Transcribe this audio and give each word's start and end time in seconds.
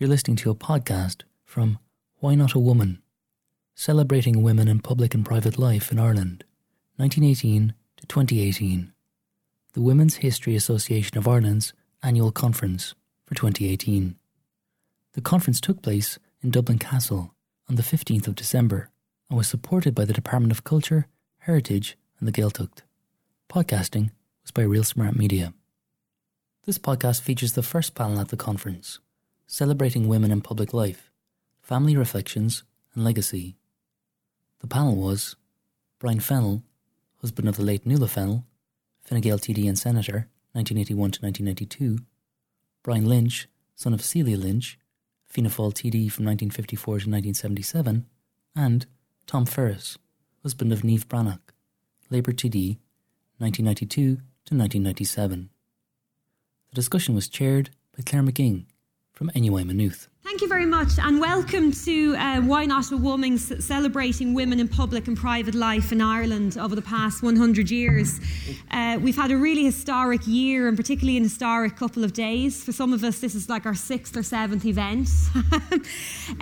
You're 0.00 0.08
listening 0.08 0.36
to 0.36 0.50
a 0.50 0.54
podcast 0.54 1.22
from 1.44 1.80
Why 2.18 2.36
Not 2.36 2.54
a 2.54 2.60
Woman? 2.60 3.02
Celebrating 3.74 4.44
Women 4.44 4.68
in 4.68 4.78
Public 4.78 5.12
and 5.12 5.26
Private 5.26 5.58
Life 5.58 5.90
in 5.90 5.98
Ireland, 5.98 6.44
1918 6.98 7.74
to 7.96 8.06
2018. 8.06 8.92
The 9.72 9.80
Women's 9.80 10.18
History 10.18 10.54
Association 10.54 11.18
of 11.18 11.26
Ireland's 11.26 11.72
annual 12.00 12.30
conference 12.30 12.94
for 13.26 13.34
2018. 13.34 14.14
The 15.14 15.20
conference 15.20 15.60
took 15.60 15.82
place 15.82 16.20
in 16.42 16.52
Dublin 16.52 16.78
Castle 16.78 17.34
on 17.68 17.74
the 17.74 17.82
15th 17.82 18.28
of 18.28 18.36
December 18.36 18.90
and 19.28 19.36
was 19.36 19.48
supported 19.48 19.96
by 19.96 20.04
the 20.04 20.12
Department 20.12 20.52
of 20.52 20.62
Culture, 20.62 21.08
Heritage 21.38 21.98
and 22.20 22.28
the 22.28 22.32
Gaeltacht. 22.32 22.82
Podcasting 23.50 24.12
was 24.44 24.52
by 24.52 24.62
Real 24.62 24.84
Smart 24.84 25.16
Media. 25.16 25.54
This 26.66 26.78
podcast 26.78 27.20
features 27.20 27.54
the 27.54 27.64
first 27.64 27.96
panel 27.96 28.20
at 28.20 28.28
the 28.28 28.36
conference 28.36 29.00
Celebrating 29.50 30.08
Women 30.08 30.30
in 30.30 30.42
Public 30.42 30.74
Life, 30.74 31.10
Family 31.62 31.96
Reflections 31.96 32.64
and 32.94 33.02
Legacy. 33.02 33.56
The 34.58 34.66
panel 34.66 34.94
was 34.94 35.36
Brian 35.98 36.20
Fennell, 36.20 36.64
husband 37.22 37.48
of 37.48 37.56
the 37.56 37.62
late 37.62 37.86
Nuala 37.86 38.08
Fennell, 38.08 38.44
Fine 39.00 39.22
Gael 39.22 39.38
TD 39.38 39.66
and 39.66 39.78
Senator, 39.78 40.28
1981 40.52 41.12
to 41.12 41.22
1992, 41.22 42.04
Brian 42.82 43.06
Lynch, 43.06 43.48
son 43.74 43.94
of 43.94 44.04
Celia 44.04 44.36
Lynch, 44.36 44.78
Fianna 45.24 45.48
Fáil 45.48 45.72
TD 45.72 46.12
from 46.12 46.26
1954 46.26 46.84
to 46.84 46.92
1977, 47.08 48.04
and 48.54 48.84
Tom 49.26 49.46
Ferris, 49.46 49.96
husband 50.42 50.74
of 50.74 50.82
Niamh 50.82 51.06
Bhreathnach, 51.06 51.40
Labour 52.10 52.32
TD, 52.32 52.76
1992 53.38 53.96
to 53.96 54.54
1997. 54.54 55.48
The 56.68 56.74
discussion 56.74 57.14
was 57.14 57.30
chaired 57.30 57.70
by 57.96 58.02
Claire 58.04 58.24
McGing, 58.24 58.66
from 59.18 59.32
NUI 59.34 59.64
Maynooth. 59.64 60.06
Thank 60.28 60.42
you 60.42 60.48
very 60.48 60.66
much, 60.66 60.98
and 60.98 61.22
welcome 61.22 61.72
to 61.72 62.14
uh, 62.14 62.42
Why 62.42 62.66
Not 62.66 62.92
a 62.92 62.98
Woman 62.98 63.38
celebrating 63.38 64.34
women 64.34 64.60
in 64.60 64.68
public 64.68 65.08
and 65.08 65.16
private 65.16 65.54
life 65.54 65.90
in 65.90 66.02
Ireland 66.02 66.58
over 66.58 66.74
the 66.74 66.82
past 66.82 67.22
100 67.22 67.70
years. 67.70 68.20
Uh, 68.70 68.98
we've 69.00 69.16
had 69.16 69.30
a 69.30 69.38
really 69.38 69.64
historic 69.64 70.26
year, 70.26 70.68
and 70.68 70.76
particularly 70.76 71.16
an 71.16 71.22
historic 71.22 71.76
couple 71.76 72.04
of 72.04 72.12
days. 72.12 72.62
For 72.62 72.72
some 72.72 72.92
of 72.92 73.04
us, 73.04 73.20
this 73.20 73.34
is 73.34 73.48
like 73.48 73.64
our 73.64 73.74
sixth 73.74 74.18
or 74.18 74.22
seventh 74.22 74.66
event. 74.66 75.08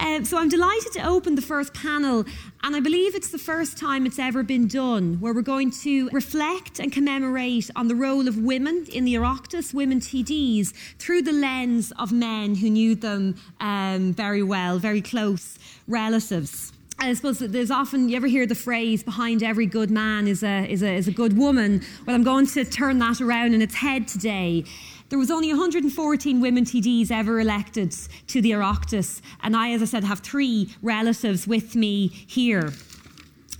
uh, 0.00 0.24
so 0.24 0.36
I'm 0.36 0.48
delighted 0.48 0.92
to 0.94 1.06
open 1.06 1.36
the 1.36 1.42
first 1.42 1.72
panel, 1.72 2.24
and 2.64 2.74
I 2.74 2.80
believe 2.80 3.14
it's 3.14 3.30
the 3.30 3.38
first 3.38 3.78
time 3.78 4.04
it's 4.04 4.18
ever 4.18 4.42
been 4.42 4.66
done, 4.66 5.20
where 5.20 5.32
we're 5.32 5.42
going 5.42 5.70
to 5.82 6.08
reflect 6.08 6.80
and 6.80 6.90
commemorate 6.90 7.70
on 7.76 7.86
the 7.86 7.94
role 7.94 8.26
of 8.26 8.36
women 8.36 8.84
in 8.92 9.04
the 9.04 9.14
Oireachtas, 9.14 9.72
women 9.72 10.00
TDs, 10.00 10.74
through 10.98 11.22
the 11.22 11.32
lens 11.32 11.92
of 12.00 12.10
men 12.10 12.56
who 12.56 12.68
knew 12.68 12.96
them. 12.96 13.36
Uh, 13.60 13.75
um, 13.76 14.12
very 14.12 14.42
well, 14.42 14.78
very 14.78 15.02
close 15.02 15.58
relatives. 15.86 16.72
I 16.98 17.12
suppose 17.12 17.38
there's 17.40 17.70
often 17.70 18.08
you 18.08 18.16
ever 18.16 18.26
hear 18.26 18.46
the 18.46 18.54
phrase 18.54 19.02
"behind 19.02 19.42
every 19.42 19.66
good 19.66 19.90
man 19.90 20.26
is 20.26 20.42
a 20.42 20.66
is 20.74 20.82
a 20.82 20.92
is 20.94 21.08
a 21.08 21.12
good 21.22 21.36
woman." 21.36 21.82
Well, 22.06 22.16
I'm 22.16 22.24
going 22.24 22.46
to 22.46 22.64
turn 22.64 22.98
that 23.00 23.20
around 23.20 23.52
in 23.54 23.60
its 23.60 23.74
head 23.74 24.08
today. 24.08 24.64
There 25.08 25.18
was 25.18 25.30
only 25.30 25.50
114 25.50 26.40
women 26.40 26.64
TDs 26.64 27.10
ever 27.10 27.38
elected 27.38 27.92
to 28.26 28.40
the 28.40 28.50
Oireachtas, 28.52 29.20
and 29.42 29.54
I, 29.54 29.72
as 29.72 29.82
I 29.82 29.84
said, 29.84 30.04
have 30.04 30.20
three 30.20 30.74
relatives 30.82 31.46
with 31.46 31.76
me 31.76 32.08
here. 32.08 32.72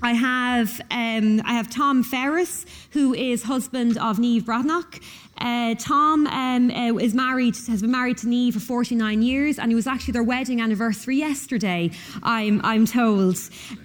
I 0.03 0.12
have 0.12 0.81
um, 0.91 1.42
I 1.44 1.55
have 1.55 1.69
Tom 1.70 2.03
Ferris, 2.03 2.67
who 2.91 3.14
is 3.14 3.44
husband 3.44 3.97
of 3.98 4.19
Niamh 4.19 4.42
Bhreathnach. 4.42 5.03
Uh, 5.38 5.74
Tom 5.78 6.26
um, 6.26 6.70
uh, 6.70 6.96
is 6.96 7.14
married, 7.14 7.56
has 7.68 7.82
been 7.82 7.90
married 7.90 8.18
to 8.18 8.26
Niamh 8.26 8.54
for 8.54 8.60
49 8.60 9.22
years, 9.22 9.58
and 9.58 9.70
it 9.70 9.74
was 9.74 9.86
actually 9.86 10.12
their 10.12 10.22
wedding 10.22 10.60
anniversary 10.60 11.16
yesterday, 11.16 11.90
I'm, 12.22 12.60
I'm 12.64 12.86
told. 12.86 13.38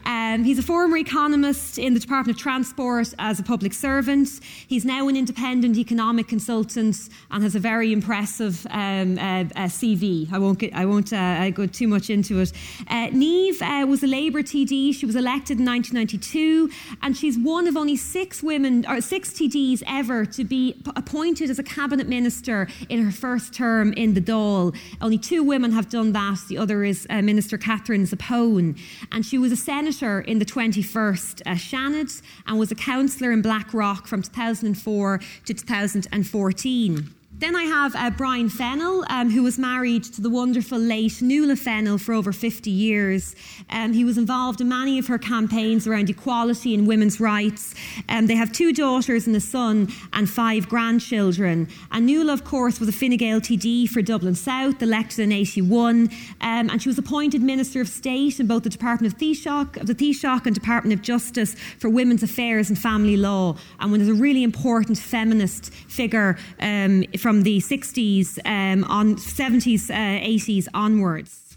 Um, 0.05 0.43
he's 0.43 0.59
a 0.59 0.63
former 0.63 0.97
economist 0.97 1.77
in 1.77 1.93
the 1.93 1.99
Department 1.99 2.37
of 2.37 2.41
Transport 2.41 3.13
as 3.19 3.39
a 3.39 3.43
public 3.43 3.73
servant. 3.73 4.29
He's 4.67 4.85
now 4.85 5.07
an 5.07 5.17
independent 5.17 5.77
economic 5.77 6.27
consultant 6.27 7.09
and 7.29 7.43
has 7.43 7.55
a 7.55 7.59
very 7.59 7.91
impressive 7.91 8.65
um, 8.69 9.17
uh, 9.17 9.43
uh 9.55 9.67
CV. 9.67 10.31
I 10.31 10.37
won't, 10.37 10.59
get, 10.59 10.73
I 10.73 10.85
won't 10.85 11.11
uh, 11.11 11.49
go 11.49 11.67
too 11.67 11.87
much 11.87 12.09
into 12.09 12.39
it. 12.39 12.53
Uh, 12.87 13.07
Niamh 13.07 13.87
was 13.87 14.03
a 14.03 14.07
Labour 14.07 14.41
TD. 14.41 14.93
She 14.93 15.05
was 15.05 15.15
elected 15.15 15.59
in 15.59 15.65
1992, 15.65 16.69
and 17.01 17.15
she's 17.15 17.37
one 17.37 17.67
of 17.67 17.75
only 17.75 17.95
six 17.95 18.41
women, 18.41 18.85
or 18.87 19.01
six 19.01 19.31
TDs 19.31 19.83
ever 19.85 20.25
to 20.25 20.43
be 20.43 20.81
appointed 20.95 21.40
as 21.49 21.59
a 21.59 21.63
cabinet 21.63 22.07
minister 22.07 22.67
in 22.89 23.03
her 23.03 23.11
first 23.11 23.53
term 23.53 23.93
in 23.93 24.13
the 24.13 24.21
Dáil. 24.21 24.75
Only 25.01 25.17
two 25.17 25.43
women 25.43 25.71
have 25.71 25.89
done 25.89 26.11
that. 26.13 26.39
The 26.47 26.57
other 26.57 26.83
is 26.83 27.07
uh, 27.09 27.21
Minister 27.21 27.57
Catherine 27.57 28.05
Zappone. 28.05 28.79
And 29.11 29.25
she 29.25 29.37
was 29.37 29.51
a 29.51 29.57
senator 29.57 30.21
in 30.21 30.39
the 30.39 30.45
21st 30.45 31.41
uh, 31.45 31.51
Seanad 31.51 32.21
and 32.47 32.59
was 32.59 32.71
a 32.71 32.75
councillor 32.75 33.31
in 33.31 33.41
Blackrock 33.41 34.07
from 34.07 34.21
2004 34.21 35.19
to 35.45 35.53
2014. 35.53 37.15
Then 37.41 37.55
I 37.55 37.63
have 37.63 37.95
uh, 37.95 38.11
Brian 38.11 38.49
Fennell, 38.49 39.03
um, 39.09 39.31
who 39.31 39.41
was 39.41 39.57
married 39.57 40.03
to 40.03 40.21
the 40.21 40.29
wonderful 40.29 40.77
late 40.77 41.23
Nuala 41.23 41.55
Fennell 41.55 41.97
for 41.97 42.13
over 42.13 42.31
50 42.31 42.69
years. 42.69 43.35
Um, 43.71 43.93
he 43.93 44.03
was 44.03 44.19
involved 44.19 44.61
in 44.61 44.69
many 44.69 44.99
of 44.99 45.07
her 45.07 45.17
campaigns 45.17 45.87
around 45.87 46.11
equality 46.11 46.75
and 46.75 46.85
women's 46.85 47.19
rights. 47.19 47.73
Um, 48.09 48.27
they 48.27 48.35
have 48.35 48.51
two 48.51 48.71
daughters 48.73 49.25
and 49.25 49.35
a 49.35 49.39
son 49.39 49.91
and 50.13 50.29
five 50.29 50.69
grandchildren. 50.69 51.67
And 51.91 52.05
Nuala, 52.05 52.33
of 52.33 52.43
course, 52.43 52.79
was 52.79 52.87
a 52.87 52.91
Fine 52.91 53.17
Gael 53.17 53.41
TD 53.41 53.89
for 53.89 54.03
Dublin 54.03 54.35
South, 54.35 54.79
elected 54.79 55.21
in 55.21 55.31
81. 55.31 56.11
Um, 56.41 56.69
and 56.69 56.79
she 56.79 56.89
was 56.89 56.99
appointed 56.99 57.41
Minister 57.41 57.81
of 57.81 57.87
State 57.87 58.39
in 58.39 58.45
both 58.45 58.61
the 58.61 58.69
Department 58.69 59.11
of 59.11 59.19
Taoiseach, 59.19 59.81
of 59.81 59.87
the 59.87 59.95
Taoiseach 59.95 60.45
and 60.45 60.53
Department 60.53 60.93
of 60.93 61.01
Justice 61.01 61.55
for 61.79 61.89
Women's 61.89 62.21
Affairs 62.21 62.69
and 62.69 62.77
Family 62.77 63.17
Law. 63.17 63.55
And 63.79 63.91
was 63.91 64.07
a 64.07 64.13
really 64.13 64.43
important 64.43 64.99
feminist 64.99 65.73
figure 65.73 66.37
um, 66.59 67.03
from 67.17 67.30
from 67.31 67.43
the 67.43 67.59
60s, 67.59 68.39
um, 68.43 68.83
on 68.83 69.15
70s, 69.15 69.89
uh, 69.89 69.93
80s 69.93 70.67
onwards. 70.73 71.50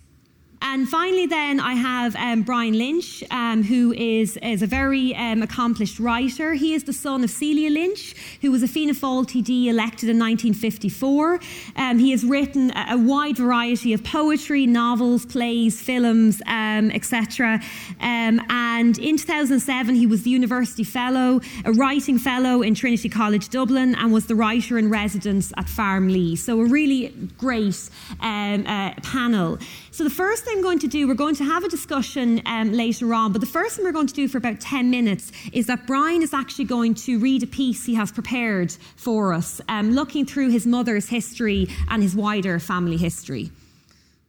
And 0.66 0.88
finally, 0.88 1.26
then 1.26 1.60
I 1.60 1.74
have 1.74 2.16
um, 2.16 2.42
Brian 2.42 2.76
Lynch, 2.76 3.22
um, 3.30 3.62
who 3.62 3.92
is, 3.92 4.38
is 4.38 4.62
a 4.62 4.66
very 4.66 5.14
um, 5.14 5.42
accomplished 5.42 6.00
writer. 6.00 6.54
He 6.54 6.72
is 6.72 6.84
the 6.84 6.92
son 6.92 7.22
of 7.22 7.28
Celia 7.28 7.68
Lynch, 7.68 8.14
who 8.40 8.50
was 8.50 8.62
a 8.62 8.66
Fianna 8.66 8.94
Fáil 8.94 9.26
TD 9.26 9.66
elected 9.66 10.08
in 10.08 10.18
1954. 10.18 11.38
Um, 11.76 11.98
he 11.98 12.12
has 12.12 12.24
written 12.24 12.70
a, 12.70 12.94
a, 12.94 12.96
wide 12.96 13.36
variety 13.36 13.92
of 13.92 14.02
poetry, 14.04 14.66
novels, 14.66 15.26
plays, 15.26 15.82
films, 15.82 16.40
um, 16.46 16.90
etc. 16.92 17.60
Um, 18.00 18.40
and 18.48 18.98
in 18.98 19.18
2007, 19.18 19.94
he 19.94 20.06
was 20.06 20.22
the 20.22 20.30
University 20.30 20.82
Fellow, 20.82 21.42
a 21.66 21.72
writing 21.72 22.18
fellow 22.18 22.62
in 22.62 22.74
Trinity 22.74 23.10
College 23.10 23.50
Dublin, 23.50 23.94
and 23.96 24.14
was 24.14 24.26
the 24.28 24.34
writer 24.34 24.78
in 24.78 24.88
residence 24.88 25.52
at 25.58 25.68
Farmleigh. 25.68 26.38
So 26.38 26.58
a 26.60 26.64
really 26.64 27.08
great 27.36 27.90
uh, 28.22 28.94
panel. 29.02 29.58
So 29.94 30.02
the 30.02 30.10
first 30.10 30.44
thing 30.44 30.56
I'm 30.56 30.62
going 30.62 30.80
to 30.80 30.88
do, 30.88 31.06
we're 31.06 31.14
going 31.14 31.36
to 31.36 31.44
have 31.44 31.62
a 31.62 31.68
discussion 31.68 32.42
um, 32.46 32.72
later 32.72 33.14
on, 33.14 33.30
but 33.30 33.40
the 33.40 33.46
first 33.46 33.76
thing 33.76 33.84
we're 33.84 33.92
going 33.92 34.08
to 34.08 34.14
do 34.14 34.26
for 34.26 34.38
about 34.38 34.60
10 34.60 34.90
minutes 34.90 35.30
is 35.52 35.68
that 35.68 35.86
Brian 35.86 36.20
is 36.20 36.34
actually 36.34 36.64
going 36.64 36.94
to 36.94 37.20
read 37.20 37.44
a 37.44 37.46
piece 37.46 37.86
he 37.86 37.94
has 37.94 38.10
prepared 38.10 38.72
for 38.96 39.32
us, 39.32 39.60
um, 39.68 39.92
looking 39.92 40.26
through 40.26 40.50
his 40.50 40.66
mother's 40.66 41.08
history 41.08 41.68
and 41.90 42.02
his 42.02 42.16
wider 42.16 42.58
family 42.58 42.96
history. 42.96 43.52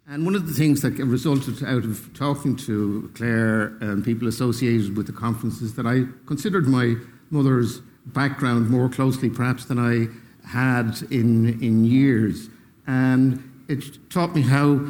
And 0.08 0.24
one 0.24 0.36
of 0.36 0.46
the 0.46 0.54
things 0.54 0.84
that 0.84 1.00
resulted 1.00 1.64
out 1.64 1.84
of 1.84 2.14
talking 2.14 2.56
to 2.58 3.10
Claire 3.16 3.76
and 3.82 4.06
people 4.06 4.28
associated 4.28 4.96
with 4.96 5.08
the 5.08 5.14
conference 5.14 5.64
is 5.64 5.74
that 5.78 5.88
I 5.88 6.04
considered 6.28 6.68
my 6.68 6.94
mother's 7.32 7.80
background 8.06 8.70
more 8.70 8.88
closely, 8.88 9.32
perhaps, 9.32 9.66
than 9.66 9.80
I 9.80 10.10
had 10.48 11.02
in, 11.10 11.60
in 11.60 11.86
years. 11.86 12.50
And 12.86 13.55
it 13.68 14.10
taught 14.10 14.36
me 14.36 14.42
how 14.42 14.86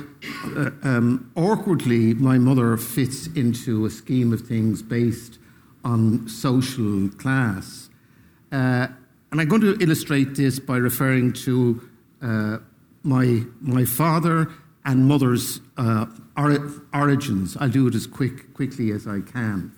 uh, 0.56 0.69
um, 0.84 1.32
awkwardly 1.35 2.14
my 2.14 2.38
mother 2.38 2.78
fits 2.78 3.28
into 3.28 3.85
a 3.85 3.90
scheme 3.90 4.34
of 4.34 4.41
things 4.41 4.82
based 4.82 5.40
on 5.84 6.28
social 6.28 7.09
class. 7.17 7.90
Uh, 8.52 8.88
and 9.32 9.41
I'm 9.41 9.47
going 9.47 9.61
to 9.61 9.78
illustrate 9.82 10.35
this 10.35 10.59
by 10.59 10.78
referring 10.78 11.34
to 11.34 11.90
uh, 12.22 12.58
my, 13.03 13.44
my 13.61 13.85
father 13.85 14.50
and 14.84 15.08
mother's 15.08 15.61
uh, 15.78 16.05
or- 16.38 16.72
origins. 16.94 17.58
I'll 17.59 17.70
do 17.70 17.88
it 17.88 17.96
as 17.96 18.08
quick, 18.08 18.53
quickly 18.53 18.91
as 18.91 19.08
I 19.08 19.22
can. 19.22 19.72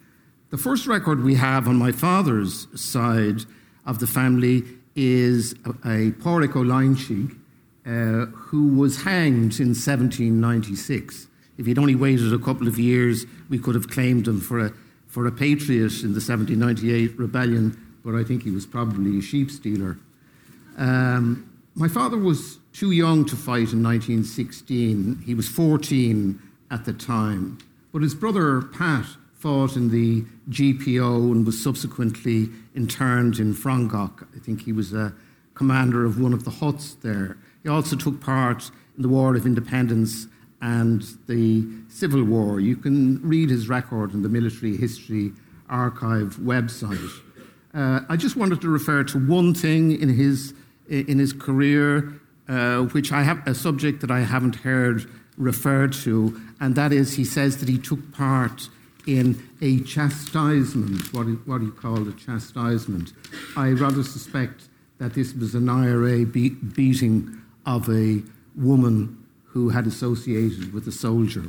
The 0.50 0.58
first 0.58 0.88
record 0.88 1.24
we 1.24 1.36
have 1.36 1.68
on 1.68 1.76
my 1.76 1.92
father's 1.92 2.68
side 2.80 3.42
of 3.86 4.00
the 4.00 4.08
family 4.08 4.64
is 4.96 5.54
a, 5.66 5.70
a 5.70 6.12
Pádraig 6.12 6.56
uh, 7.88 8.26
who 8.26 8.68
was 8.76 9.04
hanged 9.04 9.60
in 9.60 9.70
1796. 9.70 11.28
If 11.58 11.66
he'd 11.66 11.80
only 11.80 11.96
waited 11.96 12.34
a 12.34 12.40
couple 12.40 12.68
of 12.68 12.78
years, 12.78 13.26
we 13.50 13.58
could 13.58 13.76
have 13.76 13.90
claimed 13.90 14.28
him 14.28 14.42
for 14.42 14.60
a, 14.60 14.74
for 15.08 15.26
a 15.26 15.32
patriot 15.32 16.04
in 16.04 16.14
the 16.14 16.22
1798 16.22 17.18
rebellion, 17.18 17.78
but 18.04 18.14
I 18.14 18.24
think 18.24 18.44
he 18.44 18.52
was 18.52 18.66
probably 18.66 19.18
a 19.18 19.22
sheep 19.22 19.50
stealer. 19.50 19.98
Um, 20.78 21.50
my 21.76 21.88
father 21.88 22.18
was 22.18 22.60
too 22.74 22.92
young 22.92 23.26
to 23.26 23.36
fight 23.36 23.72
in 23.72 23.82
1916. 23.82 25.24
He 25.26 25.34
was 25.34 25.48
14 25.48 26.40
at 26.70 26.86
the 26.86 26.94
time. 26.94 27.58
But 27.94 28.02
his 28.02 28.14
brother 28.14 28.62
Pat 28.62 29.06
fought 29.34 29.76
in 29.76 29.90
the 29.90 30.26
GPO 30.50 31.32
and 31.32 31.46
was 31.46 31.64
subsequently 31.64 32.50
interned 32.76 33.40
in 33.40 33.54
Frongoch. 33.54 34.28
I 34.36 34.40
think 34.40 34.64
he 34.64 34.74
was 34.74 34.94
a 34.94 35.14
commander 35.54 36.06
of 36.06 36.20
one 36.20 36.34
of 36.34 36.44
the 36.44 36.52
huts 36.52 36.96
there. 36.96 37.38
He 37.68 37.72
also 37.72 37.98
took 37.98 38.22
part 38.22 38.72
in 38.96 39.02
the 39.02 39.10
War 39.10 39.36
of 39.36 39.46
Independence 39.46 40.28
and 40.62 41.02
the 41.28 41.68
Civil 41.90 42.24
War. 42.24 42.62
You 42.62 42.78
can 42.78 43.22
read 43.22 43.50
his 43.50 43.68
record 43.68 44.14
in 44.14 44.22
the 44.22 44.30
Military 44.30 44.78
History 44.78 45.34
Archive 45.70 46.38
website. 46.38 47.12
Uh, 47.74 48.00
I 48.08 48.16
just 48.16 48.38
wanted 48.38 48.62
to 48.62 48.70
refer 48.70 49.04
to 49.04 49.20
one 49.20 49.54
thing 49.54 50.00
in 50.00 50.08
his 50.08 50.54
in 50.88 51.20
his 51.20 51.34
career, 51.34 52.14
uh, 52.48 52.84
which 52.84 53.12
I 53.12 53.24
have 53.24 53.46
a 53.46 53.54
subject 53.54 54.00
that 54.00 54.12
I 54.12 54.22
haven't 54.22 54.56
heard 54.56 55.06
referred 55.36 55.92
to, 56.06 56.40
and 56.62 56.74
that 56.76 56.94
is 56.94 57.16
he 57.18 57.26
says 57.26 57.58
that 57.58 57.68
he 57.68 57.78
took 57.78 58.14
part 58.14 58.70
in 59.06 59.46
a 59.60 59.82
chastisement, 59.82 61.14
what 61.14 61.28
he, 61.28 61.34
what 61.34 61.62
he 61.62 61.70
called 61.72 62.08
a 62.08 62.14
chastisement. 62.14 63.12
I 63.58 63.72
rather 63.72 64.04
suspect 64.04 64.70
that 65.00 65.16
this 65.16 65.34
was 65.34 65.54
an 65.54 65.68
IRA 65.68 66.26
be- 66.26 66.52
beating 66.52 67.42
of 67.68 67.88
a 67.90 68.24
woman 68.56 69.24
who 69.44 69.70
had 69.70 69.86
associated 69.86 70.74
with 70.74 70.88
a 70.88 70.92
soldier. 70.92 71.44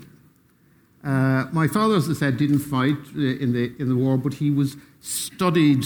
Uh, 1.04 1.46
my 1.52 1.68
father, 1.68 1.94
as 1.94 2.10
I 2.10 2.12
said, 2.12 2.36
didn't 2.36 2.58
fight 2.58 2.98
uh, 3.16 3.20
in 3.20 3.52
the 3.52 3.72
in 3.78 3.88
the 3.88 3.96
war, 3.96 4.18
but 4.18 4.34
he 4.34 4.50
was 4.50 4.76
studied 5.00 5.84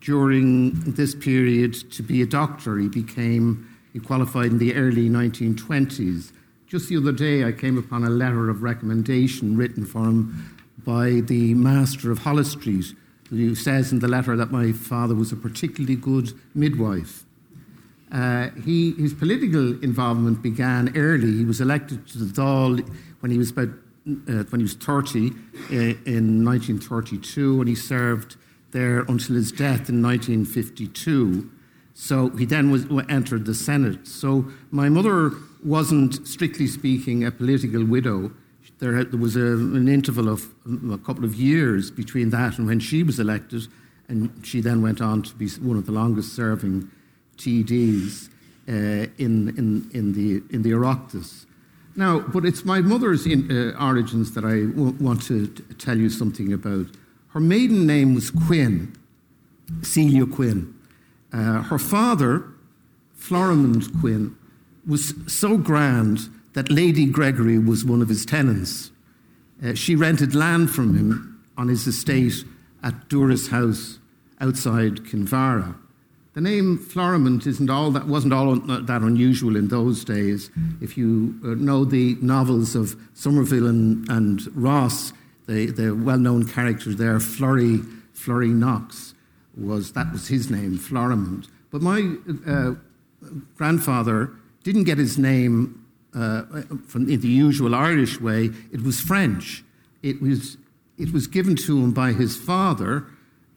during 0.00 0.72
this 0.80 1.14
period 1.14 1.72
to 1.92 2.02
be 2.02 2.20
a 2.20 2.26
doctor. 2.26 2.76
He 2.78 2.88
became 2.88 3.68
he 3.92 4.00
qualified 4.00 4.46
in 4.46 4.58
the 4.58 4.74
early 4.74 5.08
1920s. 5.08 6.32
Just 6.66 6.88
the 6.88 6.96
other 6.98 7.12
day, 7.12 7.44
I 7.44 7.52
came 7.52 7.78
upon 7.78 8.04
a 8.04 8.10
letter 8.10 8.50
of 8.50 8.62
recommendation 8.62 9.56
written 9.56 9.86
for 9.86 10.04
him 10.04 10.54
by 10.84 11.20
the 11.20 11.54
master 11.54 12.10
of 12.10 12.18
Holles 12.18 12.50
Street, 12.50 12.94
who 13.30 13.54
says 13.54 13.92
in 13.92 14.00
the 14.00 14.08
letter 14.08 14.36
that 14.36 14.50
my 14.50 14.72
father 14.72 15.14
was 15.14 15.32
a 15.32 15.36
particularly 15.36 15.96
good 15.96 16.32
midwife. 16.54 17.24
Uh, 18.10 18.48
he, 18.64 18.92
his 18.92 19.12
political 19.12 19.82
involvement 19.82 20.42
began 20.42 20.96
early. 20.96 21.32
He 21.32 21.44
was 21.44 21.60
elected 21.60 22.06
to 22.08 22.18
the 22.18 22.32
Dáil 22.32 22.88
when 23.20 23.30
he 23.30 23.38
was 23.38 23.50
about 23.50 23.68
uh, 24.08 24.44
when 24.44 24.60
he 24.60 24.62
was 24.62 24.74
30 24.74 25.28
uh, 25.28 25.74
in 26.06 26.42
1932, 26.42 27.60
and 27.60 27.68
he 27.68 27.74
served 27.74 28.36
there 28.70 29.00
until 29.00 29.36
his 29.36 29.52
death 29.52 29.90
in 29.90 30.02
1952. 30.02 31.50
So 31.92 32.30
he 32.30 32.46
then 32.46 32.70
was, 32.70 32.86
entered 33.10 33.44
the 33.44 33.54
Senate. 33.54 34.06
So 34.06 34.46
my 34.70 34.88
mother 34.88 35.32
wasn't, 35.62 36.26
strictly 36.26 36.66
speaking, 36.66 37.24
a 37.24 37.30
political 37.30 37.84
widow. 37.84 38.32
There, 38.78 39.04
there 39.04 39.20
was 39.20 39.36
a, 39.36 39.40
an 39.40 39.88
interval 39.88 40.28
of 40.28 40.46
a 40.90 40.98
couple 40.98 41.24
of 41.24 41.34
years 41.34 41.90
between 41.90 42.30
that 42.30 42.56
and 42.58 42.66
when 42.66 42.80
she 42.80 43.02
was 43.02 43.18
elected, 43.18 43.66
and 44.08 44.32
she 44.42 44.60
then 44.60 44.80
went 44.80 45.02
on 45.02 45.22
to 45.22 45.34
be 45.34 45.48
one 45.60 45.76
of 45.76 45.84
the 45.84 45.92
longest 45.92 46.34
serving 46.34 46.90
TDs 47.38 48.28
uh, 48.68 49.08
in, 49.16 49.48
in, 49.56 49.90
in, 49.94 50.12
the, 50.12 50.42
in 50.54 50.62
the 50.62 50.72
Oireachtas. 50.72 51.46
Now, 51.96 52.20
but 52.20 52.44
it's 52.44 52.64
my 52.64 52.80
mother's 52.80 53.26
in, 53.26 53.50
uh, 53.50 53.84
origins 53.84 54.32
that 54.34 54.44
I 54.44 54.70
w- 54.70 54.96
want 55.00 55.22
to 55.22 55.48
t- 55.48 55.62
tell 55.78 55.96
you 55.96 56.10
something 56.10 56.52
about. 56.52 56.86
Her 57.28 57.40
maiden 57.40 57.86
name 57.86 58.14
was 58.14 58.30
Quinn, 58.30 58.96
Celia 59.82 60.26
Quinn. 60.26 60.74
Uh, 61.32 61.62
her 61.62 61.78
father, 61.78 62.44
Florimond 63.18 64.00
Quinn, 64.00 64.36
was 64.86 65.14
so 65.26 65.56
grand 65.58 66.28
that 66.52 66.70
Lady 66.70 67.06
Gregory 67.06 67.58
was 67.58 67.84
one 67.84 68.00
of 68.00 68.08
his 68.08 68.24
tenants. 68.24 68.90
Uh, 69.64 69.74
she 69.74 69.96
rented 69.96 70.34
land 70.34 70.70
from 70.70 70.96
him 70.96 71.42
on 71.56 71.68
his 71.68 71.86
estate 71.86 72.44
at 72.82 73.08
Duras 73.08 73.48
House 73.48 73.98
outside 74.40 75.04
Kinvara. 75.04 75.74
The 76.38 76.42
name 76.42 76.78
Florimond 76.78 77.48
isn't 77.48 77.68
all 77.68 77.90
that 77.90 78.06
wasn't 78.06 78.32
all 78.32 78.54
that 78.54 79.02
unusual 79.02 79.56
in 79.56 79.66
those 79.66 80.04
days. 80.04 80.52
If 80.80 80.96
you 80.96 81.34
uh, 81.42 81.54
know 81.54 81.84
the 81.84 82.16
novels 82.20 82.76
of 82.76 82.94
Somerville 83.12 83.66
and, 83.66 84.08
and 84.08 84.46
Ross, 84.56 85.12
the, 85.48 85.66
the 85.72 85.96
well-known 85.96 86.46
character 86.46 86.94
there, 86.94 87.18
Flurry, 87.18 87.78
Flurry 88.12 88.50
Knox, 88.50 89.14
was 89.56 89.94
that 89.94 90.12
was 90.12 90.28
his 90.28 90.48
name, 90.48 90.78
Florimond. 90.78 91.48
But 91.72 91.82
my 91.82 92.14
uh, 92.46 92.74
grandfather 93.56 94.30
didn't 94.62 94.84
get 94.84 94.98
his 94.98 95.18
name 95.18 95.84
uh, 96.14 96.42
from 96.86 97.10
in 97.10 97.20
the 97.20 97.26
usual 97.26 97.74
Irish 97.74 98.20
way. 98.20 98.50
It 98.70 98.84
was 98.84 99.00
French. 99.00 99.64
It 100.04 100.22
was 100.22 100.56
it 100.98 101.12
was 101.12 101.26
given 101.26 101.56
to 101.56 101.78
him 101.82 101.90
by 101.90 102.12
his 102.12 102.36
father, 102.36 103.06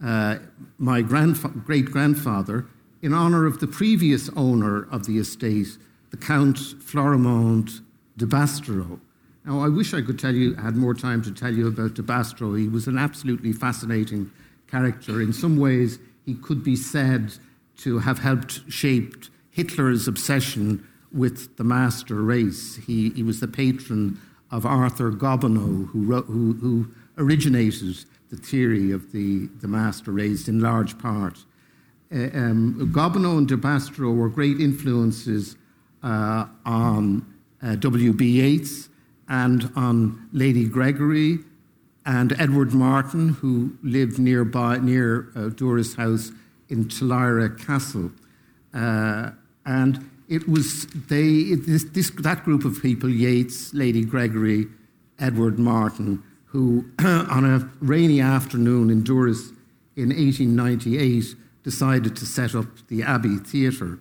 uh, 0.03 0.37
my 0.77 1.01
great 1.01 1.85
grandfather, 1.85 2.65
in 3.01 3.13
honor 3.13 3.45
of 3.45 3.59
the 3.59 3.67
previous 3.67 4.29
owner 4.35 4.87
of 4.91 5.05
the 5.05 5.17
estate, 5.17 5.77
the 6.11 6.17
Count 6.17 6.57
Florimond 6.57 7.81
de 8.17 8.25
Bastero. 8.25 8.99
Now, 9.45 9.59
I 9.59 9.69
wish 9.69 9.93
I 9.93 10.01
could 10.01 10.19
tell 10.19 10.35
you, 10.35 10.53
had 10.55 10.75
more 10.75 10.93
time 10.93 11.21
to 11.23 11.31
tell 11.31 11.53
you 11.53 11.67
about 11.67 11.95
de 11.95 12.03
Bastero. 12.03 12.53
He 12.53 12.67
was 12.67 12.87
an 12.87 12.97
absolutely 12.97 13.53
fascinating 13.53 14.29
character. 14.67 15.21
In 15.21 15.33
some 15.33 15.57
ways, 15.57 15.99
he 16.25 16.35
could 16.35 16.63
be 16.63 16.75
said 16.75 17.33
to 17.77 17.99
have 17.99 18.19
helped 18.19 18.71
shape 18.71 19.25
Hitler's 19.49 20.07
obsession 20.07 20.87
with 21.11 21.57
the 21.57 21.63
master 21.63 22.21
race. 22.21 22.77
He, 22.85 23.09
he 23.09 23.23
was 23.23 23.39
the 23.39 23.47
patron 23.47 24.19
of 24.51 24.65
Arthur 24.65 25.11
Gobineau, 25.11 25.87
who, 25.87 26.05
wrote, 26.05 26.25
who, 26.25 26.53
who 26.53 26.87
originated 27.17 27.97
the 28.31 28.37
theory 28.37 28.91
of 28.91 29.11
the, 29.11 29.47
the 29.59 29.67
master 29.67 30.11
raised 30.11 30.47
in 30.47 30.61
large 30.61 30.97
part. 30.97 31.37
Uh, 32.13 32.29
um, 32.33 32.91
Gobineau 32.93 33.37
and 33.37 33.47
de 33.47 33.57
Bastero 33.57 34.11
were 34.11 34.29
great 34.29 34.59
influences 34.59 35.57
uh, 36.01 36.45
on 36.65 37.25
uh, 37.61 37.75
W.B. 37.75 38.25
Yeats 38.25 38.89
and 39.27 39.71
on 39.75 40.29
Lady 40.31 40.65
Gregory 40.65 41.39
and 42.05 42.33
Edward 42.39 42.73
Martyn, 42.73 43.29
who 43.29 43.77
lived 43.83 44.17
nearby 44.17 44.77
near 44.77 45.29
uh, 45.35 45.49
Duras 45.49 45.95
house 45.95 46.31
in 46.69 46.85
Tullyra 46.85 47.63
Castle. 47.65 48.11
Uh, 48.73 49.31
and 49.65 50.09
it 50.29 50.47
was 50.47 50.87
they, 51.09 51.27
it, 51.27 51.65
this, 51.67 51.83
this, 51.83 52.09
that 52.11 52.43
group 52.43 52.63
of 52.63 52.81
people, 52.81 53.09
Yeats, 53.09 53.73
Lady 53.73 54.03
Gregory, 54.03 54.67
Edward 55.19 55.59
Martyn, 55.59 56.23
who 56.51 56.85
on 56.99 57.45
a 57.45 57.69
rainy 57.79 58.19
afternoon 58.19 58.89
in 58.89 59.03
Duras 59.03 59.49
in 59.95 60.09
1898 60.09 61.35
decided 61.63 62.15
to 62.15 62.25
set 62.25 62.55
up 62.55 62.65
the 62.87 63.03
Abbey 63.03 63.37
Theatre. 63.37 63.99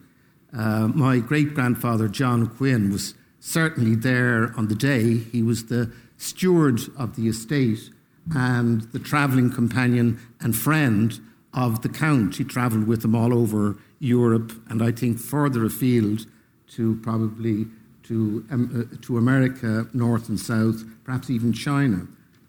Uh, 0.57 0.89
my 0.89 1.19
great 1.19 1.55
grandfather, 1.55 2.09
John 2.09 2.49
Quinn, 2.49 2.91
was 2.91 3.15
certainly 3.39 3.95
there 3.95 4.53
on 4.57 4.69
the 4.69 4.75
day. 4.75 5.19
He 5.19 5.43
was 5.43 5.67
the 5.67 5.93
steward 6.17 6.81
of 6.99 7.17
the 7.17 7.29
estate 7.29 7.91
and 8.35 8.83
the 8.93 8.99
travelling 8.99 9.51
companion 9.51 10.21
and 10.41 10.57
friend 10.57 11.21
of 11.55 11.83
the 11.83 11.89
Count. 11.89 12.37
He 12.37 12.45
travelled 12.45 12.87
with 12.87 13.05
him 13.05 13.15
all 13.15 13.33
over 13.33 13.77
Europe 14.01 14.53
and 14.69 14.83
I 14.83 14.93
think 14.93 15.19
further 15.19 15.65
afield 15.65 16.27
to 16.75 16.97
probably 16.97 17.67
to, 18.05 18.45
um, 18.51 18.91
uh, 18.93 18.97
to 19.03 19.19
America, 19.19 19.87
North 19.93 20.29
and 20.29 20.39
South, 20.39 20.83
perhaps 21.05 21.31
even 21.31 21.53
China. 21.53 22.07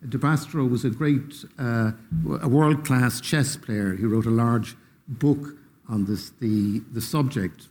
De 0.08 0.18
Bastero 0.18 0.66
was 0.66 0.84
a 0.84 0.90
great, 0.90 1.46
uh, 1.60 1.92
a 2.42 2.48
world 2.48 2.86
class 2.86 3.22
chess 3.22 3.56
player. 3.56 3.96
He 3.96 4.06
wrote 4.06 4.26
a 4.26 4.32
large 4.32 4.76
book 5.08 5.56
on 5.88 6.06
this, 6.06 6.32
the, 6.40 6.80
the 6.92 7.02
subject. 7.02 7.68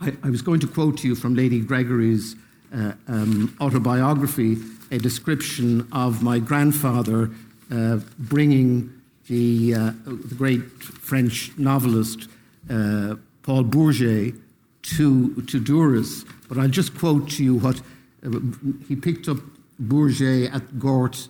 I, 0.00 0.16
I 0.22 0.30
was 0.30 0.42
going 0.42 0.60
to 0.60 0.66
quote 0.66 0.98
to 0.98 1.08
you 1.08 1.14
from 1.14 1.34
Lady 1.34 1.60
Gregory's 1.60 2.36
uh, 2.74 2.92
um, 3.08 3.56
autobiography 3.60 4.56
a 4.92 4.98
description 4.98 5.88
of 5.90 6.22
my 6.22 6.38
grandfather 6.38 7.30
uh, 7.70 7.98
bringing 8.18 8.92
the, 9.26 9.74
uh, 9.74 9.92
the, 10.04 10.34
great 10.36 10.62
French 10.82 11.50
novelist 11.56 12.28
uh, 12.68 13.14
Paul 13.42 13.64
Bourget 13.64 14.38
to, 14.82 15.42
to 15.42 15.58
Duras. 15.58 16.24
But 16.48 16.58
I'll 16.58 16.68
just 16.68 16.96
quote 16.96 17.30
to 17.30 17.44
you 17.44 17.54
what 17.54 17.80
uh, 18.24 18.38
he 18.86 18.96
picked 18.96 19.28
up 19.28 19.38
Bourget 19.80 20.54
at 20.54 20.78
Gort 20.78 21.28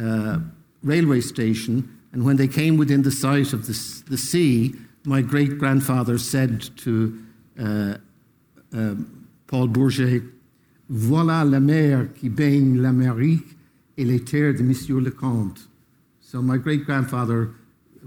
uh, 0.00 0.38
railway 0.82 1.20
station, 1.20 1.98
and 2.12 2.24
when 2.24 2.36
they 2.36 2.48
came 2.48 2.76
within 2.76 3.02
the 3.02 3.10
sight 3.10 3.52
of 3.52 3.66
the, 3.66 4.02
the 4.08 4.18
sea, 4.18 4.74
my 5.04 5.20
great 5.20 5.58
grandfather 5.58 6.18
said 6.18 6.62
to 6.78 7.22
uh, 7.58 7.94
uh, 8.76 8.94
Paul 9.46 9.68
Bourget, 9.68 10.22
Voilà 10.90 11.50
la 11.50 11.60
mer 11.60 12.08
qui 12.14 12.28
baigne 12.28 12.80
l'Amérique 12.80 13.56
et 13.96 14.04
les 14.04 14.20
terres 14.20 14.54
de 14.54 14.62
Monsieur 14.62 15.00
le 15.00 15.10
Comte. 15.10 15.66
So 16.20 16.42
my 16.42 16.58
great 16.58 16.84
grandfather 16.84 17.50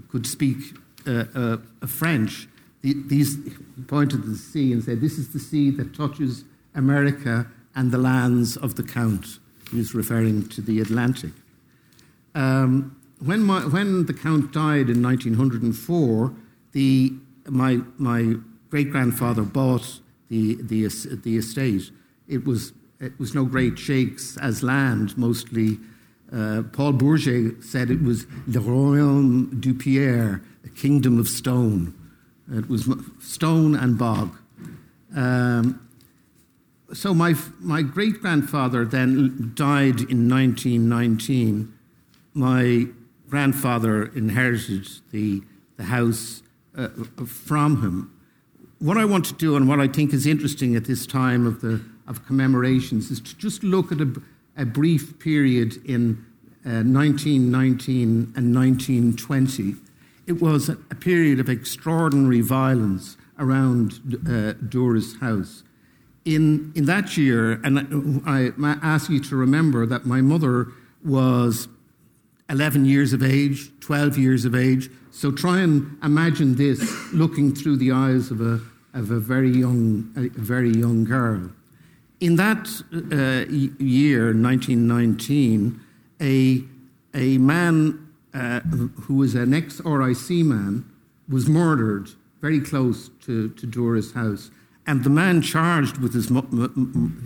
could 0.08 0.26
speak 0.26 0.58
uh, 1.06 1.24
uh, 1.34 1.56
French, 1.86 2.48
the, 2.82 2.94
these 3.06 3.36
pointed 3.86 4.22
to 4.22 4.28
the 4.28 4.36
sea 4.36 4.72
and 4.72 4.82
said, 4.82 5.00
This 5.00 5.18
is 5.18 5.32
the 5.32 5.38
sea 5.38 5.70
that 5.70 5.94
touches 5.94 6.44
America 6.74 7.46
and 7.74 7.90
the 7.90 7.98
lands 7.98 8.56
of 8.56 8.76
the 8.76 8.82
Count. 8.82 9.38
He 9.70 9.78
was 9.78 9.94
referring 9.94 10.48
to 10.48 10.60
the 10.60 10.80
Atlantic. 10.80 11.32
Um, 12.34 12.96
when, 13.20 13.42
my, 13.42 13.60
when 13.66 14.06
the 14.06 14.14
Count 14.14 14.52
died 14.52 14.90
in 14.90 15.02
1904, 15.02 16.34
the, 16.72 17.12
my, 17.46 17.80
my 17.96 18.34
great 18.70 18.90
grandfather 18.90 19.42
bought 19.42 20.00
the, 20.28 20.56
the, 20.62 20.86
the 21.22 21.36
estate. 21.36 21.90
It 22.28 22.44
was, 22.44 22.72
it 23.00 23.18
was 23.18 23.34
no 23.34 23.44
great 23.44 23.78
shakes 23.78 24.36
as 24.38 24.62
land, 24.62 25.16
mostly. 25.16 25.78
Uh, 26.32 26.62
Paul 26.72 26.92
Bourget 26.92 27.64
said 27.64 27.90
it 27.90 28.02
was 28.02 28.26
Le 28.46 28.60
Royaume 28.60 29.60
du 29.60 29.72
Pierre, 29.74 30.42
a 30.64 30.68
kingdom 30.68 31.18
of 31.18 31.26
stone. 31.26 31.94
It 32.52 32.68
was 32.68 32.88
stone 33.20 33.74
and 33.74 33.98
bog. 33.98 34.36
Um, 35.14 35.86
so 36.92 37.12
my, 37.12 37.34
my 37.60 37.82
great 37.82 38.20
grandfather 38.20 38.84
then 38.84 39.52
died 39.54 40.00
in 40.00 40.28
1919. 40.28 41.74
My 42.38 42.86
grandfather 43.28 44.04
inherited 44.14 44.88
the, 45.10 45.42
the 45.76 45.82
house 45.82 46.42
uh, 46.76 46.88
from 47.26 47.82
him. 47.82 48.14
What 48.78 48.96
I 48.96 49.04
want 49.04 49.24
to 49.24 49.34
do, 49.34 49.56
and 49.56 49.68
what 49.68 49.80
I 49.80 49.88
think 49.88 50.12
is 50.12 50.24
interesting 50.24 50.76
at 50.76 50.84
this 50.84 51.04
time 51.04 51.46
of, 51.48 51.60
the, 51.60 51.82
of 52.06 52.24
commemorations, 52.26 53.10
is 53.10 53.20
to 53.20 53.36
just 53.36 53.64
look 53.64 53.90
at 53.90 54.00
a, 54.00 54.22
a 54.56 54.64
brief 54.64 55.18
period 55.18 55.84
in 55.84 56.24
uh, 56.64 56.86
1919 56.86 58.32
and 58.36 58.54
1920 58.54 59.74
it 60.28 60.42
was 60.42 60.68
a 60.68 60.76
period 60.76 61.40
of 61.40 61.48
extraordinary 61.48 62.42
violence 62.42 63.16
around 63.38 63.98
uh, 64.28 64.52
Duras 64.68 65.16
house. 65.20 65.64
In, 66.26 66.70
in 66.76 66.84
that 66.84 67.16
year, 67.16 67.52
and 67.64 68.22
I 68.26 68.52
ask 68.82 69.08
you 69.08 69.20
to 69.20 69.36
remember 69.36 69.86
that 69.86 70.04
my 70.04 70.20
mother 70.20 70.68
was 71.02 71.66
11 72.50 72.84
years 72.84 73.12
of 73.12 73.22
age, 73.22 73.70
12 73.80 74.18
years 74.18 74.44
of 74.44 74.54
age. 74.54 74.90
So 75.10 75.30
try 75.30 75.60
and 75.60 75.98
imagine 76.02 76.54
this 76.54 77.12
looking 77.12 77.54
through 77.54 77.76
the 77.76 77.92
eyes 77.92 78.30
of 78.30 78.40
a, 78.40 78.60
of 78.94 79.10
a, 79.10 79.18
very, 79.18 79.50
young, 79.50 80.12
a 80.16 80.28
very 80.40 80.70
young 80.70 81.04
girl. 81.04 81.50
In 82.20 82.36
that 82.36 82.68
uh, 82.92 83.50
year, 83.78 84.32
1919, 84.34 85.80
a, 86.20 86.64
a 87.14 87.38
man 87.38 88.08
uh, 88.34 88.60
who 88.60 89.16
was 89.16 89.34
an 89.34 89.54
ex 89.54 89.80
RIC 89.84 90.30
man, 90.44 90.84
was 91.28 91.48
murdered 91.48 92.08
very 92.40 92.60
close 92.60 93.10
to, 93.20 93.50
to 93.50 93.66
Duras 93.66 94.12
house. 94.12 94.50
And 94.86 95.04
the 95.04 95.10
man 95.10 95.42
charged 95.42 95.98
with 95.98 96.14
his, 96.14 96.30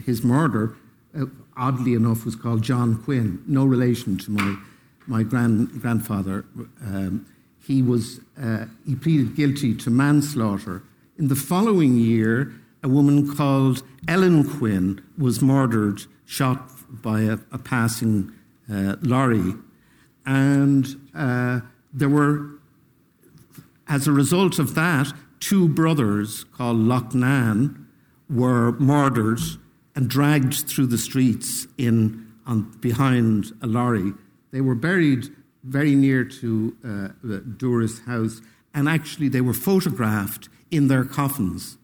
his 0.04 0.24
murder, 0.24 0.76
uh, 1.18 1.26
oddly 1.56 1.94
enough, 1.94 2.24
was 2.24 2.34
called 2.34 2.62
John 2.62 3.02
Quinn, 3.02 3.42
no 3.46 3.64
relation 3.64 4.18
to 4.18 4.30
my, 4.30 4.56
my 5.06 5.22
grand, 5.22 5.80
grandfather. 5.80 6.44
Um, 6.84 7.26
he, 7.66 7.82
was, 7.82 8.20
uh, 8.40 8.66
he 8.86 8.94
pleaded 8.94 9.36
guilty 9.36 9.74
to 9.76 9.90
manslaughter. 9.90 10.82
In 11.18 11.28
the 11.28 11.36
following 11.36 11.96
year, 11.96 12.52
a 12.82 12.88
woman 12.88 13.34
called 13.36 13.82
Ellen 14.08 14.48
Quinn 14.58 15.02
was 15.16 15.40
murdered, 15.40 16.02
shot 16.24 16.70
by 17.02 17.20
a, 17.22 17.38
a 17.52 17.58
passing 17.58 18.32
uh, 18.72 18.96
lorry 19.02 19.54
and 20.24 20.86
uh, 21.14 21.60
there 21.92 22.08
were, 22.08 22.58
as 23.88 24.06
a 24.06 24.12
result 24.12 24.58
of 24.58 24.74
that, 24.74 25.12
two 25.40 25.68
brothers 25.68 26.44
called 26.44 26.78
Loughnane 26.78 27.86
were 28.30 28.72
murdered 28.72 29.40
and 29.94 30.08
dragged 30.08 30.68
through 30.68 30.86
the 30.86 30.98
streets 30.98 31.66
in 31.76 32.26
on, 32.46 32.62
behind 32.80 33.52
a 33.62 33.66
lorry. 33.66 34.12
They 34.52 34.60
were 34.60 34.74
buried 34.74 35.28
very 35.64 35.94
near 35.94 36.24
to 36.24 36.76
uh, 36.84 37.38
Duras' 37.56 38.00
house, 38.00 38.40
and 38.74 38.88
actually 38.88 39.28
they 39.28 39.40
were 39.40 39.54
photographed 39.54 40.48
in 40.70 40.88
their 40.88 41.04
coffins. 41.04 41.78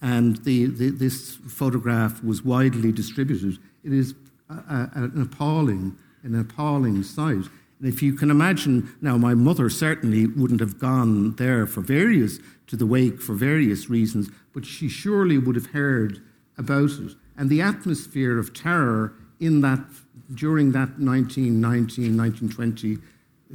And 0.00 0.36
the, 0.44 0.66
the, 0.66 0.90
this 0.90 1.36
photograph 1.48 2.22
was 2.22 2.44
widely 2.44 2.92
distributed. 2.92 3.58
It 3.82 3.92
is 3.92 4.14
a, 4.48 4.54
a, 4.54 4.90
an 4.94 5.22
appalling, 5.22 5.96
an 6.22 6.38
appalling 6.38 7.02
sight. 7.02 7.48
And 7.80 7.92
if 7.92 8.02
you 8.02 8.14
can 8.14 8.30
imagine, 8.30 8.94
now 9.00 9.16
my 9.16 9.34
mother 9.34 9.68
certainly 9.70 10.26
wouldn't 10.26 10.60
have 10.60 10.78
gone 10.78 11.36
there 11.36 11.66
for 11.66 11.80
various, 11.80 12.38
to 12.68 12.76
the 12.76 12.86
wake 12.86 13.20
for 13.20 13.34
various 13.34 13.88
reasons, 13.88 14.30
but 14.52 14.64
she 14.64 14.88
surely 14.88 15.38
would 15.38 15.56
have 15.56 15.66
heard 15.66 16.20
about 16.56 16.90
it. 16.90 17.14
And 17.36 17.50
the 17.50 17.62
atmosphere 17.62 18.38
of 18.38 18.52
terror 18.52 19.14
in 19.40 19.60
that, 19.62 19.80
during 20.34 20.72
that 20.72 20.98
1919, 20.98 22.16
1920, 22.16 22.98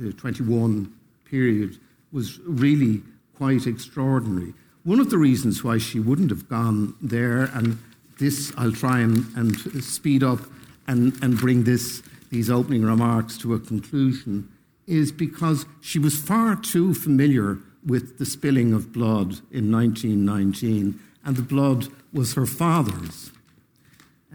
uh, 0.10 0.12
21 0.18 0.94
period 1.26 1.78
was 2.12 2.40
really 2.40 3.02
quite 3.36 3.68
extraordinary. 3.68 4.54
One 4.84 5.00
of 5.00 5.10
the 5.10 5.18
reasons 5.18 5.64
why 5.64 5.78
she 5.78 6.00
wouldn't 6.00 6.30
have 6.30 6.50
gone 6.50 6.96
there, 7.02 7.50
and 7.54 7.78
this 8.20 8.52
I'll 8.58 8.72
try 8.72 9.00
and, 9.00 9.26
and 9.36 9.84
speed 9.84 10.24
up 10.24 10.40
and, 10.88 11.14
and 11.24 11.38
bring 11.38 11.64
this 11.64 12.04
these 12.30 12.50
opening 12.50 12.84
remarks 12.84 13.38
to 13.38 13.54
a 13.54 13.60
conclusion 13.60 14.50
is 14.88 15.12
because 15.12 15.68
she 15.82 16.00
was 16.00 16.18
far 16.18 16.56
too 16.56 16.94
familiar 16.94 17.60
with 17.86 18.18
the 18.18 18.26
spilling 18.26 18.74
of 18.74 18.92
blood 18.92 19.40
in 19.52 19.72
1919, 19.72 21.00
and 21.24 21.36
the 21.36 21.44
blood 21.44 21.88
was 22.12 22.34
her 22.34 22.48
father's. 22.48 23.32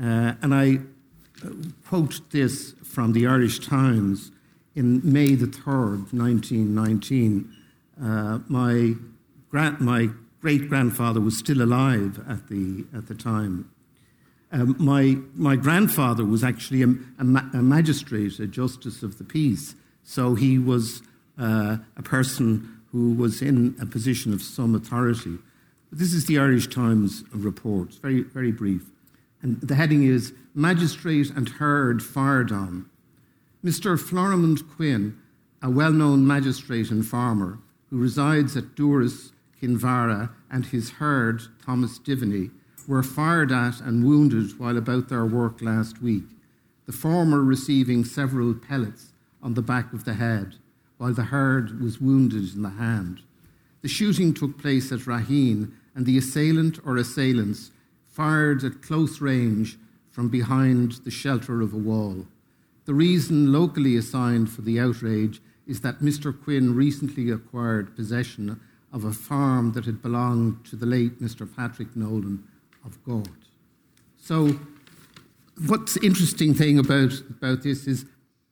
Uh, 0.01 0.35
and 0.43 0.55
I 0.55 0.79
quote 1.87 2.21
this 2.31 2.73
from 2.85 3.13
the 3.13 3.27
Irish 3.27 3.59
Times 3.61 4.31
in 4.75 5.01
May 5.03 5.35
the 5.35 5.47
3rd, 5.47 6.13
1919. 6.13 7.55
Uh, 8.01 8.39
my, 8.49 8.95
my 9.51 10.09
great 10.41 10.69
grandfather 10.69 11.21
was 11.21 11.37
still 11.37 11.63
alive 11.63 12.21
at 12.29 12.49
the, 12.49 12.85
at 12.97 13.09
the 13.09 13.15
time. 13.15 13.71
Um, 14.51 14.77
my, 14.79 15.17
my 15.35 15.57
grandfather 15.57 16.25
was 16.25 16.43
actually 16.43 16.83
a, 16.83 16.95
a, 17.19 17.25
ma- 17.25 17.51
a, 17.53 17.63
magistrate, 17.63 18.39
a 18.39 18.47
justice 18.47 19.03
of 19.03 19.19
the 19.19 19.25
peace, 19.25 19.75
so 20.05 20.35
he 20.35 20.59
was 20.59 21.03
uh, 21.39 21.77
a 21.97 22.03
person 22.03 22.81
who 22.93 23.13
was 23.13 23.43
in 23.43 23.77
a 23.81 23.85
position 23.85 24.33
of 24.33 24.41
some 24.41 24.75
authority. 24.75 25.39
But 25.91 25.99
This 25.99 26.15
is 26.15 26.27
the 26.27 26.39
Irish 26.39 26.69
Times 26.69 27.25
report, 27.33 27.95
very, 27.95 28.23
very 28.23 28.53
brief. 28.53 28.83
And 29.43 29.61
the 29.61 29.75
heading 29.75 30.05
is 30.05 30.33
Magistrate 30.59 31.31
and 31.31 31.49
Herd 31.49 32.03
Fired 32.03 32.51
On. 32.51 32.91
Mr. 33.65 33.97
Florimond 33.97 34.69
Quinn, 34.69 35.17
a 35.63 35.71
well 35.71 35.93
known 35.93 36.27
magistrate 36.27 36.91
and 36.91 37.07
farmer 37.07 37.61
who 37.89 37.97
resides 37.97 38.57
at 38.57 38.75
Duras, 38.75 39.31
Kinvara, 39.63 40.31
and 40.51 40.67
his 40.67 40.91
herd, 40.91 41.43
Thomas 41.65 42.01
Diviney, 42.01 42.51
were 42.89 43.05
fired 43.05 43.53
at 43.53 43.81
and 43.81 44.05
wounded 44.05 44.59
while 44.59 44.77
about 44.77 45.09
their 45.09 45.25
work 45.25 45.63
last 45.63 46.03
week, 46.03 46.27
the 46.87 46.93
former 46.93 47.41
receiving 47.41 48.05
several 48.05 48.53
pellets 48.53 49.13
on 49.41 49.55
the 49.55 49.63
back 49.63 49.93
of 49.93 50.05
the 50.05 50.15
head, 50.15 50.57
while 50.97 51.15
the 51.15 51.23
herd 51.31 51.81
was 51.81 52.01
wounded 52.01 52.53
in 52.53 52.63
the 52.63 52.71
hand. 52.71 53.21
The 53.83 53.89
shooting 53.89 54.35
took 54.35 54.59
place 54.59 54.91
at 54.91 55.07
Raheen, 55.07 55.71
and 55.95 56.05
the 56.05 56.19
assailant 56.19 56.81
or 56.85 56.97
assailants 56.97 57.71
fired 58.09 58.65
at 58.65 58.83
close 58.83 59.21
range 59.21 59.79
from 60.19 60.29
behind 60.29 60.95
the 61.05 61.13
shelter 61.13 61.61
of 61.61 61.73
a 61.73 61.77
wall. 61.77 62.27
The 62.87 62.93
reason 62.93 63.53
locally 63.53 63.97
assigned 63.97 64.51
for 64.51 64.63
the 64.63 64.81
outrage 64.81 65.41
is 65.65 65.83
that 65.83 66.01
Mr. 66.01 66.37
Quinn 66.37 66.75
recently 66.75 67.31
acquired 67.31 67.95
possession 67.95 68.61
of 68.93 69.05
a 69.05 69.13
farm 69.13 69.75
that 69.75 69.85
had 69.85 70.03
belonged 70.03 70.65
to 70.65 70.75
the 70.75 70.87
late 70.87 71.23
Mr. 71.23 71.49
Patrick 71.49 71.95
Nolan 71.95 72.43
of 72.85 73.01
Gort. 73.05 73.29
So, 74.17 74.59
what's 75.69 75.97
interesting 75.99 76.53
thing 76.53 76.81
about, 76.81 77.13
about 77.31 77.63
this 77.63 77.87
is 77.87 78.05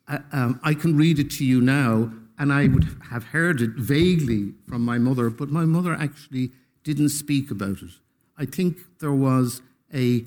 uh, 0.07 0.19
um, 0.31 0.61
I 0.63 0.73
can 0.73 0.97
read 0.97 1.19
it 1.19 1.33
to 1.33 1.45
you 1.45 1.61
now, 1.61 2.13
and 2.39 2.53
I 2.53 2.69
would 2.69 2.97
have 3.11 3.25
heard 3.25 3.61
it 3.61 3.71
vaguely 3.71 4.53
from 4.69 4.85
my 4.85 4.99
mother, 4.99 5.31
but 5.31 5.49
my 5.49 5.65
mother 5.65 5.95
actually 5.95 6.53
didn't 6.85 7.09
speak 7.09 7.51
about 7.51 7.83
it. 7.83 7.91
I 8.39 8.45
think 8.45 8.79
there 9.01 9.11
was 9.11 9.63
a, 9.93 10.27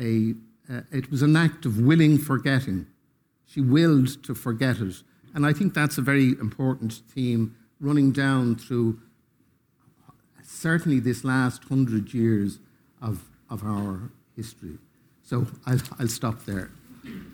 a 0.00 0.32
uh, 0.70 0.80
it 0.90 1.10
was 1.10 1.22
an 1.22 1.36
act 1.36 1.66
of 1.66 1.80
willing 1.80 2.18
forgetting. 2.18 2.86
She 3.46 3.60
willed 3.60 4.22
to 4.24 4.34
forget 4.34 4.78
it. 4.80 5.02
And 5.34 5.46
I 5.46 5.52
think 5.52 5.74
that's 5.74 5.98
a 5.98 6.02
very 6.02 6.30
important 6.32 7.02
theme 7.08 7.54
running 7.80 8.12
down 8.12 8.56
through 8.56 8.98
certainly 10.42 11.00
this 11.00 11.24
last 11.24 11.64
hundred 11.64 12.12
years 12.12 12.58
of 13.00 13.24
of 13.50 13.62
our 13.64 14.10
history. 14.36 14.78
So 15.22 15.46
I'll, 15.66 15.80
I'll 15.98 16.08
stop 16.08 16.44
there. 16.44 16.70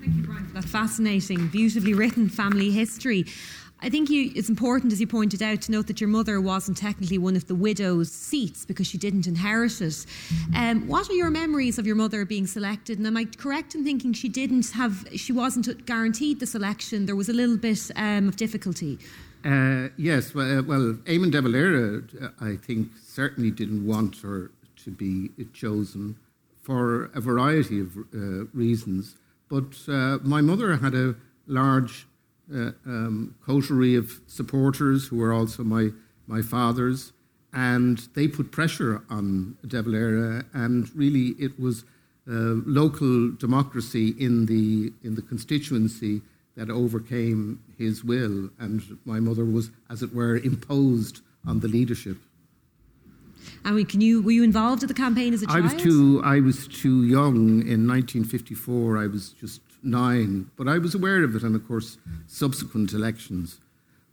Thank 0.01 0.17
you, 0.17 0.23
Brian, 0.23 0.47
for 0.47 0.55
that 0.55 0.65
fascinating, 0.65 1.49
beautifully 1.49 1.95
written 1.95 2.29
family 2.29 2.71
history. 2.71 3.27
I 3.81 3.91
think 3.91 4.09
you, 4.09 4.33
it's 4.35 4.49
important, 4.49 4.93
as 4.93 5.01
you 5.01 5.07
pointed 5.07 5.43
out, 5.43 5.61
to 5.63 5.73
note 5.73 5.89
that 5.89 6.01
your 6.01 6.09
mother 6.09 6.41
wasn't 6.41 6.79
technically 6.79 7.19
one 7.19 7.37
of 7.37 7.47
the 7.49 7.55
widow's 7.55 8.11
seats 8.11 8.65
because 8.65 8.87
she 8.87 8.97
didn't 8.97 9.27
inherit 9.27 9.81
it. 9.83 10.07
Um, 10.57 10.89
what 10.89 11.11
are 11.11 11.13
your 11.13 11.31
memories 11.31 11.79
of 11.79 11.87
your 11.87 11.97
mother 11.97 12.25
being 12.25 12.47
selected? 12.47 12.99
And 12.99 13.07
am 13.07 13.17
I 13.17 13.27
correct 13.27 13.75
in 13.75 13.85
thinking 13.85 14.15
she 14.15 14.29
didn't 14.29 14.71
have, 14.71 15.07
she 15.15 15.33
wasn't 15.33 15.85
guaranteed 15.85 16.41
the 16.41 16.47
selection? 16.47 17.05
There 17.05 17.17
was 17.17 17.29
a 17.29 17.35
little 17.35 17.59
bit 17.59 17.91
um, 17.97 18.29
of 18.29 18.37
difficulty. 18.37 18.99
Uh, 19.45 19.89
yes, 19.99 20.35
well, 20.35 20.61
uh, 20.61 20.63
well 20.63 20.95
Eamon 21.05 21.31
de 21.31 21.43
Valera, 21.43 22.03
uh, 22.23 22.29
I 22.41 22.57
think, 22.57 22.89
certainly 23.05 23.51
didn't 23.51 23.87
want 23.87 24.17
her 24.21 24.51
to 24.85 24.91
be 24.91 25.31
chosen 25.53 26.17
for 26.63 27.11
a 27.15 27.21
variety 27.21 27.81
of 27.81 27.97
uh, 27.99 28.47
reasons. 28.55 29.17
But 29.51 29.77
uh, 29.87 30.19
my 30.23 30.41
mother 30.41 30.75
had 30.77 30.95
a 30.95 31.15
large 31.47 32.07
uh, 32.53 32.73
um, 32.87 33.35
coterie 33.45 33.95
of 33.95 34.21
supporters 34.27 35.09
who 35.09 35.17
were 35.17 35.33
also 35.33 35.63
my, 35.63 35.91
my 36.27 36.43
father's, 36.43 37.13
and 37.53 38.09
they 38.15 38.27
put 38.27 38.51
pressure 38.51 39.03
on 39.09 39.57
De 39.67 39.81
Valera, 39.81 40.45
and 40.53 40.95
really 40.97 41.35
it 41.39 41.59
was 41.59 41.85
local 42.27 43.31
democracy 43.33 44.15
in 44.19 44.47
the, 44.47 44.93
in 45.03 45.15
the 45.15 45.23
constituency 45.23 46.23
that 46.57 46.71
overcame 46.71 47.61
his 47.79 48.05
will, 48.05 48.51
and 48.59 48.99
my 49.05 49.21
mother 49.21 49.45
was, 49.45 49.71
as 49.91 50.03
it 50.03 50.15
were, 50.15 50.37
imposed 50.37 51.21
on 51.47 51.61
the 51.61 51.69
leadership. 51.69 52.17
And 53.65 53.75
we, 53.75 53.85
can 53.85 54.01
you 54.01 54.23
were 54.23 54.31
you 54.31 54.43
involved 54.43 54.83
in 54.83 54.89
the 54.89 54.95
campaign 54.95 55.35
as 55.35 55.43
a 55.43 55.47
child? 55.47 55.59
I 55.59 55.61
was 55.61 55.75
too 55.75 56.23
I 56.25 56.41
was 56.41 56.69
too 56.69 57.05
young 57.05 57.61
in 57.67 57.87
1954. 57.87 58.99
I 58.99 59.07
was 59.07 59.31
just 59.31 59.61
nine, 59.85 60.51
but 60.57 60.69
I 60.69 60.79
was 60.79 60.95
aware 60.95 61.23
of 61.23 61.35
it, 61.37 61.43
and 61.43 61.55
of 61.55 61.67
course, 61.67 61.99
subsequent 62.27 62.93
elections. 62.93 63.61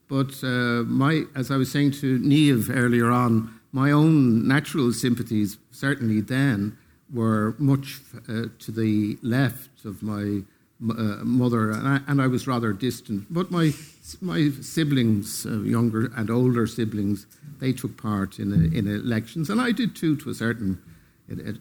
But 0.07 0.43
uh, 0.43 0.83
my, 0.83 1.23
as 1.35 1.51
I 1.51 1.57
was 1.57 1.71
saying 1.71 1.91
to 2.01 2.19
Niamh 2.19 2.69
earlier 2.69 3.09
on, 3.09 3.59
my 3.71 3.91
own 3.91 4.47
natural 4.47 4.91
sympathies, 4.91 5.57
certainly 5.71 6.19
then, 6.21 6.77
were 7.13 7.55
much 7.57 7.99
uh, 8.27 8.45
to 8.59 8.71
the 8.71 9.17
left 9.21 9.85
of 9.85 10.03
my 10.03 10.41
uh, 10.89 11.23
mother, 11.23 11.71
and 11.71 11.87
I, 11.87 11.99
and 12.07 12.21
I, 12.21 12.27
was 12.27 12.47
rather 12.47 12.73
distant. 12.73 13.27
But 13.29 13.51
my 13.51 13.71
my 14.19 14.49
siblings, 14.61 15.45
uh, 15.45 15.59
younger 15.59 16.11
and 16.15 16.29
older 16.29 16.65
siblings, 16.65 17.27
they 17.59 17.71
took 17.71 17.97
part 17.97 18.39
in 18.39 18.51
uh, 18.51 18.77
in 18.77 18.87
elections, 18.87 19.49
and 19.49 19.61
I 19.61 19.71
did 19.71 19.95
too, 19.95 20.15
to 20.17 20.29
a 20.29 20.33
certain 20.33 20.81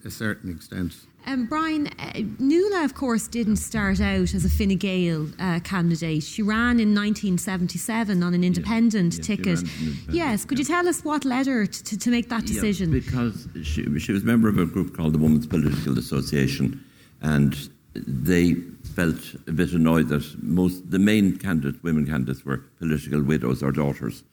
a 0.04 0.10
certain 0.10 0.50
extent. 0.50 0.94
Um, 1.26 1.46
Brian, 1.46 1.88
uh, 1.98 2.22
Nuala, 2.38 2.84
of 2.84 2.94
course, 2.94 3.28
didn't 3.28 3.56
start 3.56 4.00
out 4.00 4.34
as 4.34 4.44
a 4.44 4.48
Fine 4.48 4.76
Gael 4.76 5.28
uh, 5.38 5.60
candidate. 5.60 6.22
She 6.22 6.42
ran 6.42 6.80
in 6.80 6.94
1977 6.94 8.22
on 8.22 8.34
an 8.34 8.42
independent 8.42 9.16
yes, 9.16 9.26
ticket. 9.26 9.60
Independent, 9.60 10.14
yes, 10.14 10.44
could 10.44 10.58
yeah. 10.58 10.62
you 10.62 10.66
tell 10.66 10.88
us 10.88 11.04
what 11.04 11.24
led 11.24 11.46
her 11.46 11.66
to, 11.66 11.98
to 11.98 12.10
make 12.10 12.28
that 12.30 12.46
decision? 12.46 12.92
Yeah, 12.92 13.00
because 13.00 13.48
she, 13.62 13.98
she 13.98 14.12
was 14.12 14.22
a 14.22 14.26
member 14.26 14.48
of 14.48 14.58
a 14.58 14.66
group 14.66 14.96
called 14.96 15.12
the 15.12 15.18
Women's 15.18 15.46
Political 15.46 15.98
Association, 15.98 16.84
and 17.20 17.68
they 17.94 18.54
felt 18.94 19.34
a 19.46 19.52
bit 19.52 19.72
annoyed 19.72 20.08
that 20.08 20.42
most 20.42 20.90
the 20.90 20.98
main 20.98 21.36
candidate, 21.36 21.82
women 21.82 22.06
candidates, 22.06 22.44
were 22.44 22.58
political 22.78 23.22
widows 23.22 23.62
or 23.62 23.72
daughters, 23.72 24.24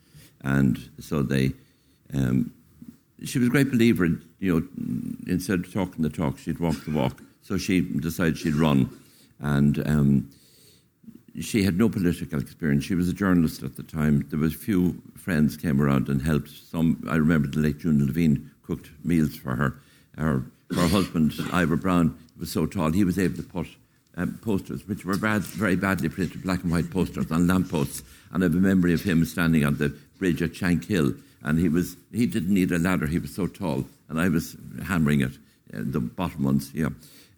and 0.41 0.89
so 0.99 1.21
they. 1.21 1.53
Um, 2.13 2.53
she 3.23 3.39
was 3.39 3.47
a 3.47 3.51
great 3.51 3.71
believer 3.71 4.05
in, 4.05 4.21
you 4.39 4.59
know, 4.59 4.67
instead 5.31 5.59
of 5.59 5.73
talking 5.73 6.03
the 6.03 6.09
talk, 6.09 6.37
she'd 6.37 6.59
walk 6.59 6.83
the 6.85 6.91
walk. 6.91 7.21
So 7.41 7.57
she 7.57 7.81
decided 7.81 8.37
she'd 8.37 8.55
run, 8.55 8.89
and 9.39 9.87
um, 9.87 10.29
she 11.39 11.63
had 11.63 11.77
no 11.77 11.89
political 11.89 12.39
experience. 12.39 12.83
She 12.83 12.95
was 12.95 13.09
a 13.09 13.13
journalist 13.13 13.63
at 13.63 13.75
the 13.75 13.83
time. 13.83 14.25
There 14.29 14.39
was 14.39 14.53
a 14.53 14.57
few 14.57 15.01
friends 15.15 15.55
came 15.55 15.81
around 15.81 16.09
and 16.09 16.21
helped. 16.21 16.49
Some 16.49 17.03
I 17.09 17.15
remember 17.15 17.47
the 17.47 17.59
late 17.59 17.79
June 17.79 18.05
Levine 18.05 18.51
cooked 18.63 18.89
meals 19.03 19.35
for 19.35 19.55
her. 19.55 19.79
Her, 20.17 20.43
her 20.75 20.87
husband 20.87 21.33
Ivor 21.53 21.77
Brown 21.77 22.17
was 22.39 22.51
so 22.51 22.65
tall 22.65 22.91
he 22.91 23.03
was 23.03 23.19
able 23.19 23.37
to 23.37 23.43
put 23.43 23.67
um, 24.17 24.39
posters, 24.41 24.87
which 24.87 25.05
were 25.05 25.17
bad, 25.17 25.41
very 25.43 25.75
badly 25.75 26.09
printed, 26.09 26.43
black 26.43 26.63
and 26.63 26.71
white 26.71 26.89
posters 26.89 27.31
on 27.31 27.47
lampposts. 27.47 28.03
And 28.31 28.43
I 28.43 28.45
have 28.45 28.55
a 28.55 28.57
memory 28.57 28.93
of 28.93 29.03
him 29.03 29.23
standing 29.25 29.63
on 29.63 29.77
the 29.77 29.89
bridge 30.17 30.41
at 30.41 30.51
Shankill, 30.51 31.19
and 31.43 31.59
he 31.59 31.69
was 31.69 31.97
he 32.11 32.25
didn't 32.25 32.53
need 32.53 32.71
a 32.71 32.79
ladder; 32.79 33.07
he 33.07 33.19
was 33.19 33.33
so 33.33 33.47
tall, 33.47 33.85
and 34.09 34.19
I 34.19 34.29
was 34.29 34.55
hammering 34.83 35.21
it, 35.21 35.33
uh, 35.73 35.81
the 35.81 35.99
bottom 35.99 36.43
ones. 36.43 36.71
Yeah. 36.73 36.89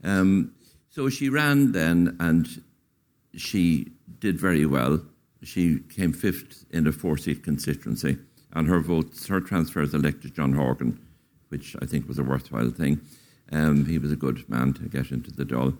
Um, 0.03 0.53
so 0.89 1.09
she 1.09 1.29
ran 1.29 1.71
then, 1.71 2.17
and 2.19 2.47
she 3.35 3.91
did 4.19 4.39
very 4.39 4.65
well. 4.65 5.01
She 5.43 5.79
came 5.95 6.13
fifth 6.13 6.65
in 6.71 6.87
a 6.87 6.91
four-seat 6.91 7.43
constituency, 7.43 8.17
and 8.53 8.67
her 8.67 8.79
votes, 8.79 9.27
her 9.27 9.39
transfers 9.39 9.93
elected 9.93 10.35
John 10.35 10.53
Horgan, 10.53 10.99
which 11.49 11.75
I 11.81 11.85
think 11.85 12.07
was 12.07 12.19
a 12.19 12.23
worthwhile 12.23 12.71
thing. 12.71 12.99
Um, 13.51 13.85
he 13.85 13.97
was 13.97 14.11
a 14.11 14.15
good 14.15 14.47
man 14.49 14.73
to 14.73 14.83
get 14.83 15.11
into 15.11 15.31
the 15.31 15.45
Dáil. 15.45 15.77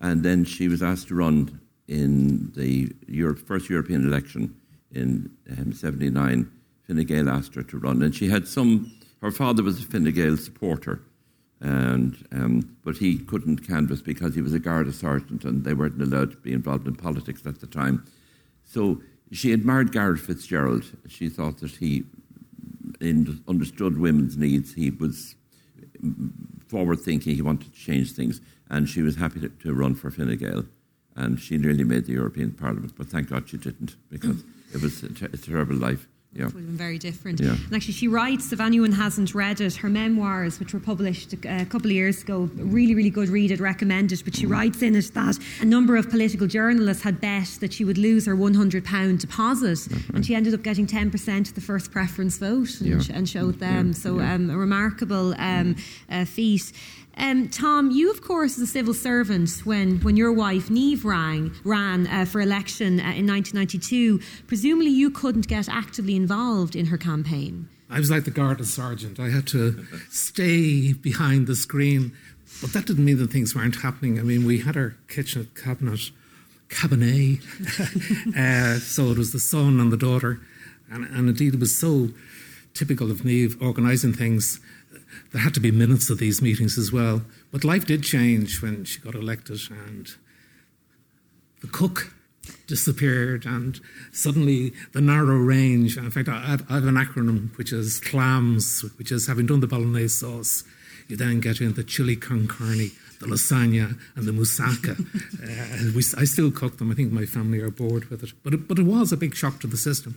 And 0.00 0.22
then 0.22 0.44
she 0.44 0.68
was 0.68 0.82
asked 0.82 1.08
to 1.08 1.14
run 1.14 1.60
in 1.86 2.52
the 2.56 2.92
Europe, 3.06 3.38
first 3.38 3.68
European 3.68 4.06
election 4.06 4.56
in 4.90 5.30
um, 5.50 5.72
79. 5.72 6.50
Fine 6.94 7.04
Gael 7.06 7.28
asked 7.28 7.54
her 7.54 7.62
to 7.62 7.78
run. 7.78 8.02
And 8.02 8.14
she 8.14 8.28
had 8.28 8.46
some, 8.46 8.92
her 9.20 9.30
father 9.30 9.62
was 9.62 9.80
a 9.80 9.86
Fine 9.86 10.10
Gael 10.12 10.36
supporter, 10.36 11.02
and, 11.60 12.26
um, 12.32 12.76
but 12.84 12.96
he 12.96 13.18
couldn't 13.18 13.66
canvass 13.66 14.02
because 14.02 14.34
he 14.34 14.42
was 14.42 14.52
a 14.52 14.58
Garda 14.58 14.92
sergeant 14.92 15.44
and 15.44 15.64
they 15.64 15.74
weren't 15.74 16.00
allowed 16.00 16.32
to 16.32 16.36
be 16.38 16.52
involved 16.52 16.88
in 16.88 16.96
politics 16.96 17.42
at 17.46 17.60
the 17.60 17.66
time. 17.66 18.04
So 18.64 19.00
she 19.30 19.52
admired 19.52 19.92
Garret 19.92 20.18
Fitzgerald. 20.18 20.84
She 21.08 21.28
thought 21.28 21.58
that 21.58 21.72
he 21.72 22.04
understood 23.46 23.98
women's 23.98 24.36
needs. 24.36 24.74
He 24.74 24.90
was 24.90 25.34
forward 26.68 27.00
thinking, 27.00 27.34
he 27.34 27.42
wanted 27.42 27.72
to 27.72 27.78
change 27.78 28.12
things 28.12 28.40
and 28.72 28.88
she 28.88 29.02
was 29.02 29.16
happy 29.16 29.38
to, 29.38 29.48
to 29.50 29.74
run 29.74 29.94
for 29.94 30.10
Fine 30.10 30.34
Gael, 30.38 30.64
and 31.14 31.38
she 31.38 31.58
nearly 31.58 31.84
made 31.84 32.06
the 32.06 32.12
European 32.12 32.52
Parliament, 32.52 32.94
but 32.96 33.06
thank 33.06 33.28
God 33.28 33.48
she 33.48 33.58
didn't 33.58 33.96
because 34.08 34.42
it 34.74 34.80
was 34.80 35.02
a, 35.02 35.12
ter- 35.12 35.26
a 35.26 35.36
terrible 35.36 35.76
life. 35.76 36.08
Yeah. 36.34 36.44
It 36.44 36.54
would 36.54 36.60
have 36.62 36.66
been 36.66 36.76
very 36.78 36.98
different. 36.98 37.40
Yeah. 37.40 37.50
And 37.50 37.74
actually, 37.74 37.92
she 37.92 38.08
writes, 38.08 38.52
if 38.52 38.60
anyone 38.60 38.92
hasn't 38.92 39.34
read 39.34 39.60
it, 39.60 39.76
her 39.76 39.90
memoirs, 39.90 40.58
which 40.58 40.72
were 40.72 40.80
published 40.80 41.34
a, 41.34 41.62
a 41.62 41.66
couple 41.66 41.88
of 41.88 41.92
years 41.92 42.22
ago, 42.22 42.48
really, 42.56 42.94
really 42.94 43.10
good 43.10 43.28
read, 43.28 43.52
I'd 43.52 43.60
recommend 43.60 44.12
it. 44.12 44.24
But 44.24 44.36
she 44.36 44.46
writes 44.46 44.80
in 44.80 44.96
it 44.96 45.12
that 45.12 45.38
a 45.60 45.66
number 45.66 45.94
of 45.96 46.08
political 46.08 46.46
journalists 46.46 47.02
had 47.02 47.20
bet 47.20 47.48
that 47.60 47.74
she 47.74 47.84
would 47.84 47.98
lose 47.98 48.24
her 48.24 48.34
£100 48.34 49.20
deposit, 49.20 49.86
and 50.14 50.24
she 50.24 50.34
ended 50.34 50.54
up 50.54 50.62
getting 50.62 50.86
10% 50.86 51.48
of 51.48 51.54
the 51.54 51.60
first 51.60 51.92
preference 51.92 52.38
vote 52.38 52.80
and, 52.80 52.88
yeah. 53.08 53.14
and 53.14 53.28
showed 53.28 53.58
them. 53.58 53.92
So, 53.92 54.20
um, 54.20 54.48
a 54.48 54.56
remarkable 54.56 55.34
um, 55.38 55.76
uh, 56.10 56.24
feat. 56.24 56.72
Um, 57.16 57.48
Tom, 57.48 57.90
you, 57.90 58.10
of 58.10 58.22
course, 58.22 58.56
as 58.56 58.62
a 58.62 58.66
civil 58.66 58.94
servant, 58.94 59.50
when, 59.64 59.98
when 60.00 60.16
your 60.16 60.32
wife 60.32 60.68
Niamh 60.68 61.04
rang, 61.04 61.52
ran 61.64 62.06
uh, 62.06 62.24
for 62.24 62.40
election 62.40 63.00
uh, 63.00 63.12
in 63.12 63.26
1992, 63.26 64.20
presumably 64.46 64.90
you 64.90 65.10
couldn't 65.10 65.46
get 65.46 65.68
actively 65.68 66.16
involved 66.16 66.74
in 66.74 66.86
her 66.86 66.96
campaign. 66.96 67.68
I 67.90 67.98
was 67.98 68.10
like 68.10 68.24
the 68.24 68.30
Garda 68.30 68.64
sergeant. 68.64 69.20
I 69.20 69.28
had 69.28 69.46
to 69.48 69.84
stay 70.08 70.94
behind 70.94 71.46
the 71.46 71.54
screen, 71.54 72.12
but 72.62 72.72
that 72.72 72.86
didn't 72.86 73.04
mean 73.04 73.18
that 73.18 73.30
things 73.30 73.54
weren't 73.54 73.76
happening. 73.76 74.18
I 74.18 74.22
mean, 74.22 74.46
we 74.46 74.60
had 74.60 74.78
our 74.78 74.96
kitchen 75.08 75.50
cabinet, 75.54 76.10
cabinet, 76.70 77.40
uh, 78.36 78.78
so 78.78 79.10
it 79.10 79.18
was 79.18 79.32
the 79.32 79.40
son 79.40 79.78
and 79.78 79.92
the 79.92 79.98
daughter, 79.98 80.40
and, 80.90 81.04
and 81.04 81.28
indeed 81.28 81.52
it 81.52 81.60
was 81.60 81.76
so 81.76 82.08
typical 82.74 83.10
of 83.10 83.18
Niamh 83.18 83.60
organising 83.60 84.12
things 84.12 84.60
there 85.32 85.40
had 85.40 85.54
to 85.54 85.60
be 85.60 85.70
minutes 85.70 86.10
of 86.10 86.18
these 86.18 86.42
meetings 86.42 86.78
as 86.78 86.92
well. 86.92 87.22
But 87.50 87.64
life 87.64 87.86
did 87.86 88.02
change 88.02 88.62
when 88.62 88.84
she 88.84 89.00
got 89.00 89.14
elected, 89.14 89.60
and 89.70 90.08
the 91.60 91.68
cook 91.68 92.14
disappeared, 92.66 93.46
and 93.46 93.80
suddenly 94.12 94.72
the 94.92 95.00
narrow 95.00 95.36
range. 95.36 95.96
In 95.96 96.10
fact, 96.10 96.28
I 96.28 96.40
have, 96.40 96.70
I 96.70 96.74
have 96.74 96.86
an 96.86 96.96
acronym 96.96 97.56
which 97.56 97.72
is 97.72 98.00
CLAMS, 98.00 98.84
which 98.98 99.12
is 99.12 99.26
having 99.26 99.46
done 99.46 99.60
the 99.60 99.66
bolognese 99.66 100.08
sauce, 100.08 100.64
you 101.08 101.16
then 101.16 101.40
get 101.40 101.60
in 101.60 101.74
the 101.74 101.84
chili 101.84 102.16
con 102.16 102.46
carne, 102.46 102.90
the 103.20 103.26
lasagna, 103.26 103.98
and 104.16 104.26
the 104.26 104.32
moussaka. 104.32 104.98
uh, 104.98 105.92
we, 105.94 106.02
I 106.20 106.24
still 106.24 106.50
cook 106.50 106.78
them. 106.78 106.90
I 106.90 106.94
think 106.94 107.12
my 107.12 107.26
family 107.26 107.60
are 107.60 107.70
bored 107.70 108.06
with 108.06 108.22
it. 108.22 108.32
But, 108.42 108.54
it. 108.54 108.68
but 108.68 108.78
it 108.78 108.84
was 108.84 109.12
a 109.12 109.16
big 109.16 109.34
shock 109.34 109.60
to 109.60 109.66
the 109.66 109.76
system, 109.76 110.16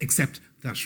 except 0.00 0.40
that 0.62 0.78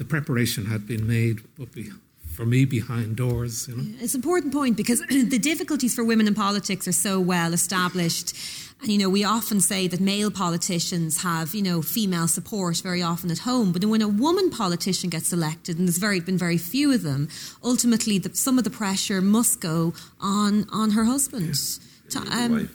the 0.00 0.06
preparation 0.06 0.64
had 0.64 0.86
been 0.86 1.06
made, 1.06 1.42
but 1.58 1.68
we 1.74 1.92
for 2.24 2.46
me 2.46 2.64
behind 2.64 3.16
doors. 3.16 3.68
You 3.68 3.76
know? 3.76 3.84
It's 4.00 4.14
an 4.14 4.20
important 4.20 4.50
point 4.50 4.74
because 4.74 5.00
the 5.10 5.38
difficulties 5.38 5.94
for 5.94 6.02
women 6.02 6.26
in 6.26 6.34
politics 6.34 6.88
are 6.88 6.92
so 6.92 7.20
well 7.20 7.52
established. 7.52 8.34
And, 8.80 8.90
you 8.90 8.96
know, 8.96 9.10
we 9.10 9.24
often 9.24 9.60
say 9.60 9.88
that 9.88 10.00
male 10.00 10.30
politicians 10.30 11.22
have, 11.22 11.54
you 11.54 11.60
know, 11.60 11.82
female 11.82 12.28
support 12.28 12.78
very 12.78 13.02
often 13.02 13.30
at 13.30 13.40
home. 13.40 13.72
But 13.72 13.84
when 13.84 14.00
a 14.00 14.08
woman 14.08 14.48
politician 14.48 15.10
gets 15.10 15.34
elected, 15.34 15.78
and 15.78 15.86
there's 15.86 15.98
very 15.98 16.20
been 16.20 16.38
very 16.38 16.56
few 16.56 16.94
of 16.94 17.02
them, 17.02 17.28
ultimately 17.62 18.16
the, 18.16 18.34
some 18.34 18.56
of 18.56 18.64
the 18.64 18.70
pressure 18.70 19.20
must 19.20 19.60
go 19.60 19.92
on 20.18 20.66
on 20.72 20.92
her 20.92 21.04
husband. 21.04 21.58
Yeah. 22.08 22.20
Um, 22.20 22.70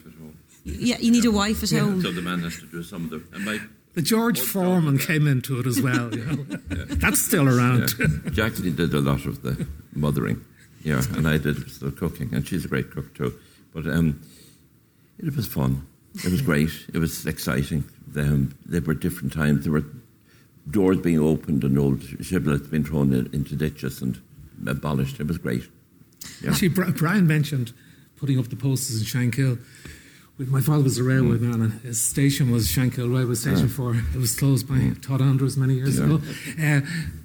yeah, 0.63 0.97
you 0.99 1.11
need 1.11 1.25
a 1.25 1.31
wife 1.31 1.63
at 1.63 1.71
yeah. 1.71 1.79
home. 1.79 2.03
So 2.03 2.11
the 2.11 2.21
man 2.21 2.41
has 2.41 2.59
to 2.59 2.67
do 2.67 2.83
some 2.83 3.05
of 3.05 3.09
the. 3.09 3.23
And 3.35 3.45
my 3.45 3.59
the 3.95 4.01
George 4.01 4.39
Foreman 4.39 4.97
came 4.97 5.25
into 5.25 5.60
it 5.60 5.65
as 5.65 5.81
well. 5.81 6.13
You 6.15 6.25
know? 6.25 6.36
That's 6.69 7.19
still 7.19 7.47
around. 7.47 7.93
Yeah. 7.99 8.08
Jacqueline 8.31 8.75
did 8.75 8.93
a 8.93 8.99
lot 8.99 9.25
of 9.25 9.41
the 9.41 9.67
mothering, 9.93 10.43
yeah, 10.84 11.01
and 11.13 11.27
I 11.27 11.38
did 11.38 11.58
the 11.79 11.91
cooking, 11.91 12.34
and 12.34 12.47
she's 12.47 12.65
a 12.65 12.67
great 12.67 12.91
cook 12.91 13.13
too. 13.15 13.34
But 13.73 13.88
um, 13.88 14.21
it 15.17 15.36
was 15.36 15.47
fun. 15.47 15.88
It 16.23 16.31
was 16.31 16.41
great. 16.41 16.71
It 16.93 16.99
was 16.99 17.25
exciting. 17.25 17.84
Um, 18.15 18.58
there 18.65 18.81
were 18.81 18.93
different 18.93 19.34
times. 19.34 19.63
There 19.63 19.73
were 19.73 19.84
doors 20.69 20.97
being 20.97 21.19
opened 21.19 21.63
and 21.63 21.77
old 21.77 22.01
shibboleths 22.21 22.69
being 22.69 22.84
thrown 22.84 23.13
in, 23.13 23.29
into 23.34 23.55
ditches 23.55 24.01
and 24.01 24.19
abolished. 24.67 25.19
It 25.19 25.27
was 25.27 25.38
great. 25.38 25.67
Yeah. 26.41 26.51
Actually, 26.51 26.69
Brian 26.69 27.27
mentioned 27.27 27.73
putting 28.15 28.39
up 28.39 28.47
the 28.47 28.55
posters 28.55 28.99
in 28.99 29.31
Shankill. 29.31 29.60
My 30.38 30.60
father 30.60 30.84
was 30.84 30.98
a 30.98 31.04
railway 31.04 31.38
mm. 31.38 31.41
man, 31.41 31.62
and 31.62 31.82
his 31.82 32.04
station 32.04 32.52
was 32.52 32.67
Shankill 32.67 33.13
Railway 33.13 33.36
Station. 33.36 33.67
Yeah. 33.67 33.74
For 33.74 33.95
it 33.95 34.17
was 34.17 34.36
closed 34.36 34.67
by 34.67 34.76
mm. 34.76 35.02
Todd 35.02 35.21
Andrews 35.21 35.56
many 35.56 35.76
years 35.76 35.98
yeah. 35.98 36.06
ago. 36.06 36.21
Uh, 36.62 36.82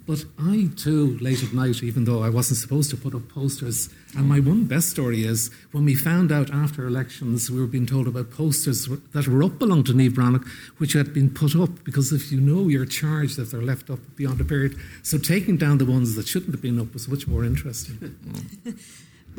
but 0.07 0.25
I 0.39 0.69
too, 0.77 1.19
late 1.21 1.43
at 1.43 1.53
night, 1.53 1.83
even 1.83 2.05
though 2.05 2.23
I 2.23 2.31
wasn't 2.31 2.59
supposed 2.59 2.89
to 2.91 2.97
put 2.97 3.13
up 3.13 3.29
posters, 3.29 3.89
and 4.17 4.29
my 4.29 4.39
one 4.39 4.65
best 4.65 4.91
story 4.91 5.25
is 5.25 5.51
when 5.73 5.85
we 5.85 5.97
found 5.97 6.31
out 6.31 6.53
after 6.53 6.87
elections, 6.87 7.51
we 7.51 7.61
were 7.61 7.67
being 7.67 7.87
told 7.87 8.07
about 8.07 8.31
posters 8.31 8.87
that 8.87 9.27
were 9.27 9.43
up 9.43 9.61
along 9.61 9.85
to 9.85 9.93
Niamh 9.93 10.11
Bhreathnach, 10.11 10.47
which 10.79 10.93
had 10.93 11.13
been 11.13 11.31
put 11.31 11.57
up 11.57 11.83
because 11.83 12.13
if 12.13 12.31
you 12.31 12.41
know 12.41 12.69
you're 12.69 12.87
charged 12.87 13.41
if 13.41 13.51
they're 13.51 13.61
left 13.61 13.91
up 13.91 13.99
beyond 14.15 14.41
a 14.41 14.45
period, 14.45 14.77
so 15.03 15.19
taking 15.19 15.57
down 15.57 15.79
the 15.79 15.85
ones 15.85 16.15
that 16.15 16.29
shouldn't 16.29 16.53
have 16.53 16.63
been 16.63 16.79
up 16.79 16.93
was 16.93 17.09
much 17.09 17.27
more 17.27 17.45
interesting. 17.45 18.17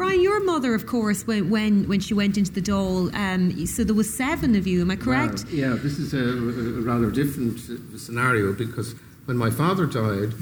Brian, 0.01 0.19
your 0.19 0.43
mother, 0.43 0.73
of 0.73 0.87
course, 0.87 1.27
when 1.27 1.51
when, 1.51 1.87
when 1.87 1.99
she 1.99 2.15
went 2.15 2.35
into 2.35 2.51
the 2.51 2.59
Dáil, 2.59 3.13
um, 3.13 3.67
so 3.67 3.83
there 3.83 3.93
was 3.93 4.11
seven 4.11 4.55
of 4.55 4.65
you. 4.65 4.81
Am 4.81 4.89
I 4.89 4.95
correct? 4.95 5.45
Yeah, 5.51 5.75
this 5.75 5.99
is 5.99 6.15
a, 6.15 6.17
a, 6.17 6.81
rather 6.81 7.11
different 7.11 7.59
scenario 7.99 8.51
because 8.51 8.95
when 9.25 9.37
my 9.37 9.51
father 9.51 9.85
died, 9.85 10.33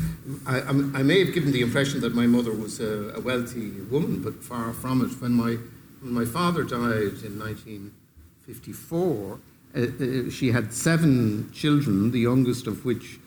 I, 0.48 0.60
I, 1.00 1.04
may 1.04 1.26
have 1.26 1.34
given 1.34 1.52
the 1.52 1.60
impression 1.60 2.00
that 2.00 2.16
my 2.16 2.26
mother 2.26 2.54
was 2.54 2.80
a, 2.80 3.12
a 3.18 3.20
wealthy 3.20 3.72
woman, 3.92 4.22
but 4.22 4.42
far 4.42 4.72
from 4.72 5.02
it. 5.02 5.20
When 5.22 5.34
my 5.34 5.58
when 6.00 6.14
my 6.14 6.24
father 6.24 6.64
died 6.64 7.20
in 7.28 7.38
1954, 7.38 9.40
uh, 9.76 9.82
uh, 9.82 10.30
she 10.30 10.54
had 10.54 10.72
seven 10.72 11.52
children, 11.52 12.12
the 12.12 12.22
youngest 12.22 12.66
of 12.66 12.86
which 12.86 13.20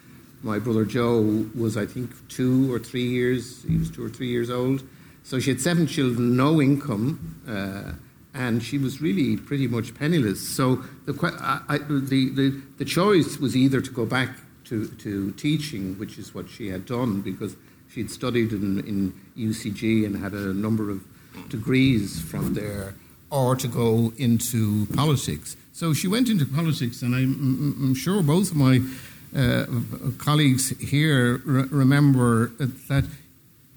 my 0.42 0.59
brother 0.59 0.87
Joe 0.87 1.45
was, 1.55 1.77
I 1.77 1.85
think, 1.85 2.11
two 2.31 2.73
or 2.73 2.79
three 2.79 3.07
years. 3.07 3.64
He 3.68 3.77
was 3.77 3.90
two 3.90 4.03
or 4.03 4.09
three 4.09 4.29
years 4.29 4.49
old 4.49 4.83
so 5.25 5.39
she 5.39 5.51
had 5.51 5.61
seven 5.61 5.87
children, 5.87 6.37
no 6.37 6.61
income, 6.61 7.41
uh, 7.49 7.93
and 8.35 8.63
she 8.63 8.79
was 8.79 9.01
really 9.01 9.37
pretty 9.37 9.67
much 9.67 9.95
penniless. 9.95 10.47
So 10.47 10.77
the, 11.07 11.13
I, 11.69 11.79
the, 11.79 12.31
the, 12.31 12.61
the 12.79 12.85
choice 12.85 13.39
was 13.39 13.57
either 13.57 13.81
to 13.81 13.91
go 13.91 14.07
back 14.07 14.31
to, 14.65 14.89
to 14.89 15.33
teaching, 15.33 15.99
which 15.99 16.19
is 16.19 16.35
what 16.35 16.49
she 16.49 16.69
had 16.69 16.87
done 16.87 17.21
because 17.21 17.57
she 17.93 18.01
had 18.01 18.11
studied 18.11 18.53
in, 18.53 18.81
in 18.81 19.13
UCG 19.37 20.07
and 20.07 20.17
had 20.17 20.33
a 20.33 20.55
number 20.55 20.91
of 20.91 21.05
degrees 21.49 22.21
from 22.21 22.55
there, 22.55 22.95
or 23.31 23.55
to 23.57 23.69
go 23.69 24.13
into 24.17 24.87
politics. 24.95 25.57
So 25.73 25.93
she 25.93 26.09
went 26.09 26.29
into 26.29 26.47
politics, 26.47 27.03
and 27.03 27.15
I'm, 27.15 27.77
I'm 27.83 27.95
sure 27.95 28.23
both 28.23 28.51
of 28.51 28.57
my 28.57 28.81
uh, 29.37 29.67
colleagues 30.19 30.71
here 30.79 31.39
re- 31.45 31.65
remember 31.71 32.49
that 32.89 33.05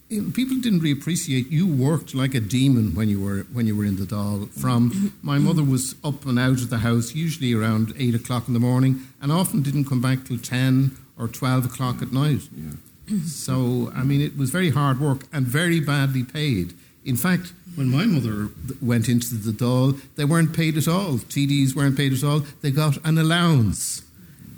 people 0.10 0.58
didn't 0.60 0.80
really 0.80 0.92
appreciate 0.92 1.50
you 1.50 1.68
worked 1.68 2.14
like 2.14 2.36
a 2.36 2.40
demon 2.40 2.94
when 2.94 3.10
you 3.10 3.20
were 3.20 3.40
when 3.52 3.66
you 3.66 3.76
were 3.76 3.86
in 3.86 3.98
the 3.98 4.06
Dáil. 4.06 4.50
From 4.52 5.14
my 5.22 5.40
mother 5.40 5.64
was 5.64 5.96
up 6.04 6.26
and 6.26 6.38
out 6.38 6.62
of 6.62 6.70
the 6.70 6.80
house 6.80 7.16
usually 7.16 7.54
around 7.54 7.94
eight 7.98 8.16
o'clock 8.16 8.48
in 8.48 8.54
the 8.54 8.60
morning, 8.60 9.08
and 9.22 9.32
often 9.32 9.62
didn't 9.62 9.86
come 9.86 10.02
back 10.02 10.26
till 10.26 10.38
ten 10.38 10.96
or 11.18 11.28
twelve 11.28 11.66
o'clock 11.66 12.02
at 12.02 12.12
night. 12.12 12.42
Yeah. 12.56 13.20
So 13.26 13.92
I 13.96 14.04
mean, 14.04 14.22
it 14.22 14.38
was 14.38 14.52
very 14.52 14.70
hard 14.70 15.00
work 15.00 15.24
and 15.34 15.48
very 15.48 15.80
badly 15.80 16.24
paid. 16.24 16.74
In 17.04 17.16
fact, 17.16 17.54
when 17.76 17.90
my 17.90 18.06
mother 18.06 18.50
went 18.82 19.10
into 19.10 19.36
the 19.36 19.52
Dáil, 19.52 20.00
they 20.16 20.26
weren't 20.26 20.56
paid 20.56 20.78
at 20.78 20.88
all. 20.88 21.18
TDs 21.18 21.76
weren't 21.76 21.98
paid 21.98 22.14
at 22.14 22.24
all. 22.24 22.42
They 22.62 22.72
got 22.72 22.98
an 23.06 23.18
allowance. 23.18 24.04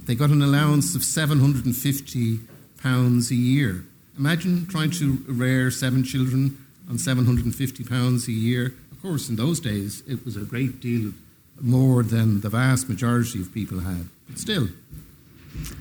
They 0.05 0.15
got 0.15 0.29
an 0.29 0.41
allowance 0.41 0.95
of 0.95 1.03
seven 1.03 1.39
hundred 1.39 1.65
and 1.65 1.75
fifty 1.75 2.39
pounds 2.81 3.31
a 3.31 3.35
year 3.35 3.85
Imagine 4.17 4.65
trying 4.65 4.91
to 4.91 5.23
rear 5.27 5.69
seven 5.69 6.03
children 6.03 6.57
on 6.89 6.95
£750 6.97 8.27
a 8.27 8.31
year. 8.31 8.73
Of 8.91 9.01
course, 9.01 9.29
in 9.29 9.35
those 9.35 9.59
days, 9.59 10.01
it 10.07 10.25
was 10.25 10.35
a 10.35 10.41
great 10.41 10.79
deal 10.79 11.13
more 11.61 12.03
than 12.03 12.41
the 12.41 12.49
vast 12.49 12.89
majority 12.89 13.41
of 13.41 13.53
people 13.53 13.79
had. 13.79 14.07
But 14.27 14.39
still, 14.39 14.69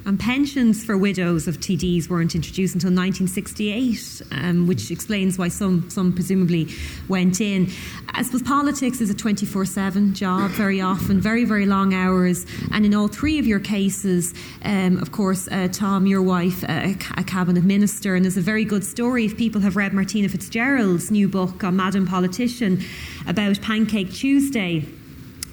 and 0.07 0.21
pensions 0.21 0.85
for 0.85 0.97
widows 0.97 1.49
of 1.49 1.59
TDs 1.59 2.09
weren't 2.09 2.37
introduced 2.37 2.75
until 2.75 2.91
1968, 2.91 4.23
um, 4.31 4.67
which 4.69 4.91
explains 4.93 5.37
why 5.37 5.49
some, 5.49 5.91
some 5.91 6.13
presumably 6.13 6.69
went 7.09 7.41
in. 7.41 7.69
I 8.11 8.23
suppose 8.23 8.43
politics 8.43 9.01
is 9.01 9.11
a 9.11 9.15
24 9.15 9.65
7 9.65 10.15
job 10.15 10.53
very 10.53 10.81
often, 10.81 11.21
very, 11.21 11.45
very 11.45 11.67
long 11.67 11.93
hours. 11.93 12.47
And 12.73 12.87
in 12.87 12.95
all 12.95 13.09
three 13.09 13.41
of 13.41 13.47
your 13.47 13.59
cases, 13.59 14.33
um, 14.65 14.99
of 14.99 15.11
course, 15.11 15.49
uh, 15.49 15.69
Tom, 15.73 16.07
your 16.07 16.23
wife, 16.23 16.63
uh, 16.65 16.95
a 17.17 17.25
cabinet 17.25 17.65
minister, 17.65 18.15
and 18.15 18.25
there's 18.25 18.37
a 18.37 18.43
very 18.43 18.65
good 18.65 18.85
story 18.85 19.25
if 19.25 19.37
people 19.37 19.61
have 19.63 19.75
read 19.75 19.93
Martina 19.93 20.29
Fitzgerald's 20.29 21.11
new 21.11 21.29
book 21.29 21.65
on 21.65 21.75
Madam 21.75 22.07
Politician 22.07 22.81
about 23.27 23.61
Pancake 23.61 24.13
Tuesday 24.13 24.87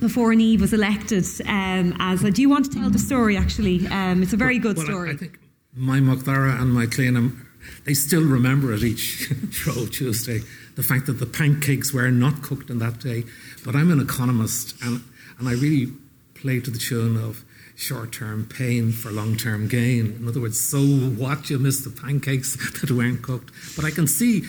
before 0.03 0.33
Niamh 0.33 0.59
was 0.59 0.73
elected 0.73 1.25
um, 1.47 1.95
as 1.99 2.23
a, 2.23 2.29
do 2.29 2.41
you 2.41 2.49
want 2.49 2.65
to 2.65 2.77
tell 2.77 2.89
the 2.89 2.99
story 2.99 3.37
actually? 3.37 3.87
Um, 3.87 4.21
it's 4.21 4.33
a 4.33 4.37
very 4.37 4.59
good 4.59 4.77
well, 4.77 4.85
story 4.85 5.09
I, 5.09 5.13
I, 5.13 5.15
think 5.15 5.39
my 5.73 5.99
Macdara 5.99 6.61
and 6.61 6.71
my 6.73 6.85
Cleanham 6.85 7.47
they 7.85 7.93
still 7.93 8.23
remember 8.23 8.73
it 8.73 8.83
each 8.83 9.31
Shrove 9.51 9.91
Tuesday. 9.91 10.41
The 10.75 10.83
fact 10.83 11.05
that 11.05 11.13
the 11.13 11.25
pancakes 11.25 11.93
were 11.93 12.11
not 12.11 12.41
cooked 12.41 12.69
on 12.69 12.79
that 12.79 12.99
day. 12.99 13.23
But 13.63 13.75
I'm 13.75 13.91
an 13.91 14.01
economist 14.01 14.75
and, 14.83 15.01
and 15.39 15.47
I 15.47 15.53
really 15.53 15.93
play 16.33 16.59
to 16.59 16.69
the 16.69 16.77
tune 16.77 17.15
of 17.15 17.45
short-term 17.75 18.47
pain 18.53 18.91
for 18.91 19.09
long-term 19.11 19.69
gain. 19.69 20.17
In 20.19 20.27
other 20.27 20.41
words 20.41 20.59
so 20.59 20.79
what? 20.79 21.49
You 21.49 21.59
miss 21.59 21.85
the 21.85 21.89
pancakes 21.89 22.57
that 22.81 22.91
weren't 22.91 23.21
cooked. 23.21 23.51
But 23.77 23.85
I 23.85 23.91
can 23.91 24.07
see 24.07 24.43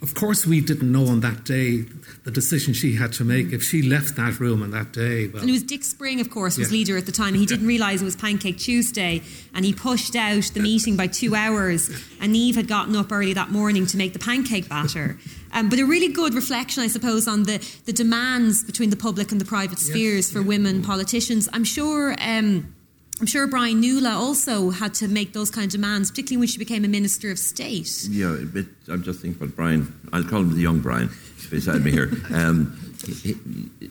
of 0.00 0.14
course, 0.14 0.46
we 0.46 0.60
didn't 0.60 0.92
know 0.92 1.06
on 1.08 1.20
that 1.20 1.44
day 1.44 1.84
the 2.24 2.30
decision 2.30 2.72
she 2.72 2.94
had 2.94 3.12
to 3.14 3.24
make 3.24 3.52
if 3.52 3.64
she 3.64 3.82
left 3.82 4.14
that 4.14 4.38
room 4.38 4.62
on 4.62 4.70
that 4.70 4.92
day. 4.92 5.26
Well, 5.26 5.40
and 5.40 5.50
it 5.50 5.52
was 5.52 5.64
Dick 5.64 5.82
Spring, 5.82 6.20
of 6.20 6.30
course, 6.30 6.56
was 6.56 6.70
yeah. 6.70 6.78
leader 6.78 6.96
at 6.96 7.06
the 7.06 7.12
time. 7.12 7.28
And 7.28 7.36
he 7.36 7.46
didn't 7.46 7.66
realise 7.66 8.00
it 8.00 8.04
was 8.04 8.14
Pancake 8.14 8.58
Tuesday, 8.58 9.22
and 9.54 9.64
he 9.64 9.72
pushed 9.72 10.14
out 10.14 10.44
the 10.54 10.60
meeting 10.60 10.96
by 10.96 11.08
two 11.08 11.34
hours. 11.34 11.90
And 12.20 12.36
Eve 12.36 12.54
had 12.54 12.68
gotten 12.68 12.94
up 12.94 13.10
early 13.10 13.32
that 13.32 13.50
morning 13.50 13.86
to 13.86 13.96
make 13.96 14.12
the 14.12 14.20
pancake 14.20 14.68
batter. 14.68 15.18
Um, 15.50 15.70
but 15.70 15.78
a 15.78 15.86
really 15.86 16.08
good 16.08 16.34
reflection, 16.34 16.82
I 16.82 16.88
suppose, 16.88 17.26
on 17.26 17.44
the, 17.44 17.56
the 17.86 17.92
demands 17.94 18.62
between 18.62 18.90
the 18.90 18.96
public 18.96 19.32
and 19.32 19.40
the 19.40 19.46
private 19.46 19.78
spheres 19.78 20.28
yes. 20.28 20.30
for 20.30 20.42
women 20.42 20.82
politicians. 20.82 21.48
I'm 21.54 21.64
sure. 21.64 22.14
Um, 22.20 22.74
I'm 23.20 23.26
sure 23.26 23.46
Brian 23.48 23.80
Nuala 23.80 24.10
also 24.10 24.70
had 24.70 24.94
to 24.94 25.08
make 25.08 25.32
those 25.32 25.50
kind 25.50 25.66
of 25.66 25.72
demands, 25.72 26.10
particularly 26.10 26.38
when 26.38 26.48
she 26.48 26.58
became 26.58 26.84
a 26.84 26.88
Minister 26.88 27.30
of 27.32 27.38
State. 27.38 28.06
Yeah, 28.08 28.36
I'm 28.88 29.02
just 29.02 29.20
thinking 29.20 29.42
about 29.42 29.56
Brian. 29.56 29.92
I'll 30.12 30.22
call 30.22 30.40
him 30.40 30.54
the 30.54 30.60
young 30.60 30.78
Brian 30.78 31.10
beside 31.50 31.82
me 31.82 31.90
here. 31.90 32.10
Um, 32.32 32.78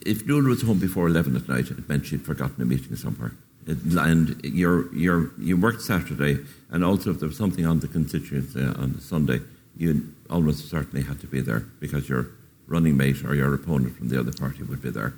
if 0.05 0.25
Nuala 0.25 0.49
was 0.49 0.61
home 0.61 0.79
before 0.79 1.07
11 1.07 1.35
at 1.35 1.49
night, 1.49 1.69
it 1.69 1.89
meant 1.89 2.05
she'd 2.05 2.21
forgotten 2.21 2.61
a 2.61 2.65
meeting 2.65 2.95
somewhere. 2.95 3.33
And 3.65 4.39
you're, 4.45 4.93
you're, 4.95 5.31
you 5.37 5.57
worked 5.57 5.81
Saturday, 5.81 6.39
and 6.71 6.85
also 6.85 7.11
if 7.11 7.19
there 7.19 7.27
was 7.27 7.37
something 7.37 7.65
on 7.65 7.81
the 7.81 7.89
constituency 7.89 8.63
on 8.63 9.01
Sunday, 9.01 9.41
you 9.75 10.13
almost 10.29 10.69
certainly 10.69 11.03
had 11.03 11.19
to 11.19 11.27
be 11.27 11.41
there 11.41 11.65
because 11.81 12.07
your 12.07 12.29
running 12.65 12.95
mate 12.95 13.25
or 13.25 13.35
your 13.35 13.53
opponent 13.53 13.97
from 13.97 14.07
the 14.07 14.19
other 14.19 14.31
party 14.31 14.63
would 14.63 14.81
be 14.81 14.89
there 14.89 15.13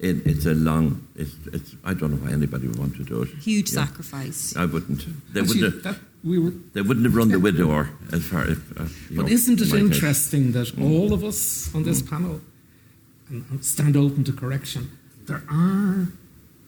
it, 0.00 0.26
it's 0.26 0.46
a 0.46 0.54
long. 0.54 1.06
It's, 1.14 1.34
it's, 1.52 1.74
I 1.84 1.94
don't 1.94 2.10
know 2.12 2.26
why 2.26 2.32
anybody 2.32 2.66
would 2.68 2.78
want 2.78 2.96
to 2.96 3.04
do 3.04 3.22
it. 3.22 3.28
Huge 3.28 3.72
yeah. 3.72 3.84
sacrifice. 3.84 4.56
I 4.56 4.64
wouldn't. 4.64 5.04
They 5.32 5.40
Actually, 5.40 5.62
wouldn't. 5.62 5.84
Have, 5.84 6.00
we 6.24 6.38
were, 6.38 6.52
they 6.72 6.82
wouldn't 6.82 7.04
have 7.06 7.14
run 7.14 7.28
the 7.28 7.38
widower 7.38 7.90
as 8.12 8.24
far. 8.24 8.48
If, 8.48 8.58
uh, 8.78 8.84
but 9.10 9.26
know, 9.26 9.28
isn't 9.28 9.60
it 9.60 9.72
interesting 9.74 10.52
case. 10.52 10.72
that 10.72 10.82
all 10.82 11.12
of 11.12 11.22
us 11.22 11.74
on 11.74 11.84
this 11.84 12.02
mm. 12.02 12.10
panel 12.10 12.40
and 13.28 13.64
stand 13.64 13.96
open 13.96 14.24
to 14.24 14.32
correction? 14.32 14.90
There 15.26 15.42
are 15.50 16.08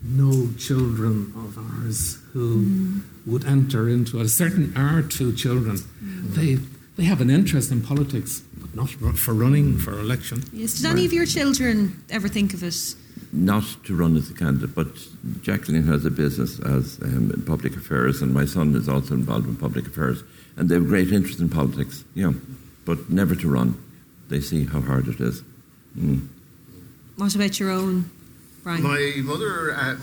no 0.02 0.48
children 0.58 1.32
of 1.36 1.58
ours 1.58 2.18
who 2.32 2.64
mm. 2.64 3.02
would 3.26 3.46
enter 3.46 3.88
into 3.88 4.20
it. 4.20 4.28
Certain 4.28 4.76
are 4.76 5.00
two 5.02 5.32
children. 5.32 5.76
Mm. 5.76 6.34
They 6.34 6.58
they 6.96 7.04
have 7.04 7.22
an 7.22 7.30
interest 7.30 7.72
in 7.72 7.80
politics, 7.80 8.40
but 8.40 8.51
not 8.74 8.88
for 9.18 9.34
running 9.34 9.78
for 9.78 9.92
election. 9.92 10.42
Yes. 10.52 10.74
Did 10.74 10.86
any 10.86 11.04
of 11.04 11.12
your 11.12 11.26
children 11.26 12.02
ever 12.10 12.28
think 12.28 12.54
of 12.54 12.62
it? 12.62 12.94
not 13.32 13.64
to 13.84 13.96
run 13.96 14.16
as 14.16 14.30
a 14.30 14.34
candidate, 14.34 14.74
but 14.74 14.88
Jacqueline 15.40 15.86
has 15.86 16.04
a 16.04 16.10
business 16.10 16.60
as 16.60 16.98
um, 17.02 17.30
in 17.34 17.42
public 17.42 17.74
affairs, 17.74 18.20
and 18.20 18.32
my 18.32 18.44
son 18.44 18.74
is 18.76 18.88
also 18.88 19.14
involved 19.14 19.46
in 19.46 19.56
public 19.56 19.86
affairs, 19.86 20.22
and 20.56 20.68
they 20.68 20.74
have 20.74 20.86
great 20.86 21.10
interest 21.10 21.40
in 21.40 21.48
politics, 21.48 22.04
yeah, 22.14 22.32
but 22.84 23.08
never 23.08 23.34
to 23.34 23.48
run. 23.48 23.82
They 24.28 24.40
see 24.40 24.66
how 24.66 24.82
hard 24.82 25.08
it 25.08 25.20
is. 25.20 25.42
Mm. 25.98 26.28
What 27.16 27.34
about 27.34 27.58
your 27.58 27.70
own 27.70 28.10
Brian? 28.62 28.82
My 28.82 29.14
mother, 29.22 29.72
uh, 29.72 29.94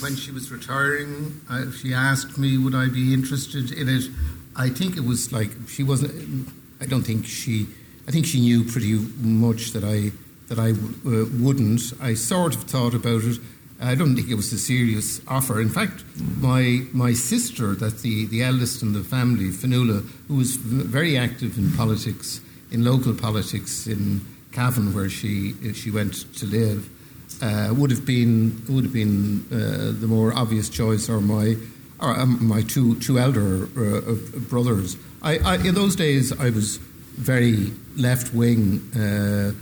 when 0.00 0.14
she 0.14 0.30
was 0.30 0.50
retiring, 0.50 1.40
uh, 1.50 1.70
she 1.72 1.92
asked 1.92 2.38
me 2.38 2.56
would 2.56 2.74
I 2.74 2.88
be 2.88 3.12
interested 3.12 3.72
in 3.72 3.88
it. 3.88 4.04
I 4.54 4.70
think 4.70 4.96
it 4.96 5.04
was 5.04 5.32
like 5.32 5.50
she 5.68 5.82
wasn't. 5.82 6.48
I 6.80 6.86
don't 6.86 7.02
think 7.02 7.26
she. 7.26 7.66
I 8.06 8.10
think 8.12 8.26
she 8.26 8.40
knew 8.40 8.64
pretty 8.64 8.94
much 9.20 9.72
that 9.72 9.84
I 9.84 10.12
that 10.48 10.58
I 10.58 10.70
uh, 10.70 11.26
wouldn't. 11.42 11.92
I 12.00 12.14
sort 12.14 12.54
of 12.54 12.64
thought 12.64 12.94
about 12.94 13.24
it. 13.24 13.38
I 13.80 13.94
don't 13.94 14.14
think 14.16 14.30
it 14.30 14.36
was 14.36 14.52
a 14.52 14.58
serious 14.58 15.20
offer. 15.28 15.60
In 15.60 15.68
fact, 15.68 16.04
my 16.38 16.82
my 16.92 17.12
sister, 17.12 17.74
that's 17.74 18.02
the, 18.02 18.26
the 18.26 18.42
eldest 18.42 18.82
in 18.82 18.92
the 18.92 19.02
family, 19.02 19.50
Fanula, 19.50 20.08
who 20.28 20.36
was 20.36 20.56
very 20.56 21.18
active 21.18 21.58
in 21.58 21.72
politics, 21.72 22.40
in 22.70 22.84
local 22.84 23.12
politics 23.12 23.86
in 23.86 24.24
Cavan, 24.52 24.94
where 24.94 25.10
she 25.10 25.54
she 25.74 25.90
went 25.90 26.32
to 26.36 26.46
live, 26.46 26.88
uh, 27.42 27.74
would 27.76 27.90
have 27.90 28.06
been 28.06 28.62
would 28.68 28.84
have 28.84 28.94
been 28.94 29.44
uh, 29.52 29.92
the 30.00 30.06
more 30.06 30.32
obvious 30.32 30.68
choice, 30.68 31.10
or 31.10 31.20
my 31.20 31.56
or 32.00 32.18
um, 32.18 32.46
my 32.46 32.62
two 32.62 32.94
two 33.00 33.18
elder 33.18 33.64
uh, 33.76 34.14
brothers. 34.48 34.96
I, 35.22 35.38
I, 35.38 35.56
in 35.56 35.74
those 35.74 35.96
days 35.96 36.32
I 36.38 36.50
was 36.50 36.78
very 37.16 37.72
left 37.96 38.34
wing, 38.34 38.80
uh, 38.94 39.52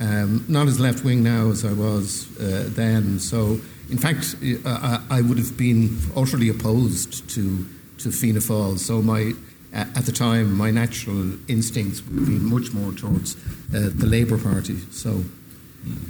um, 0.00 0.44
not 0.48 0.66
as 0.66 0.78
left 0.80 1.04
wing 1.04 1.22
now 1.22 1.50
as 1.50 1.64
I 1.64 1.72
was 1.72 2.28
uh, 2.38 2.68
then. 2.70 3.18
So 3.18 3.60
in 3.90 3.98
fact, 3.98 4.36
I, 4.66 5.00
I 5.10 5.20
would 5.20 5.38
have 5.38 5.56
been 5.56 5.96
utterly 6.16 6.48
opposed 6.48 7.28
to 7.30 7.66
to 7.98 8.10
Fianna 8.10 8.40
Fáil. 8.40 8.78
So 8.78 9.00
my 9.00 9.34
at 9.74 10.06
the 10.06 10.12
time, 10.12 10.56
my 10.56 10.70
natural 10.70 11.32
instincts 11.48 12.00
would 12.06 12.26
be 12.26 12.38
much 12.38 12.72
more 12.72 12.92
towards 12.92 13.34
uh, 13.74 13.90
the 13.92 14.06
Labour 14.06 14.38
Party. 14.38 14.78
So, 14.92 15.24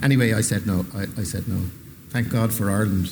anyway, 0.03 0.35
I 0.35 0.43
said 0.43 0.67
no. 0.67 0.85
I, 0.95 1.07
I 1.19 1.25
said 1.25 1.49
no. 1.49 1.63
Thank 2.11 2.29
God 2.29 2.53
for 2.53 2.71
Ireland. 2.71 3.11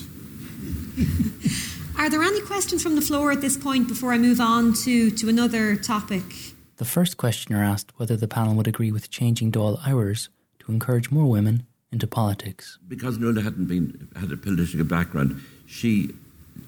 Are 1.98 2.10
there 2.10 2.22
any 2.22 2.42
questions 2.42 2.82
from 2.82 2.96
the 2.96 3.00
floor 3.00 3.32
at 3.32 3.40
this 3.40 3.56
point 3.56 3.88
before 3.88 4.12
I 4.12 4.18
move 4.18 4.40
on 4.40 4.74
to, 4.84 5.10
to 5.12 5.28
another 5.30 5.74
topic? 5.76 6.51
The 6.76 6.84
first 6.84 7.16
questioner 7.16 7.62
asked 7.62 7.92
whether 7.96 8.16
the 8.16 8.28
panel 8.28 8.54
would 8.54 8.66
agree 8.66 8.90
with 8.90 9.10
changing 9.10 9.52
Dáil 9.52 9.86
hours 9.86 10.28
to 10.60 10.72
encourage 10.72 11.10
more 11.10 11.26
women 11.30 11.66
into 11.90 12.06
politics. 12.06 12.78
Because 12.88 13.18
Nuala 13.18 13.42
hadn't 13.42 13.66
been 13.66 14.08
had 14.16 14.32
a 14.32 14.36
political 14.36 14.84
background, 14.84 15.40
she 15.66 16.10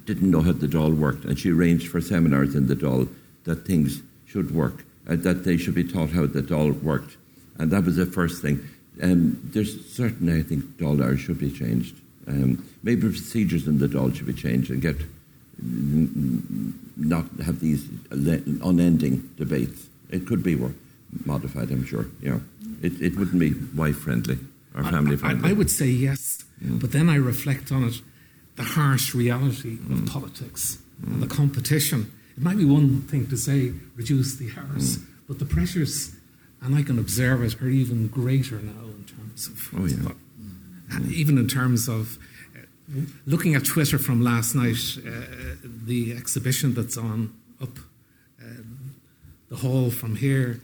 didn't 0.05 0.31
know 0.31 0.43
how 0.43 0.53
the 0.53 0.67
Dáil 0.67 0.97
worked, 0.97 1.25
and 1.25 1.39
she 1.39 1.51
arranged 1.51 1.89
for 1.89 2.01
seminars 2.01 2.55
in 2.55 2.67
the 2.67 2.77
Dáil 2.77 3.09
that 3.45 3.67
things 3.67 4.03
should 4.27 4.55
work, 4.55 4.85
uh, 5.09 5.17
that 5.17 5.45
they 5.45 5.57
should 5.57 5.75
be 5.75 5.85
taught 5.85 6.11
how 6.11 6.27
the 6.27 6.43
Dáil 6.43 6.81
worked, 6.83 7.17
and 7.59 7.71
that 7.71 7.85
was 7.85 7.97
the 7.97 8.07
first 8.07 8.43
thing. 8.43 8.61
Um, 9.03 9.41
there's 9.53 9.87
certainly, 9.91 10.39
I 10.39 10.43
think, 10.43 10.65
Dáil 10.77 11.03
hours 11.03 11.21
should 11.21 11.39
be 11.39 11.51
changed. 11.51 11.97
Um, 12.27 12.67
maybe 12.83 13.03
procedures 13.03 13.67
in 13.67 13.79
the 13.79 13.89
Dáil 13.89 14.15
should 14.15 14.27
be 14.27 14.33
changed 14.33 14.71
and 14.71 14.81
get 14.81 14.97
not 16.97 17.27
have 17.45 17.61
these 17.61 17.89
unending 18.11 19.31
debates. 19.37 19.89
It 20.15 20.27
could 20.29 20.43
be 20.45 20.57
modified, 21.25 21.71
I'm 21.71 21.85
sure. 21.85 22.07
Yeah, 22.23 22.39
it, 22.83 23.01
it 23.01 23.17
wouldn't 23.17 23.41
be 23.41 23.53
wife 23.75 23.99
friendly 23.99 24.39
or 24.75 24.85
family 24.85 25.17
friendly. 25.17 25.49
I, 25.49 25.51
I, 25.51 25.53
would 25.55 25.71
say 25.71 25.87
yes, 25.87 26.45
mm. 26.63 26.81
but 26.81 26.93
then 26.93 27.09
I 27.09 27.17
reflect 27.17 27.73
on 27.73 27.85
it 27.85 28.01
the 28.55 28.63
harsh 28.63 29.13
reality 29.13 29.75
of 29.75 29.99
mm. 29.99 30.09
politics 30.09 30.79
mm. 31.03 31.15
and 31.15 31.23
the 31.23 31.27
competition. 31.27 32.13
It 32.37 32.43
might 32.43 32.59
be 32.59 32.65
one 32.65 33.03
thing 33.03 33.27
to 33.27 33.37
say 33.37 33.73
reduce 33.97 34.37
the 34.37 34.51
hours, 34.57 34.99
mm. 34.99 35.07
but 35.27 35.41
the 35.41 35.45
pressures, 35.45 36.15
and 36.63 36.77
I 36.77 36.83
can 36.83 36.99
observe 36.99 37.43
it, 37.43 37.61
are 37.61 37.69
even 37.69 38.07
greater 38.07 38.61
now 38.61 38.85
in 38.85 39.05
terms 39.05 39.49
of. 39.49 39.71
Oh, 39.77 39.87
yeah. 39.87 40.13
and 40.93 41.11
Even 41.13 41.39
in 41.39 41.49
terms 41.49 41.89
of 41.89 42.19
looking 43.27 43.57
at 43.57 43.65
Twitter 43.65 43.99
from 43.99 44.23
last 44.23 44.55
night, 44.55 44.79
uh, 45.05 45.11
the 45.65 46.13
exhibition 46.13 46.75
that's 46.75 46.97
on 46.97 47.35
up 47.61 47.79
the 49.55 49.69
hall 49.69 49.91
from 49.91 50.17
here, 50.17 50.61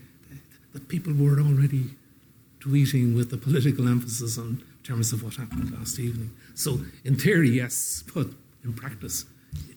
that 0.72 0.88
people 0.88 1.12
were 1.12 1.40
already 1.40 1.90
tweeting 2.60 3.16
with 3.16 3.30
the 3.30 3.36
political 3.36 3.88
emphasis 3.88 4.38
on 4.38 4.62
terms 4.82 5.12
of 5.12 5.22
what 5.22 5.34
happened 5.34 5.72
last 5.78 5.98
evening. 5.98 6.30
So, 6.54 6.80
in 7.04 7.16
theory, 7.16 7.50
yes, 7.50 8.02
but 8.14 8.26
in 8.64 8.72
practice, 8.72 9.24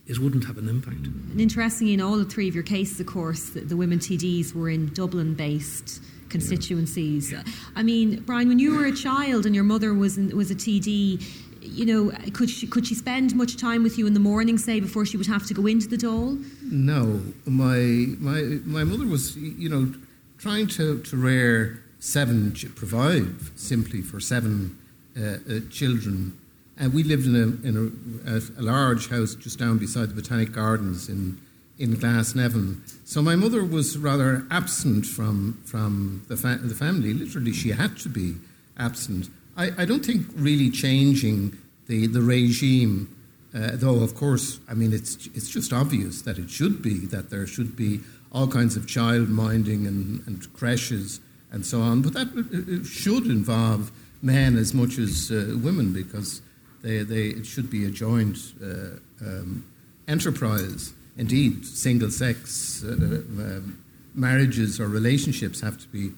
it 0.08 0.20
wouldn't 0.20 0.46
have 0.46 0.58
an 0.58 0.68
impact. 0.68 1.06
And 1.06 1.40
interestingly, 1.40 1.94
in 1.94 2.02
all 2.02 2.18
the 2.18 2.26
three 2.26 2.48
of 2.50 2.56
your 2.56 2.64
cases, 2.64 3.00
of 3.00 3.06
course, 3.06 3.50
the, 3.50 3.62
the 3.62 3.78
women 3.78 4.00
TDs 4.00 4.54
were 4.54 4.70
in 4.70 4.94
Dublin 4.94 5.34
based 5.36 6.02
constituencies. 6.30 7.32
Yeah. 7.32 7.44
I 7.76 7.84
mean, 7.84 8.22
Brian, 8.22 8.48
when 8.50 8.60
you 8.60 8.76
were 8.76 8.86
a 8.86 8.92
child 8.92 9.46
and 9.46 9.54
your 9.54 9.64
mother 9.64 9.94
was 9.94 10.18
in, 10.18 10.36
was 10.36 10.50
a 10.50 10.56
TD, 10.56 11.24
you 11.66 11.86
know, 11.86 12.12
could 12.34 12.50
she 12.50 12.68
could 12.68 12.86
she 12.88 12.96
spend 12.96 13.36
much 13.36 13.58
time 13.58 13.84
with 13.84 13.98
you 13.98 14.08
in 14.08 14.14
the 14.14 14.20
morning, 14.20 14.58
say, 14.58 14.80
before 14.80 15.06
she 15.06 15.18
would 15.18 15.28
have 15.28 15.46
to 15.48 15.54
go 15.54 15.66
into 15.66 15.88
the 15.88 15.98
Dáil? 15.98 16.44
No, 16.64 17.22
my 17.46 18.08
my 18.20 18.60
my 18.66 18.84
mother 18.84 19.06
was, 19.06 19.36
you 19.38 19.70
know, 19.70 19.94
trying 20.38 20.68
to 20.68 21.00
to 21.02 21.18
rear 21.18 21.84
seven, 22.00 22.52
provide 22.76 23.58
simply 23.58 24.02
for 24.02 24.20
seven 24.20 24.78
uh, 25.18 25.22
uh, 25.22 25.60
children. 25.70 26.38
And 26.78 26.94
we 26.94 27.04
lived 27.04 27.26
in 27.26 27.36
a 27.36 27.68
in 27.68 27.94
a, 28.26 28.38
a, 28.60 28.64
large 28.64 29.10
house 29.10 29.36
just 29.36 29.60
down 29.60 29.78
beside 29.78 30.10
the 30.10 30.16
Botanic 30.16 30.52
Gardens 30.52 31.08
in 31.08 31.40
in 31.78 31.96
Glasnevin. 31.96 32.80
So 33.06 33.22
my 33.22 33.36
mother 33.36 33.64
was 33.64 33.98
rather 33.98 34.46
absent 34.52 35.06
from 35.06 35.62
from 35.66 36.24
the 36.28 36.36
fa- 36.36 36.60
the 36.62 36.76
family. 36.76 37.14
Literally, 37.14 37.54
she 37.54 37.70
had 37.70 37.98
to 38.00 38.10
be 38.10 38.36
absent. 38.78 39.30
I, 39.56 39.72
I 39.78 39.86
don't 39.86 40.06
think 40.06 40.26
really 40.36 40.70
changing 40.70 41.58
the, 41.88 42.08
the 42.08 42.22
regime, 42.22 43.16
uh, 43.54 43.72
though 43.74 44.02
of 44.02 44.16
course, 44.16 44.60
I 44.70 44.74
mean, 44.74 44.94
it's, 44.94 45.28
it's 45.34 45.50
just 45.50 45.72
obvious 45.72 46.24
that 46.24 46.38
it 46.38 46.50
should 46.50 46.82
be, 46.82 47.06
that 47.08 47.30
there 47.30 47.46
should 47.46 47.76
be 47.76 48.02
all 48.32 48.48
kinds 48.48 48.76
of 48.76 48.88
child 48.88 49.30
minding 49.30 49.86
and, 49.86 50.26
and 50.26 50.52
creches 50.54 51.20
and 51.52 51.66
so 51.66 51.82
on, 51.82 52.02
but 52.02 52.14
that 52.14 52.28
uh, 52.36 52.82
uh, 52.82 52.84
should 52.84 53.28
involve 53.28 53.92
men 54.24 54.58
as 54.58 54.74
much 54.74 54.98
as 54.98 55.30
uh, 55.32 55.56
women 55.58 55.94
because 55.94 56.42
they, 56.82 57.04
they, 57.04 57.28
it 57.28 57.46
should 57.46 57.70
be 57.70 57.86
a 57.86 57.92
joint 57.92 58.38
uh, 58.62 58.98
um, 59.22 59.64
enterprise. 60.08 60.94
Indeed, 61.16 61.64
single 61.66 62.10
sex 62.10 62.84
uh, 62.84 62.94
um, 62.94 63.84
marriages 64.16 64.80
or 64.80 64.88
relationships 64.88 65.62
have 65.62 65.78
to 65.78 65.88
be 65.90 66.12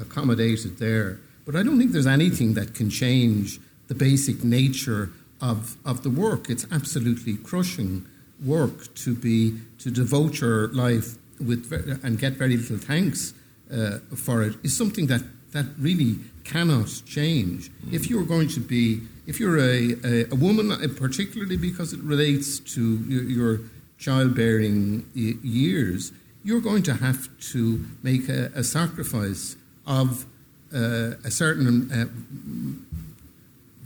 accommodated 0.00 0.78
there. 0.78 1.20
But 1.44 1.56
I 1.56 1.62
don't 1.62 1.78
think 1.78 1.92
there's 1.92 2.06
anything 2.06 2.54
that 2.54 2.74
can 2.74 2.90
change 2.90 3.60
the 3.88 3.94
basic 3.94 4.42
nature 4.44 5.10
of, 5.40 5.76
of 5.84 6.02
the 6.02 6.10
work. 6.10 6.48
It's 6.48 6.66
absolutely 6.72 7.36
crushing 7.36 8.06
work 8.44 8.94
to 8.94 9.14
be 9.14 9.58
to 9.78 9.90
devote 9.90 10.40
your 10.40 10.68
life 10.68 11.16
with 11.40 11.70
and 12.02 12.18
get 12.18 12.34
very 12.34 12.56
little 12.56 12.78
thanks 12.78 13.34
uh, 13.72 13.98
for 14.14 14.42
it 14.42 14.54
is 14.62 14.76
something 14.76 15.06
that, 15.06 15.22
that 15.52 15.66
really 15.78 16.18
cannot 16.44 17.02
change. 17.06 17.70
If 17.90 18.10
you're 18.10 18.24
going 18.24 18.48
to 18.48 18.60
be, 18.60 19.00
if 19.26 19.40
you're 19.40 19.58
a, 19.58 19.94
a, 20.04 20.30
a, 20.30 20.34
woman, 20.34 20.70
uh, 20.70 20.86
particularly 20.96 21.56
because 21.56 21.92
it 21.92 22.00
relates 22.00 22.58
to 22.74 22.98
your, 23.08 23.22
your 23.24 23.60
childbearing 23.98 25.08
years, 25.14 26.12
you're 26.42 26.60
going 26.60 26.82
to 26.84 26.94
have 26.94 27.28
to 27.52 27.84
make 28.02 28.28
a, 28.28 28.50
a 28.54 28.62
sacrifice 28.62 29.56
of 29.86 30.26
a 30.74 31.30
certain 31.30 31.90
uh, 31.92 32.06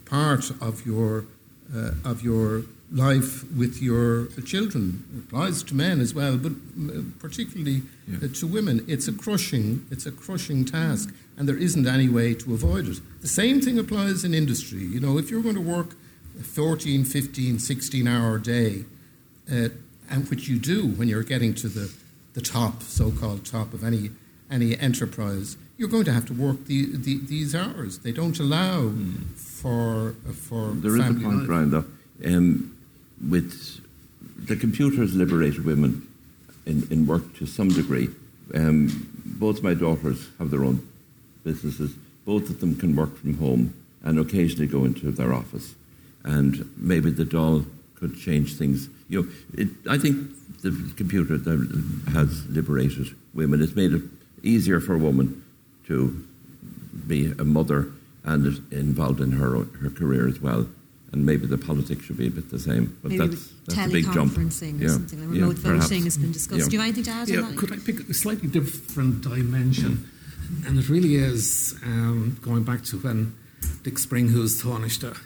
part 0.08 0.50
of 0.60 0.86
your 0.86 1.24
uh, 1.74 1.92
of 2.04 2.22
your 2.22 2.62
life 2.90 3.44
with 3.52 3.82
your 3.82 4.28
children. 4.46 5.04
It 5.14 5.24
applies 5.24 5.62
to 5.64 5.74
men 5.74 6.00
as 6.00 6.14
well, 6.14 6.38
but 6.38 6.52
uh, 6.52 7.02
particularly 7.18 7.82
yeah. 8.06 8.28
to 8.32 8.46
women. 8.46 8.84
It's 8.88 9.08
a 9.08 9.12
crushing 9.12 9.86
it's 9.90 10.06
a 10.06 10.12
crushing 10.12 10.64
task, 10.64 11.14
and 11.36 11.48
there 11.48 11.56
isn't 11.56 11.86
any 11.86 12.08
way 12.08 12.34
to 12.34 12.54
avoid 12.54 12.88
it. 12.88 13.00
The 13.20 13.28
same 13.28 13.60
thing 13.60 13.78
applies 13.78 14.24
in 14.24 14.34
industry. 14.34 14.80
You 14.80 15.00
know, 15.00 15.18
if 15.18 15.30
you're 15.30 15.42
going 15.42 15.54
to 15.56 15.60
work 15.60 15.94
a 16.40 16.42
14, 16.42 17.04
15, 17.04 17.58
16 17.58 18.06
hour 18.08 18.38
day, 18.38 18.84
uh, 19.52 19.68
and 20.10 20.28
which 20.30 20.48
you 20.48 20.58
do 20.58 20.86
when 20.86 21.08
you're 21.08 21.22
getting 21.22 21.54
to 21.54 21.68
the 21.68 21.92
the 22.34 22.40
top, 22.40 22.82
so-called 22.82 23.44
top 23.44 23.74
of 23.74 23.82
any 23.84 24.10
any 24.50 24.78
enterprise, 24.78 25.56
you're 25.78 25.88
going 25.88 26.04
to 26.04 26.12
have 26.12 26.26
to 26.26 26.34
work 26.34 26.64
the, 26.66 26.96
the, 26.96 27.18
these 27.24 27.54
hours. 27.54 28.00
They 28.00 28.12
don't 28.12 28.38
allow 28.38 28.82
mm. 28.82 29.24
for 29.34 30.12
for. 30.32 30.72
There 30.72 30.96
is 30.96 31.08
a 31.08 31.14
point, 31.14 31.46
Brian, 31.46 31.70
though. 31.70 31.84
Um, 32.26 32.76
with 33.30 33.80
the 34.36 34.56
computers 34.56 35.14
liberated 35.14 35.64
women 35.64 36.06
in, 36.66 36.86
in 36.90 37.06
work 37.06 37.36
to 37.36 37.46
some 37.46 37.68
degree. 37.68 38.08
Um, 38.54 39.08
both 39.24 39.62
my 39.62 39.74
daughters 39.74 40.28
have 40.38 40.50
their 40.50 40.64
own 40.64 40.86
businesses. 41.44 41.94
Both 42.24 42.50
of 42.50 42.60
them 42.60 42.76
can 42.76 42.94
work 42.94 43.16
from 43.16 43.38
home 43.38 43.74
and 44.02 44.18
occasionally 44.18 44.66
go 44.66 44.84
into 44.84 45.10
their 45.10 45.32
office. 45.32 45.74
And 46.24 46.70
maybe 46.76 47.10
the 47.10 47.24
Dáil 47.24 47.64
could 47.94 48.18
change 48.18 48.56
things. 48.56 48.88
You 49.08 49.22
know, 49.22 49.28
it, 49.54 49.68
I 49.88 49.98
think 49.98 50.30
the 50.62 50.70
computer 50.96 51.38
has 52.12 52.46
liberated 52.48 53.14
women. 53.34 53.62
It's 53.62 53.76
made 53.76 53.92
it 53.92 54.02
easier 54.42 54.80
for 54.80 54.94
a 54.94 54.98
woman 54.98 55.44
to 55.88 56.24
be 57.06 57.32
a 57.38 57.44
mother 57.44 57.90
and 58.24 58.46
involved 58.72 59.20
in 59.20 59.32
her 59.32 59.64
her 59.82 59.90
career 59.90 60.28
as 60.28 60.40
well. 60.40 60.66
And 61.12 61.24
maybe 61.24 61.46
the 61.46 61.56
politics 61.56 62.04
should 62.04 62.18
be 62.18 62.26
a 62.26 62.30
bit 62.30 62.50
the 62.50 62.58
same, 62.58 62.98
but 63.02 63.10
maybe 63.12 63.26
that's, 63.28 63.48
that's 63.66 63.88
a 63.88 63.90
big 63.90 64.04
jump. 64.12 64.32
Teleconferencing 64.32 64.78
or 64.80 64.82
Yeah, 64.82 64.88
something. 64.90 65.18
yeah, 65.20 65.26
Remote 65.40 65.62
perhaps. 65.62 65.84
voting 65.88 66.04
has 66.04 66.18
been 66.18 66.32
discussed. 66.32 66.60
Yeah. 66.60 66.66
Do 66.66 66.72
you 66.76 66.80
have 66.80 66.88
anything 66.88 67.04
to 67.04 67.10
add 67.10 67.28
Yeah, 67.30 67.38
on 67.40 67.48
that? 67.50 67.56
could 67.58 67.72
I 67.72 67.76
pick 67.76 68.00
a 68.10 68.12
slightly 68.12 68.46
different 68.48 69.22
dimension? 69.22 70.06
And 70.66 70.78
it 70.78 70.90
really 70.90 71.14
is 71.16 71.74
um, 71.82 72.36
going 72.42 72.62
back 72.64 72.82
to 72.90 72.98
when 72.98 73.34
Dick 73.84 73.98
Spring, 73.98 74.28
who's 74.28 74.62
Taoiseach, 74.62 75.16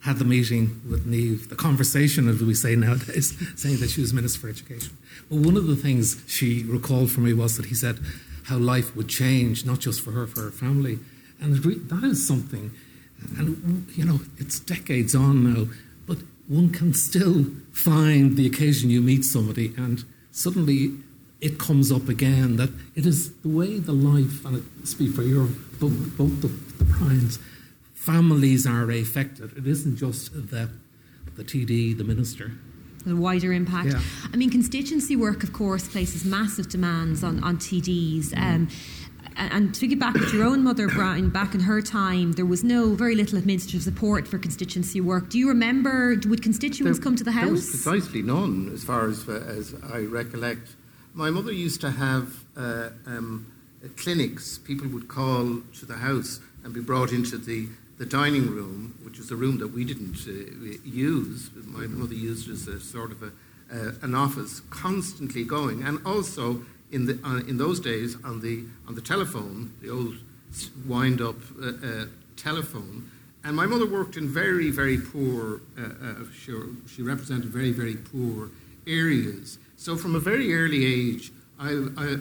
had 0.00 0.18
the 0.18 0.24
meeting 0.24 0.80
with 0.88 1.04
Niamh, 1.06 1.48
the 1.48 1.54
conversation, 1.56 2.28
as 2.28 2.40
we 2.42 2.54
say 2.54 2.74
nowadays, 2.76 3.34
saying 3.60 3.78
that 3.78 3.90
she 3.90 4.00
was 4.00 4.12
Minister 4.12 4.38
for 4.40 4.48
Education. 4.48 4.96
Well, 5.30 5.40
one 5.40 5.56
of 5.56 5.66
the 5.66 5.76
things 5.76 6.22
she 6.26 6.62
recalled 6.64 7.10
for 7.10 7.20
me 7.20 7.32
was 7.32 7.56
that 7.56 7.66
he 7.66 7.74
said 7.74 7.98
how 8.44 8.58
life 8.58 8.94
would 8.96 9.08
change, 9.08 9.64
not 9.64 9.78
just 9.80 10.00
for 10.00 10.12
her, 10.12 10.26
for 10.26 10.42
her 10.42 10.50
family. 10.50 10.98
And 11.40 11.56
that 11.56 12.04
is 12.04 12.26
something, 12.26 12.70
and 13.36 13.88
you 13.94 14.04
know, 14.04 14.20
it's 14.38 14.60
decades 14.60 15.14
on 15.14 15.54
now, 15.54 15.66
but 16.06 16.18
one 16.48 16.70
can 16.70 16.94
still 16.94 17.46
find 17.72 18.36
the 18.36 18.46
occasion 18.46 18.90
you 18.90 19.00
meet 19.00 19.24
somebody 19.24 19.72
and 19.76 20.04
suddenly 20.32 20.92
it 21.40 21.58
comes 21.58 21.90
up 21.90 22.08
again 22.08 22.56
that 22.56 22.70
it 22.94 23.04
is 23.04 23.32
the 23.42 23.48
way 23.48 23.78
the 23.78 23.92
life, 23.92 24.44
and 24.44 24.62
I 24.62 24.84
speak 24.84 25.12
for 25.12 25.22
your 25.22 25.48
both, 25.80 26.16
both 26.16 26.40
the, 26.40 26.48
the 26.78 26.84
Bryans, 26.84 27.40
families 27.94 28.64
are 28.64 28.88
affected. 28.92 29.56
It 29.56 29.66
isn't 29.66 29.96
just 29.96 30.32
the, 30.32 30.70
the 31.36 31.42
TD, 31.42 31.98
the 31.98 32.04
minister. 32.04 32.52
The 33.04 33.16
wider 33.16 33.52
impact. 33.52 33.88
Yeah. 33.88 34.00
I 34.32 34.36
mean, 34.36 34.50
constituency 34.50 35.16
work, 35.16 35.42
of 35.42 35.52
course, 35.52 35.88
places 35.88 36.24
massive 36.24 36.68
demands 36.68 37.22
on, 37.24 37.42
on 37.42 37.56
TDs. 37.56 38.36
Um, 38.36 38.68
and 39.36 39.74
to 39.74 39.86
get 39.86 39.98
back 39.98 40.14
with 40.14 40.32
your 40.32 40.44
own 40.44 40.62
mother, 40.62 40.88
Brian, 40.88 41.30
back 41.30 41.54
in 41.54 41.60
her 41.60 41.80
time, 41.80 42.32
there 42.32 42.44
was 42.46 42.62
no, 42.62 42.94
very 42.94 43.14
little 43.14 43.38
administrative 43.38 43.82
support 43.82 44.28
for 44.28 44.38
constituency 44.38 45.00
work. 45.00 45.30
Do 45.30 45.38
you 45.38 45.48
remember, 45.48 46.16
would 46.26 46.42
constituents 46.42 46.98
come 46.98 47.16
to 47.16 47.24
the 47.24 47.30
There 47.30 47.48
was 47.48 47.62
house? 47.62 47.82
precisely 47.82 48.22
none, 48.22 48.70
as 48.74 48.84
far 48.84 49.08
as, 49.08 49.26
as 49.28 49.74
I 49.90 50.00
recollect. 50.00 50.68
My 51.14 51.30
mother 51.30 51.52
used 51.52 51.80
to 51.82 51.90
have 51.90 52.44
uh, 52.56 52.90
um, 53.06 53.50
uh, 53.84 53.88
clinics. 53.96 54.58
People 54.58 54.88
would 54.88 55.08
call 55.08 55.62
to 55.78 55.86
the 55.86 55.94
house 55.96 56.40
and 56.64 56.72
be 56.72 56.80
brought 56.80 57.12
into 57.12 57.38
the, 57.38 57.68
the 57.98 58.06
dining 58.06 58.50
room, 58.50 58.98
which 59.02 59.18
was 59.18 59.30
a 59.30 59.36
room 59.36 59.58
that 59.58 59.68
we 59.68 59.84
didn't 59.84 60.16
uh, 60.26 60.78
use. 60.84 61.50
My 61.66 61.86
mother 61.86 62.14
used 62.14 62.48
it 62.48 62.52
as 62.52 62.66
a 62.68 62.80
sort 62.80 63.12
of 63.12 63.22
a, 63.22 63.32
uh, 63.72 63.92
an 64.02 64.14
office, 64.14 64.60
constantly 64.70 65.44
going. 65.44 65.82
And 65.82 65.98
also, 66.04 66.62
in, 66.90 67.06
the, 67.06 67.18
uh, 67.24 67.38
in 67.48 67.58
those 67.58 67.80
days, 67.80 68.16
on 68.24 68.40
the, 68.40 68.64
on 68.86 68.94
the 68.94 69.00
telephone, 69.00 69.72
the 69.80 69.90
old 69.90 70.16
wind 70.86 71.20
up 71.20 71.36
uh, 71.60 71.68
uh, 71.68 72.04
telephone, 72.36 73.10
and 73.44 73.56
my 73.56 73.66
mother 73.66 73.86
worked 73.86 74.16
in 74.16 74.28
very, 74.28 74.70
very 74.70 74.98
poor, 74.98 75.62
uh, 75.76 76.24
she, 76.32 76.52
she 76.86 77.02
represented 77.02 77.46
very, 77.46 77.72
very 77.72 77.96
poor 77.96 78.50
areas. 78.86 79.58
So 79.76 79.96
from 79.96 80.14
a 80.14 80.20
very 80.20 80.54
early 80.54 80.84
age, 80.84 81.32
I, 81.58 81.88
I, 81.96 82.16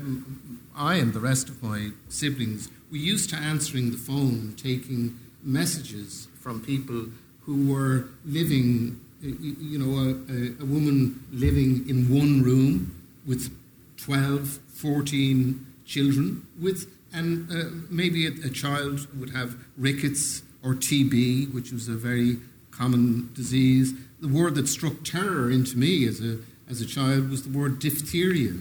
I 0.76 0.96
and 0.96 1.14
the 1.14 1.20
rest 1.20 1.50
of 1.50 1.62
my 1.62 1.92
siblings 2.10 2.70
were 2.92 2.98
used 2.98 3.30
to 3.32 3.36
answering 3.36 3.92
the 3.92 3.98
phone, 3.98 4.56
taking 4.58 5.20
messages 5.44 6.28
from 6.40 6.62
people 6.62 7.06
who 7.42 7.72
were 7.72 8.06
living, 8.26 9.00
you 9.22 9.78
know, 9.80 9.98
a, 10.00 10.10
a, 10.32 10.64
a 10.64 10.66
woman 10.66 11.24
living 11.32 11.88
in 11.90 12.10
one 12.10 12.44
room 12.44 12.96
with 13.26 13.56
12, 13.98 14.60
14 14.74 15.66
children, 15.86 16.46
with, 16.60 16.92
and 17.14 17.52
uh, 17.52 17.70
maybe 17.90 18.28
a, 18.28 18.32
a 18.46 18.50
child 18.50 19.08
would 19.20 19.32
have 19.32 19.56
rickets 19.78 20.44
or 20.64 20.74
TB, 20.74 21.54
which 21.54 21.72
was 21.72 21.88
a 21.88 21.94
very 21.94 22.38
common 22.72 23.30
disease. 23.34 23.94
The 24.22 24.28
word 24.28 24.56
that 24.56 24.68
struck 24.68 25.04
terror 25.04 25.52
into 25.52 25.78
me 25.78 26.08
as 26.08 26.22
a, 26.22 26.40
as 26.70 26.82
a 26.82 26.86
child 26.86 27.30
was 27.30 27.44
the 27.44 27.58
word 27.58 27.80
diphtheria 27.80 28.54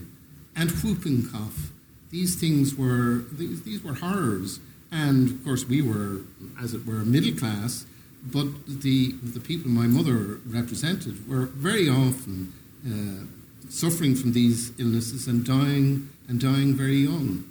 and 0.55 0.71
whooping 0.83 1.29
cough. 1.29 1.71
These 2.09 2.35
things 2.35 2.75
were, 2.75 3.23
these, 3.31 3.63
these 3.63 3.83
were 3.83 3.93
horrors. 3.93 4.59
And 4.91 5.29
of 5.29 5.43
course, 5.45 5.65
we 5.65 5.81
were, 5.81 6.21
as 6.61 6.73
it 6.73 6.85
were, 6.85 7.05
middle 7.05 7.33
class, 7.33 7.85
but 8.23 8.45
the, 8.67 9.13
the 9.23 9.39
people 9.39 9.71
my 9.71 9.87
mother 9.87 10.39
represented 10.45 11.27
were 11.27 11.45
very 11.45 11.89
often 11.89 12.53
uh, 12.85 13.25
suffering 13.69 14.15
from 14.15 14.33
these 14.33 14.71
illnesses 14.77 15.27
and 15.27 15.45
dying, 15.45 16.09
and 16.27 16.39
dying 16.39 16.75
very 16.75 16.97
young. 16.97 17.45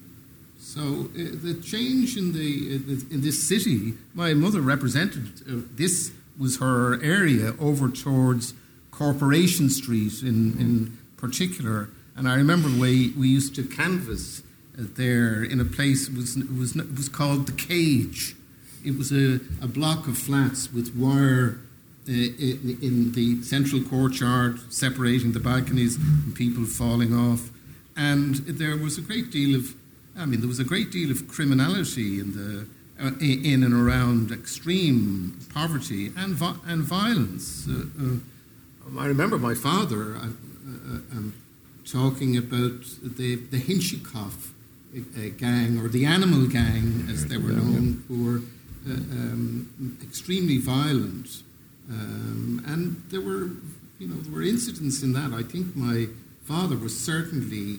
So 0.59 1.09
uh, 1.15 1.31
the 1.43 1.59
change 1.65 2.17
in 2.17 2.33
the, 2.33 2.77
uh, 2.77 2.79
the 2.87 3.15
in 3.15 3.23
this 3.23 3.49
city, 3.49 3.95
my 4.15 4.35
mother 4.35 4.61
represented. 4.61 5.41
Uh, 5.49 5.63
this 5.75 6.13
was 6.39 6.59
her 6.59 7.03
area 7.03 7.55
over 7.59 7.89
towards 7.89 8.55
Corporation 8.91 9.71
Street 9.71 10.23
in 10.23 10.59
in 10.61 10.99
particular, 11.17 11.89
and 12.15 12.29
I 12.29 12.35
remember 12.35 12.69
we 12.69 13.13
we 13.17 13.29
used 13.29 13.55
to 13.57 13.63
canvass 13.65 14.43
there 14.97 15.43
in 15.43 15.61
a 15.61 15.65
place 15.65 16.09
it 16.09 16.17
was 16.17 16.37
it 16.37 16.55
was 16.55 16.77
it 16.77 16.97
was 16.97 17.09
called 17.09 17.47
the 17.47 17.53
Cage. 17.53 18.37
It 18.85 18.97
was 18.97 19.13
a, 19.13 19.41
a 19.63 19.69
block 19.69 20.07
of 20.07 20.17
flats 20.17 20.73
with 20.73 20.97
wire 20.97 21.61
uh, 22.09 22.13
in, 22.13 22.79
in 22.81 23.13
the 23.13 23.43
central 23.43 23.83
courtyard 23.83 24.59
separating 24.73 25.33
the 25.33 25.41
balconies 25.41 25.97
and 25.97 26.35
people 26.35 26.65
falling 26.65 27.15
off. 27.15 27.51
And 27.95 28.37
there 28.37 28.77
was 28.77 28.97
a 28.97 29.03
great 29.03 29.31
deal 29.31 29.55
of, 29.55 29.75
I 30.17 30.25
mean, 30.25 30.41
there 30.41 30.49
was 30.49 30.61
a 30.61 30.65
great 30.65 30.91
deal 30.91 31.11
of 31.11 31.29
criminality 31.29 32.19
in 32.19 32.33
the 32.33 32.67
uh, 33.03 33.13
in 33.21 33.63
and 33.63 33.75
around 33.75 34.31
extreme 34.31 35.39
poverty 35.55 36.13
and 36.17 36.35
vi- 36.35 36.57
and 36.67 36.83
violence. 36.83 37.67
Uh, 37.69 37.85
uh, 37.99 38.99
I 38.99 39.07
remember 39.07 39.39
my 39.39 39.55
father 39.55 40.17
uh, 40.17 40.27
uh, 40.27 41.17
um, 41.17 41.35
talking 41.85 42.37
about 42.37 42.83
the 43.03 43.37
the 43.37 43.61
Hinchikoff 43.61 44.51
uh, 44.51 44.60
gang 45.39 45.79
or 45.79 45.89
the 45.89 46.05
Animal 46.05 46.47
Gang, 46.47 47.07
as 47.11 47.27
they 47.27 47.37
were 47.37 47.53
known, 47.53 48.05
who 48.09 48.25
were 48.25 48.41
uh, 48.89 48.95
um, 48.95 49.99
extremely 50.03 50.59
violent. 50.59 51.43
Um, 51.89 52.63
and 52.67 53.03
there 53.11 53.21
were, 53.21 53.51
you 53.99 54.09
know, 54.09 54.17
there 54.17 54.33
were 54.33 54.43
incidents 54.43 55.03
in 55.03 55.13
that. 55.13 55.33
I 55.33 55.43
think 55.43 55.77
my 55.77 56.07
father 56.45 56.77
was 56.77 56.99
certainly 56.99 57.79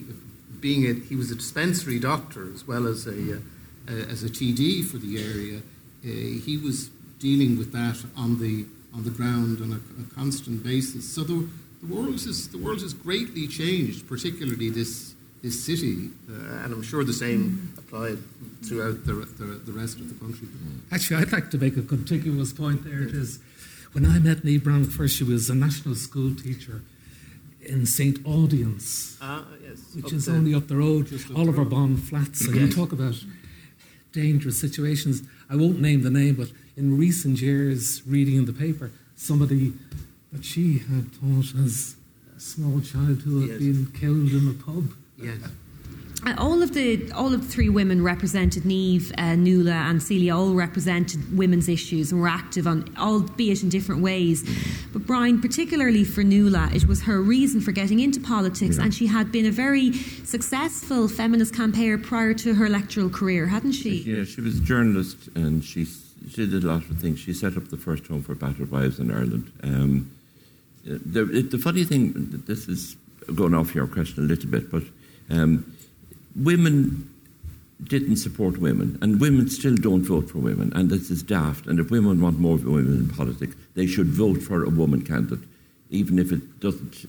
being 0.59 0.85
a, 0.85 0.93
he 0.93 1.15
was 1.15 1.31
a 1.31 1.35
dispensary 1.35 1.99
doctor 1.99 2.53
as 2.53 2.67
well 2.67 2.87
as 2.87 3.07
a, 3.07 3.35
uh, 3.35 3.91
as 3.91 4.23
a 4.23 4.29
TD 4.29 4.85
for 4.85 4.97
the 4.97 5.17
area. 5.17 5.59
Uh, 6.03 6.39
he 6.45 6.57
was 6.57 6.89
dealing 7.19 7.57
with 7.57 7.71
that 7.71 8.03
on 8.17 8.39
the 8.39 8.65
on 8.93 9.03
the 9.03 9.09
ground 9.09 9.61
on 9.61 9.71
a, 9.71 10.01
a 10.01 10.15
constant 10.15 10.63
basis. 10.63 11.07
So 11.07 11.23
the, 11.23 11.47
the 11.81 11.93
world 11.93 12.15
is 12.15 12.49
the 12.49 12.57
world 12.57 12.81
has 12.81 12.93
greatly 12.93 13.47
changed, 13.47 14.07
particularly 14.07 14.69
this 14.69 15.15
this 15.41 15.63
city, 15.65 16.09
uh, 16.29 16.63
and 16.63 16.73
I'm 16.73 16.83
sure 16.83 17.03
the 17.03 17.13
same 17.13 17.73
applied 17.77 18.19
throughout 18.63 19.05
the, 19.05 19.13
the 19.13 19.45
the 19.65 19.71
rest 19.71 19.99
of 19.99 20.07
the 20.07 20.15
country. 20.23 20.47
Actually, 20.91 21.21
I'd 21.23 21.31
like 21.31 21.49
to 21.51 21.57
make 21.57 21.77
a 21.77 21.81
contiguous 21.81 22.53
point 22.53 22.83
there. 22.83 23.01
It 23.01 23.13
is 23.15 23.39
when 23.93 24.05
I 24.05 24.19
met 24.19 24.43
Niamh 24.43 24.63
Brown 24.63 24.85
first, 24.85 25.17
she 25.17 25.23
was 25.23 25.49
a 25.49 25.55
national 25.55 25.95
school 25.95 26.33
teacher 26.35 26.81
in 27.63 27.85
St. 27.85 28.17
Audoen's, 28.25 29.17
Ah, 29.21 29.45
yes. 29.63 29.79
which 29.95 30.13
is 30.13 30.25
the- 30.25 30.31
only 30.33 30.53
up 30.53 30.67
the 30.67 30.77
road, 30.77 31.07
just 31.07 31.29
up 31.29 31.37
Oliver. 31.37 31.65
Bond 31.65 32.01
Flats. 32.03 32.45
And 32.47 32.55
you 32.55 32.69
talk 32.71 32.91
about 32.91 33.15
dangerous 34.13 34.59
situations. 34.59 35.23
I 35.49 35.55
won't 35.55 35.79
name 35.81 36.01
the 36.03 36.09
name, 36.09 36.35
but 36.35 36.51
in 36.77 36.97
recent 36.97 37.41
years, 37.41 38.01
reading 38.07 38.35
in 38.35 38.45
the 38.45 38.53
paper, 38.53 38.91
somebody 39.15 39.73
that 40.31 40.43
she 40.45 40.79
had 40.79 41.11
taught 41.19 41.53
as 41.63 41.95
a 42.35 42.39
small 42.39 42.79
child 42.81 43.21
who 43.23 43.41
had 43.41 43.49
Yes. 43.51 43.59
been 43.59 43.85
killed 43.87 44.31
in 44.31 44.47
a 44.47 44.53
pub. 44.53 44.93
Yes. 45.21 45.37
Uh, 46.23 46.35
all 46.37 46.61
of 46.61 46.73
the 46.75 47.11
all 47.13 47.33
of 47.33 47.41
the 47.41 47.47
three 47.47 47.69
women 47.69 48.03
represented 48.03 48.61
Niamh, 48.63 49.11
uh, 49.17 49.35
Nuala, 49.35 49.71
and 49.71 50.03
Celia. 50.03 50.35
All 50.35 50.53
represented 50.53 51.35
women's 51.35 51.67
issues 51.67 52.11
and 52.11 52.21
were 52.21 52.27
active 52.27 52.67
on, 52.67 52.93
albeit 52.95 53.63
in 53.63 53.69
different 53.69 54.03
ways. 54.03 54.43
But 54.93 55.07
Brian, 55.07 55.41
particularly 55.41 56.03
for 56.03 56.23
Nuala, 56.23 56.69
it 56.75 56.85
was 56.87 57.01
her 57.03 57.19
reason 57.19 57.59
for 57.59 57.71
getting 57.71 57.99
into 57.99 58.19
politics, 58.19 58.77
and 58.77 58.93
she 58.93 59.07
had 59.07 59.31
been 59.31 59.47
a 59.47 59.51
very 59.51 59.93
successful 59.93 61.07
feminist 61.07 61.55
campaigner 61.55 61.97
prior 61.97 62.35
to 62.35 62.53
her 62.53 62.67
electoral 62.67 63.09
career, 63.09 63.47
hadn't 63.47 63.71
she? 63.71 64.03
Yeah, 64.03 64.23
she 64.23 64.41
was 64.41 64.59
a 64.59 64.61
journalist 64.61 65.27
and 65.33 65.63
she, 65.63 65.85
she 65.85 66.45
did 66.45 66.63
a 66.63 66.67
lot 66.67 66.83
of 66.87 66.97
things. 66.99 67.19
She 67.19 67.33
set 67.33 67.57
up 67.57 67.69
the 67.69 67.77
first 67.77 68.05
home 68.05 68.21
for 68.21 68.35
battered 68.35 68.69
wives 68.69 68.99
in 68.99 69.09
Ireland. 69.09 69.51
Um, 69.63 70.11
the, 70.83 71.23
the 71.23 71.57
funny 71.57 71.83
thing, 71.83 72.43
this 72.45 72.67
is 72.67 72.95
going 73.33 73.55
off 73.55 73.73
your 73.73 73.87
question 73.87 74.25
a 74.25 74.27
little 74.27 74.49
bit, 74.49 74.69
but 74.69 74.83
um, 75.31 75.75
women 76.35 77.09
didn't 77.83 78.17
support 78.17 78.59
women, 78.59 78.99
and 79.01 79.19
women 79.19 79.49
still 79.49 79.75
don't 79.75 80.03
vote 80.03 80.29
for 80.29 80.37
women, 80.37 80.71
and 80.75 80.89
this 80.89 81.09
is 81.09 81.23
daft. 81.23 81.65
And 81.65 81.79
if 81.79 81.89
women 81.89 82.21
want 82.21 82.39
more 82.39 82.57
women 82.57 82.93
in 82.93 83.09
politics, 83.09 83.55
they 83.73 83.87
should 83.87 84.07
vote 84.07 84.41
for 84.41 84.63
a 84.63 84.69
woman 84.69 85.01
candidate, 85.01 85.47
even 85.89 86.19
if 86.19 86.31
it 86.31 86.59
doesn't 86.59 87.05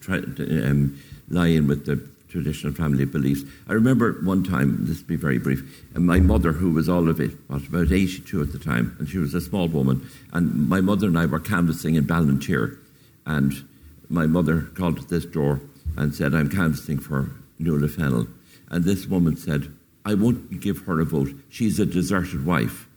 try, 0.00 0.16
um, 0.16 0.98
lie 1.28 1.48
in 1.48 1.68
with 1.68 1.86
the 1.86 1.96
traditional 2.28 2.72
family 2.72 3.04
beliefs. 3.04 3.42
I 3.68 3.74
remember 3.74 4.14
one 4.24 4.42
time, 4.42 4.78
this 4.86 4.98
will 4.98 5.06
be 5.06 5.16
very 5.16 5.38
brief, 5.38 5.84
and 5.94 6.04
my 6.04 6.18
mother, 6.18 6.52
who 6.52 6.72
was 6.72 6.88
all 6.88 7.08
of 7.08 7.20
it, 7.20 7.30
was 7.48 7.66
about 7.68 7.92
82 7.92 8.40
at 8.42 8.52
the 8.52 8.58
time, 8.58 8.96
and 8.98 9.08
she 9.08 9.18
was 9.18 9.34
a 9.34 9.40
small 9.40 9.68
woman, 9.68 10.08
and 10.32 10.68
my 10.68 10.80
mother 10.80 11.06
and 11.06 11.18
I 11.18 11.26
were 11.26 11.38
canvassing 11.38 11.94
in 11.94 12.04
Ballinteer, 12.04 12.78
and 13.26 13.64
my 14.10 14.26
mother 14.26 14.62
called 14.74 14.98
at 14.98 15.08
this 15.08 15.24
door 15.24 15.60
and 15.96 16.14
said, 16.14 16.34
I'm 16.34 16.50
canvassing 16.50 16.98
for 16.98 17.30
Nuala 17.58 17.88
Fennell. 17.88 18.26
And 18.68 18.84
this 18.84 19.06
woman 19.06 19.36
said, 19.36 19.72
I 20.04 20.14
won't 20.14 20.60
give 20.60 20.78
her 20.86 21.00
a 21.00 21.04
vote. 21.04 21.30
She's 21.48 21.78
a 21.78 21.86
deserted 21.86 22.44
wife. 22.44 22.88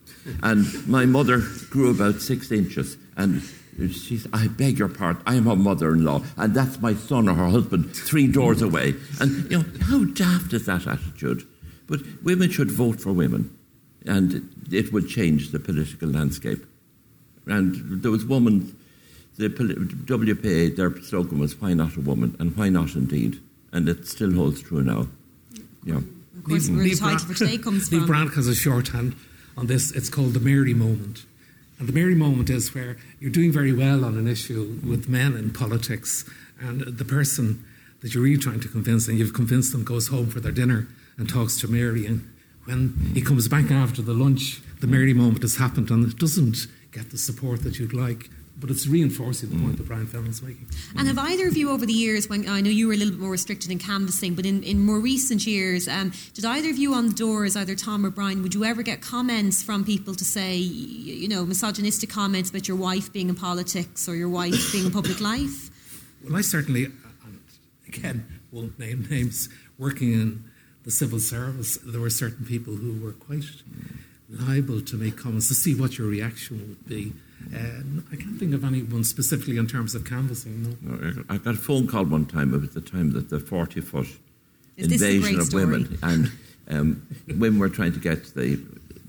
And 0.43 0.88
my 0.88 1.06
mother 1.06 1.41
grew 1.70 1.89
about 1.89 2.22
six 2.22 2.52
inches, 2.52 2.98
and 3.16 3.41
she 3.91 4.18
said, 4.18 4.32
I 4.34 4.48
beg 4.48 4.80
your 4.80 4.89
pardon, 4.89 5.22
I 5.26 5.36
am 5.36 5.45
her 5.45 5.56
mother 5.56 5.93
in 5.93 6.04
law, 6.04 6.22
and 6.36 6.54
that's 6.54 6.82
my 6.82 6.93
son 6.93 7.30
or 7.30 7.34
her 7.34 7.48
husband 7.48 7.95
three 7.95 8.28
doors 8.28 8.62
away. 8.62 8.95
And, 9.22 9.50
you 9.50 9.60
know, 9.60 9.66
how 9.84 10.04
daft 10.04 10.52
is 10.54 10.66
that 10.66 10.88
attitude? 10.88 11.48
But 11.88 12.02
women 12.24 12.50
should 12.50 12.72
vote 12.72 13.00
for 13.00 13.14
women, 13.14 13.58
and 14.06 14.50
it 14.72 14.91
would 14.91 15.08
change 15.08 15.52
the 15.52 15.60
political 15.60 16.10
landscape. 16.10 16.66
And 17.45 18.02
there 18.02 18.12
was 18.12 18.26
women, 18.26 18.77
the 19.38 19.50
WPA, 19.50 20.76
their 20.76 21.00
slogan 21.02 21.40
was, 21.40 21.60
Why 21.60 21.74
not 21.74 21.96
a 21.96 22.02
woman? 22.02 22.36
And 22.40 22.56
why 22.58 22.70
not 22.70 22.96
indeed? 22.96 23.40
And 23.72 23.88
it 23.88 24.08
still 24.08 24.34
holds 24.34 24.62
true 24.62 24.84
now. 24.84 25.08
Yeah. 25.84 25.98
Of 26.38 26.44
course, 26.44 26.70
where 26.70 26.84
the 26.84 26.96
title 26.96 27.20
for 27.20 27.34
today 27.34 27.58
comes 27.58 27.92
Lee 27.92 28.00
from. 28.00 28.08
Brandt 28.08 28.34
has 28.34 28.48
a 28.48 28.56
shorthand 28.56 29.16
on 29.56 29.68
this. 29.68 29.92
It's 29.92 30.10
called 30.10 30.34
the 30.34 30.40
Mary 30.40 30.74
moment. 30.74 31.26
And 31.80 31.88
the 31.88 31.94
Mary 31.94 32.16
moment 32.16 32.50
is 32.50 32.74
where 32.74 32.98
you're 33.20 33.32
doing 33.32 33.52
very 33.52 33.74
well 33.74 34.04
on 34.04 34.18
an 34.18 34.28
issue 34.28 34.80
with 34.84 35.08
men 35.08 35.36
in 35.36 35.52
politics, 35.52 36.28
and 36.60 36.82
the 36.82 37.06
person 37.06 37.64
that 38.02 38.14
you're 38.14 38.24
really 38.24 38.38
trying 38.38 38.60
to 38.62 38.68
convince, 38.68 39.08
and 39.08 39.20
you've 39.20 39.34
convinced 39.34 39.72
them, 39.72 39.84
goes 39.84 40.08
home 40.08 40.28
for 40.28 40.40
their 40.40 40.52
dinner 40.52 40.88
and 41.18 41.30
talks 41.30 41.60
to 41.62 41.68
Mary. 41.68 42.06
And 42.06 42.34
when 42.66 43.12
he 43.14 43.22
comes 43.22 43.48
back 43.48 43.70
after 43.70 44.02
the 44.02 44.14
lunch, 44.14 44.62
the 44.80 44.88
Mary 44.88 45.14
moment 45.14 45.44
has 45.44 45.58
happened, 45.58 45.92
and 45.92 46.10
it 46.10 46.18
doesn't 46.18 46.68
get 46.92 47.12
the 47.12 47.18
support 47.18 47.64
that 47.64 47.78
you'd 47.78 47.94
like. 47.94 48.30
But 48.60 48.72
it's 48.72 48.88
reinforcing 48.88 49.51
the 49.51 49.62
point 49.62 49.78
that 49.78 49.88
Brian 49.88 50.08
Fennell's 50.08 50.41
making. 50.41 50.66
And 50.97 51.08
have 51.08 51.20
either 51.20 51.47
of 51.47 51.55
you 51.55 51.70
over 51.70 51.86
the 51.86 51.93
years, 51.93 52.28
when 52.28 52.49
I 52.49 52.60
know 52.60 52.72
you 52.72 52.88
were 52.88 52.93
a 52.93 52.97
little 52.97 53.14
bit 53.14 53.20
more 53.20 53.30
restricted 53.30 53.70
in 53.70 53.78
canvassing, 53.78 54.34
but 54.34 54.47
in, 54.47 54.64
in 54.64 54.84
more 54.84 54.99
recent 54.99 55.45
years, 55.45 55.88
um, 55.88 56.12
did 56.34 56.43
either 56.43 56.72
of 56.72 56.78
you 56.78 56.95
on 56.95 57.10
the 57.10 57.14
doors, 57.14 57.55
either 57.55 57.76
Tom 57.76 58.03
or 58.03 58.10
Brian, 58.10 58.41
would 58.41 58.55
you 58.55 58.66
ever 58.66 58.82
get 58.82 59.01
comments 59.01 59.62
from 59.62 59.86
people 59.86 60.16
to 60.16 60.26
say, 60.26 60.55
you 60.55 61.28
know, 61.28 61.45
misogynistic 61.45 62.10
comments 62.10 62.49
about 62.49 62.68
your 62.68 62.78
wife 62.78 63.14
being 63.14 63.30
in 63.30 63.36
politics 63.36 64.10
or 64.10 64.16
your 64.16 64.30
wife 64.30 64.72
being 64.72 64.86
in 64.86 64.91
public 64.91 65.22
life? 65.32 65.70
Well, 66.24 66.36
I 66.36 66.41
certainly, 66.41 66.86
and 66.86 67.39
again, 67.88 68.26
won't 68.51 68.80
name 68.80 69.08
names, 69.10 69.49
working 69.78 70.14
in 70.14 70.43
the 70.84 70.91
civil 70.91 71.20
service, 71.20 71.78
there 71.84 71.99
were 71.99 72.10
certain 72.10 72.45
people 72.45 72.74
who 72.76 73.03
were 73.03 73.12
quite 73.12 73.43
liable 74.30 74.82
to 74.82 74.95
make 74.95 75.18
comments 75.18 75.49
to 75.49 75.53
see 75.53 75.76
what 75.76 75.97
your 75.97 76.08
reaction 76.08 76.60
would 76.70 76.88
be. 76.88 77.14
Uh, 77.54 77.60
I 78.12 78.16
can't 78.16 78.38
think 78.40 78.54
of 78.54 78.64
anyone 78.64 79.04
specifically 79.04 79.58
in 79.58 79.68
terms 79.68 79.96
of 79.96 80.06
canvassing. 80.06 80.78
No. 80.82 81.24
I 81.30 81.38
got 81.38 81.54
a 81.54 81.58
phone 81.58 81.88
call 81.88 82.06
one 82.06 82.26
time 82.26 82.54
about 82.54 82.74
the 82.74 82.82
time 82.82 83.12
that 83.14 83.30
the 83.30 83.40
40 83.40 83.82
foot 83.82 84.08
Is 84.76 84.88
this 84.90 85.02
a 85.02 85.16
invasion 85.16 85.40
of 85.40 85.46
story? 85.48 85.66
women 85.66 86.00
and 86.04 86.32
um, 86.70 87.08
women 87.28 87.60
were 87.60 87.70
trying 87.70 87.94
to 87.94 88.00
get 88.00 88.34
the 88.34 88.60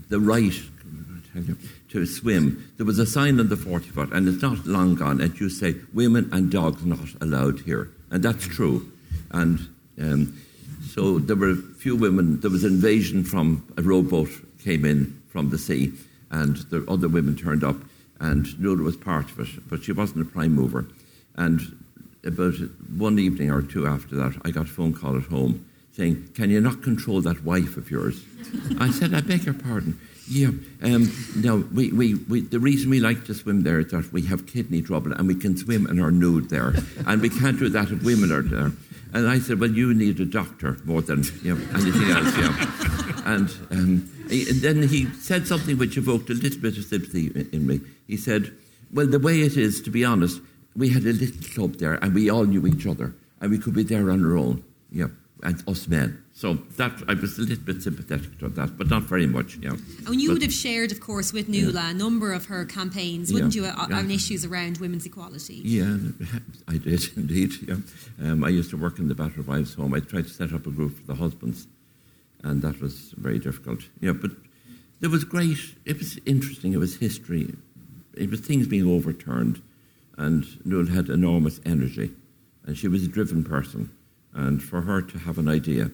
the 0.09 0.21
right 0.21 0.53
I 0.53 1.31
tell 1.33 1.43
you, 1.43 1.57
to 1.91 2.07
swim. 2.07 2.71
There 2.77 2.87
was 2.87 2.99
a 2.99 3.07
sign 3.07 3.41
on 3.41 3.49
the 3.49 3.57
40 3.57 3.89
foot, 3.91 4.13
and 4.13 4.29
it's 4.29 4.43
not 4.43 4.67
long 4.67 4.95
gone, 4.95 5.21
and 5.21 5.39
you 5.39 5.49
say, 5.51 5.75
Women 5.93 6.29
and 6.33 6.51
dogs 6.51 6.85
not 6.85 7.09
allowed 7.21 7.61
here. 7.61 7.91
And 8.11 8.23
that's 8.23 8.47
true. 8.47 8.91
And 9.31 9.69
um, 10.01 10.41
so 10.87 11.19
there 11.19 11.37
were 11.37 11.51
a 11.51 11.57
few 11.57 11.97
women, 11.97 12.41
there 12.41 12.51
was 12.51 12.65
an 12.65 12.75
invasion 12.75 13.25
from 13.25 13.67
a 13.77 13.83
rowboat 13.83 14.31
came 14.63 14.85
in 14.85 15.21
from 15.29 15.51
the 15.51 15.59
sea, 15.59 15.93
and 16.31 16.57
the 16.71 16.85
other 16.89 17.09
women 17.09 17.37
turned 17.37 17.65
up, 17.65 17.77
and 18.21 18.59
Nuala 18.61 18.83
was 18.83 18.97
part 18.97 19.31
of 19.31 19.41
it, 19.41 19.69
but 19.69 19.85
she 19.85 19.93
wasn't 19.93 20.23
a 20.23 20.31
prime 20.31 20.55
mover. 20.55 20.87
And 21.37 21.61
about 22.25 22.55
one 22.97 23.19
evening 23.19 23.51
or 23.51 23.63
two 23.63 23.87
after 23.87 24.17
that, 24.17 24.37
I 24.45 24.51
got 24.51 24.67
a 24.67 24.69
phone 24.69 24.93
call 24.93 25.17
at 25.17 25.25
home 25.25 25.65
saying, 25.93 26.31
Can 26.35 26.51
you 26.51 26.61
not 26.61 26.83
control 26.83 27.21
that 27.23 27.45
wife 27.45 27.77
of 27.77 27.91
yours? 27.91 28.25
I 28.81 28.91
said, 28.91 29.15
I 29.15 29.21
beg 29.21 29.45
your 29.45 29.55
pardon. 29.55 29.99
Yeah, 30.31 30.51
um, 30.83 31.11
no, 31.37 31.65
we, 31.73 31.91
we, 31.91 32.15
we, 32.15 32.43
the 32.43 32.61
reason 32.61 32.91
we 32.91 33.01
like 33.01 33.25
to 33.27 33.35
swim 33.35 33.63
there 33.63 33.81
is 33.81 33.93
that 33.93 34.13
we 34.13 34.23
have 34.27 34.47
kidney 34.47 34.83
trouble 34.83 35.13
and 35.13 35.27
we 35.27 35.35
can 35.35 35.57
swim 35.57 35.87
in 35.87 35.99
our 36.01 36.11
nude 36.11 36.51
there. 36.51 36.75
And 37.07 37.23
we 37.23 37.31
can't 37.31 37.59
do 37.59 37.71
that 37.71 37.91
if 37.91 38.03
women 38.03 38.31
are 38.31 38.43
there. 38.43 38.73
And 39.15 39.27
I 39.27 39.39
said, 39.39 39.59
Well, 39.61 39.71
you 39.71 39.95
need 39.95 40.21
a 40.21 40.27
doctor 40.27 40.77
more 40.85 41.03
than 41.03 41.25
you 41.43 41.55
know, 41.55 41.65
anything 41.75 42.11
else. 42.11 42.37
Yeah. 42.37 42.75
And, 43.29 43.51
um, 43.71 44.11
he- 44.31 44.49
and 44.49 44.61
then 44.61 44.83
he 44.89 45.07
said 45.21 45.47
something 45.47 45.79
which 45.79 45.97
evoked 45.97 46.31
a 46.31 46.35
little 46.35 46.61
bit 46.61 46.77
of 46.79 46.85
sympathy 46.85 47.31
in- 47.53 47.67
me. 47.67 47.81
He 48.07 48.17
said, 48.17 48.53
Well, 48.93 49.07
the 49.07 49.19
way 49.19 49.41
it 49.43 49.57
is, 49.57 49.81
to 49.83 49.91
be 49.91 50.05
honest, 50.05 50.41
we 50.77 50.89
had 50.91 51.05
a 51.05 51.13
little 51.13 51.43
club 51.55 51.77
there 51.77 51.95
and 52.03 52.15
we 52.15 52.31
all 52.31 52.45
knew 52.45 52.67
each 52.67 52.87
other 52.87 53.15
and 53.41 53.51
we 53.51 53.59
could 53.59 53.75
be 53.75 53.83
there 53.83 54.11
on 54.11 54.25
our 54.25 54.37
own. 54.39 54.63
Yeah, 54.91 55.09
and 55.43 55.63
us 55.69 55.87
men. 55.89 56.23
So 56.33 56.55
that 56.77 56.93
I 57.09 57.15
was 57.15 57.37
a 57.39 57.43
little 57.43 57.65
bit 57.65 57.83
sympathetic 57.83 58.39
to 58.39 58.49
that, 58.51 58.79
but 58.79 58.89
not 58.89 59.03
very 59.03 59.27
much. 59.27 59.59
Yeah. 59.61 59.73
And 60.07 60.21
you 60.21 60.29
But- 60.29 60.35
would 60.35 60.43
have 60.43 60.53
shared, 60.53 60.93
of 60.93 61.01
course, 61.01 61.33
with 61.33 61.49
Nuala 61.49 61.91
a 61.91 61.95
number 61.95 62.33
of 62.33 62.47
her 62.47 62.65
campaigns, 62.65 63.33
wouldn't 63.33 63.55
Yeah, 63.55 63.63
you, 63.63 63.67
yeah. 63.91 63.99
on 63.99 64.11
issues 64.11 64.45
around 64.45 64.79
women's 64.79 65.05
equality? 65.05 65.61
Yeah, 65.65 65.99
I 66.69 66.79
did 66.79 67.09
indeed. 67.17 67.53
Yeah, 67.69 67.77
um, 68.23 68.45
I 68.45 68.49
used 68.51 68.71
to 68.71 68.77
work 68.77 68.99
in 68.99 69.09
the 69.09 69.15
battered 69.17 69.47
wives' 69.47 69.75
home. 69.75 69.93
I 69.95 70.01
tried 70.01 70.27
to 70.29 70.33
set 70.33 70.53
up 70.53 70.67
a 70.67 70.71
group 70.71 70.97
for 70.99 71.07
the 71.07 71.15
husbands, 71.17 71.67
and 72.43 72.63
that 72.63 72.81
was 72.81 73.15
very 73.17 73.39
difficult. 73.39 73.81
Yeah, 74.01 74.13
but 74.13 74.33
it 75.01 75.09
was 75.09 75.25
great. 75.25 75.59
It 75.85 75.99
was 75.99 76.19
interesting. 76.27 76.73
It 76.73 76.79
was 76.79 76.97
history. 76.97 77.55
It 78.15 78.31
was 78.31 78.41
things 78.41 78.67
being 78.67 78.89
overturned, 78.89 79.63
and 80.17 80.45
Nuala 80.65 80.91
had 80.91 81.09
enormous 81.09 81.61
energy, 81.65 82.11
and 82.65 82.77
she 82.77 82.89
was 82.89 83.05
a 83.05 83.09
driven 83.09 83.45
person. 83.45 83.91
And 84.35 84.63
for 84.63 84.83
her 84.83 85.03
to 85.03 85.19
have 85.19 85.39
an 85.39 85.49
idea 85.49 85.91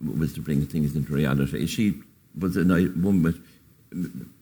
was 0.00 0.32
to 0.34 0.40
bring 0.40 0.66
things 0.66 0.96
into 0.96 1.12
reality. 1.12 1.66
She 1.66 2.00
was 2.36 2.56
a 2.56 2.64
woman 2.64 3.22
with 3.22 3.40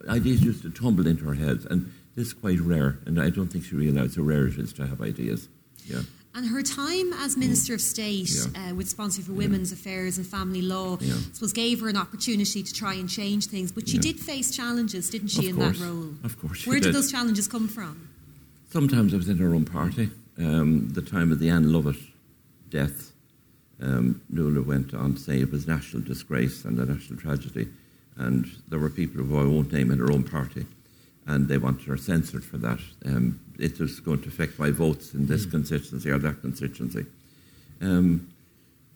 ideas 0.09 0.43
used 0.43 0.62
to 0.62 0.71
tumble 0.71 1.07
into 1.07 1.25
her 1.25 1.35
head, 1.35 1.66
and 1.71 1.93
this 2.14 2.29
is 2.29 2.33
quite 2.33 2.61
rare. 2.61 2.99
And 3.05 3.21
I 3.21 3.31
don't 3.31 3.49
think 3.49 3.64
she 3.64 3.75
realised 3.75 4.16
how 4.16 4.23
rare 4.23 4.47
it 4.47 4.59
is 4.59 4.73
to 4.75 4.87
have 4.87 5.01
ideas. 5.01 5.49
Yeah, 5.85 6.03
And 6.41 6.49
her 6.49 6.62
time 6.62 7.12
as 7.12 7.36
Minister 7.36 7.74
of 7.74 7.82
State 7.82 8.30
Yeah. 8.55 8.70
uh, 8.70 8.74
with 8.74 8.88
Sponsor 8.88 9.20
for 9.20 9.34
Women's 9.34 9.72
Affairs 9.72 10.16
and 10.16 10.26
Family 10.26 10.62
Law, 10.62 10.97
Yeah. 10.99 11.12
I 11.12 11.18
suppose, 11.34 11.53
gave 11.53 11.80
her 11.80 11.88
an 11.91 11.99
opportunity 11.99 12.62
to 12.62 12.72
try 12.72 12.95
and 12.95 13.07
change 13.11 13.45
things. 13.49 13.70
But 13.72 13.86
she 13.86 13.97
Yeah. 13.97 14.01
did 14.01 14.18
face 14.20 14.51
challenges, 14.51 15.11
didn't 15.11 15.28
she, 15.28 15.41
Of 15.41 15.51
in 15.51 15.57
course. 15.57 15.78
that 15.78 15.84
role? 15.84 16.14
Of 16.24 16.38
course 16.41 16.61
she 16.61 16.70
Where 16.70 16.80
did 16.80 16.86
did. 16.86 16.95
those 16.95 17.11
challenges 17.12 17.47
come 17.47 17.68
from? 17.68 18.09
Sometimes 18.72 19.12
it 19.12 19.18
was 19.18 19.28
in 19.28 19.36
her 19.36 19.55
own 19.55 19.66
party. 19.66 20.09
Um, 20.38 20.88
the 20.95 21.03
time 21.03 21.30
of 21.30 21.41
the 21.41 21.51
Ann 21.51 21.70
Lovett 21.74 21.99
death, 22.70 23.12
um, 23.82 24.22
Nuala 24.30 24.62
went 24.62 24.95
on 24.95 25.16
to 25.16 25.20
say 25.20 25.41
it 25.43 25.53
was 25.53 25.66
national 25.66 26.03
disgrace 26.05 26.64
and 26.64 26.78
a 26.80 26.86
national 26.86 27.20
tragedy. 27.20 27.68
And 28.16 28.47
there 28.70 28.78
were 28.78 28.88
people 28.88 29.22
who 29.22 29.36
I 29.36 29.45
won't 29.45 29.72
name 29.74 29.91
in 29.91 29.99
her 29.99 30.11
own 30.11 30.24
party, 30.24 30.64
and 31.27 31.49
they 31.49 31.59
wanted 31.59 31.87
her 31.87 31.97
censored 31.97 32.45
for 32.45 32.59
that. 32.59 32.81
Um, 33.05 33.41
it 33.59 33.79
was 33.79 34.01
going 34.01 34.23
to 34.23 34.29
affect 34.29 34.59
my 34.59 34.71
votes 34.71 35.14
in 35.14 35.27
this 35.27 35.47
constituency 35.47 36.11
or 36.11 36.18
that 36.18 36.41
constituency. 36.41 37.07
Um, 37.81 38.33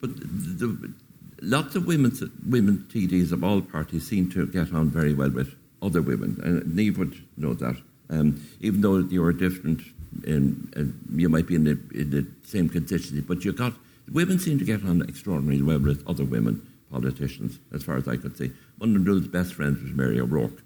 but 0.01 0.17
the, 0.17 0.67
the, 0.67 0.95
lots 1.43 1.75
of 1.77 1.87
women, 1.87 2.13
women 2.49 2.87
TDs 2.91 3.33
of 3.33 3.45
all 3.45 3.61
parties 3.61 4.09
seem 4.09 4.31
to 4.33 4.47
get 4.47 4.73
on 4.73 4.91
very 4.91 5.15
well 5.15 5.31
with 5.31 5.55
other 5.83 6.03
women, 6.03 6.41
and 6.43 6.63
Niamh 6.63 6.99
would 6.99 7.23
know 7.37 7.55
that. 7.55 7.77
Um, 8.11 8.47
even 8.61 8.81
though 8.81 8.99
you're 8.99 9.33
different, 9.33 9.81
in, 10.25 10.71
uh, 10.77 11.17
you 11.17 11.29
might 11.29 11.47
be 11.47 11.55
in 11.55 11.65
the, 11.65 11.79
in 11.95 12.11
the 12.11 12.27
same 12.45 12.69
constituency, 12.69 13.21
but 13.21 13.45
you 13.45 13.53
got 13.53 13.73
women 14.13 14.39
seem 14.39 14.59
to 14.59 14.65
get 14.65 14.85
on 14.85 15.03
extraordinarily 15.03 15.63
well 15.63 15.79
with 15.79 16.07
other 16.09 16.25
women 16.25 16.67
politicians, 16.91 17.59
as 17.73 17.83
far 17.83 17.97
as 17.97 18.07
I 18.07 18.17
could 18.17 18.37
see. 18.37 18.53
One 18.79 18.95
of 18.95 19.03
Nuala's 19.03 19.29
best 19.29 19.55
friends 19.55 19.83
was 19.83 19.93
Mary 19.93 20.21
O'Rourke, 20.21 20.63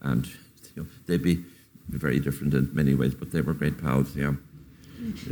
and 0.00 0.28
you 0.78 0.84
know, 0.84 0.90
they'd 1.06 1.22
be 1.22 1.44
very 1.88 2.20
different 2.20 2.54
in 2.54 2.70
many 2.72 2.94
ways, 2.94 3.14
but 3.14 3.32
they 3.32 3.40
were 3.40 3.54
great 3.54 3.78
pals. 3.82 4.14
Yeah. 4.14 4.34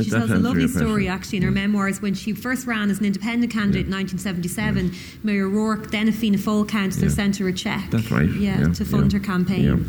She 0.00 0.10
tells 0.10 0.30
a 0.30 0.36
lovely 0.36 0.68
story, 0.68 1.08
actually, 1.08 1.38
in 1.38 1.44
her 1.44 1.50
memoirs 1.50 2.00
when 2.00 2.14
she 2.14 2.32
first 2.32 2.66
ran 2.66 2.88
as 2.90 3.00
an 3.00 3.04
independent 3.04 3.52
candidate 3.52 3.86
in 3.86 3.92
1977. 3.92 4.94
Mary 5.24 5.40
O'Rourke, 5.40 5.90
then 5.90 6.08
a 6.08 6.12
Fianna 6.12 6.38
Fáil 6.38 6.68
councillor, 6.68 7.08
Yeah. 7.08 7.14
sent 7.14 7.36
her 7.38 7.48
a 7.48 7.52
cheque. 7.52 7.90
That's 7.90 8.10
right, 8.10 8.28
Yeah, 8.30 8.60
yeah, 8.60 8.72
to 8.74 8.84
fund 8.84 9.12
yeah, 9.12 9.18
her 9.18 9.24
campaign. 9.24 9.86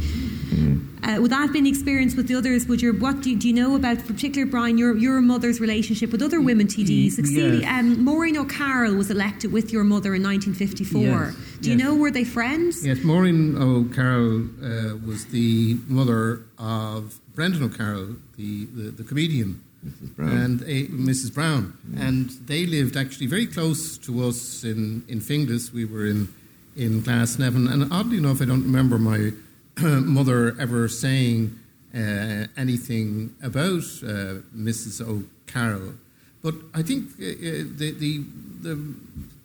Yeah. 0.52 0.76
Uh, 1.04 1.22
would 1.22 1.32
that 1.32 1.42
have 1.42 1.54
been 1.54 1.64
the 1.64 1.70
experience 1.70 2.16
with 2.16 2.28
the 2.28 2.36
others? 2.36 2.66
Would 2.68 2.82
your 2.82 2.94
what 2.94 3.22
do 3.22 3.30
you, 3.30 3.38
do 3.38 3.48
you 3.48 3.54
know 3.54 3.76
about, 3.76 4.06
particularly 4.06 4.50
Brian, 4.50 4.78
your 4.78 4.98
your 4.98 5.22
mother's 5.22 5.60
relationship 5.60 6.12
with 6.12 6.22
other 6.22 6.42
women 6.42 6.68
TDs? 6.68 7.18
Like, 7.18 7.28
see, 7.28 7.60
yes. 7.60 7.80
um, 7.80 8.04
Maureen 8.04 8.38
O'Carroll 8.38 8.96
was 8.96 9.10
elected 9.10 9.52
with 9.52 9.72
your 9.72 9.84
mother 9.84 10.16
in 10.16 10.24
1954. 10.24 11.02
Yes, 11.02 11.36
Do 11.62 11.70
you 11.70 11.78
yes. 11.78 11.84
know 11.84 11.96
were 11.96 12.12
they 12.12 12.24
friends? 12.24 12.86
Yes, 12.86 13.04
Maureen 13.04 13.58
O'Carroll 13.58 14.46
uh, 14.62 14.98
was 15.06 15.26
the 15.28 15.78
mother 15.88 16.44
of 16.58 17.20
Brendan 17.36 17.64
O'Carroll, 17.64 18.16
the, 18.36 18.66
the, 18.66 18.92
the 18.92 19.04
comedian 19.04 19.62
Mrs. 19.86 20.16
Brown. 20.16 20.30
and 20.32 20.62
a, 20.64 20.88
Mrs. 20.88 21.34
Brown, 21.34 21.78
and 21.98 22.30
they 22.48 22.66
lived 22.66 22.98
actually 22.98 23.28
very 23.28 23.46
close 23.46 23.98
to 24.00 24.28
us 24.28 24.64
in 24.64 25.04
in 25.08 25.20
Finglas. 25.20 25.72
We 25.72 25.86
were 25.86 26.06
in 26.06 26.28
in 26.76 27.02
Glasnevin, 27.02 27.72
and 27.72 27.92
oddly 27.92 28.18
enough, 28.18 28.42
I 28.42 28.46
don't 28.46 28.64
remember 28.64 28.98
my 28.98 29.32
mother 29.82 30.56
ever 30.60 30.88
saying 30.88 31.58
uh, 31.94 32.46
anything 32.58 33.36
about 33.42 33.84
uh, 34.04 34.42
Mrs. 34.56 35.02
O'Carroll. 35.02 35.94
But 36.42 36.56
I 36.74 36.82
think 36.82 37.10
uh, 37.20 37.26
uh, 37.26 37.64
the, 37.76 37.96
the 37.98 38.24
the 38.62 38.96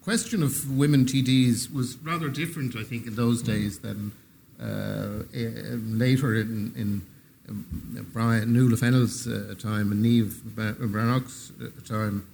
question 0.02 0.42
of 0.42 0.70
women 0.70 1.04
TDs 1.04 1.72
was 1.72 1.96
rather 1.98 2.28
different. 2.28 2.76
I 2.76 2.82
think 2.82 3.06
in 3.06 3.14
those 3.14 3.42
days 3.42 3.80
than 3.80 4.12
uh, 4.60 4.64
uh, 4.64 5.76
later 5.86 6.34
in. 6.36 6.72
in 6.76 7.02
um, 7.48 8.06
Brian 8.12 8.52
Nuala 8.52 8.76
Fennell's 8.76 9.26
uh, 9.26 9.54
time 9.58 9.90
and 9.90 10.04
Niamh 10.04 10.32
Bhreathnach's 10.54 11.52
uh, 11.60 11.70
time, 11.84 12.26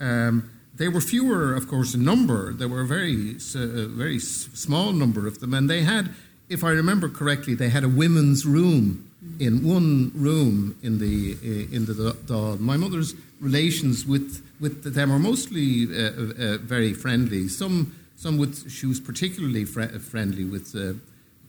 um, 0.00 0.50
they 0.74 0.88
were 0.88 1.00
fewer, 1.00 1.54
of 1.54 1.68
course, 1.68 1.94
in 1.94 2.04
number. 2.04 2.52
There 2.52 2.68
were 2.68 2.82
a 2.82 2.86
very, 2.86 3.36
uh, 3.54 3.88
very 3.88 4.18
small 4.18 4.92
number 4.92 5.26
of 5.26 5.40
them, 5.40 5.52
and 5.52 5.68
they 5.68 5.82
had, 5.82 6.14
if 6.52 6.62
I 6.62 6.70
remember 6.70 7.08
correctly, 7.08 7.54
they 7.54 7.70
had 7.70 7.82
a 7.82 7.88
women's 7.88 8.44
room 8.44 9.08
in 9.40 9.64
one 9.66 10.12
room 10.14 10.76
in 10.82 10.98
the 10.98 11.36
uh, 11.42 11.74
in 11.76 11.86
the 11.86 11.94
Dáil. 11.94 12.60
My 12.60 12.76
mother's 12.76 13.14
relations 13.40 14.04
with 14.06 14.42
with 14.60 14.94
them 14.94 15.10
were 15.10 15.18
mostly 15.18 15.86
uh, 15.86 16.10
uh, 16.10 16.58
very 16.58 16.92
friendly. 16.92 17.48
Some 17.48 17.94
some 18.16 18.36
with 18.36 18.70
she 18.70 18.86
was 18.86 19.00
particularly 19.00 19.64
fr- 19.64 19.98
friendly 19.98 20.44
with 20.44 20.76
uh, 20.76 20.94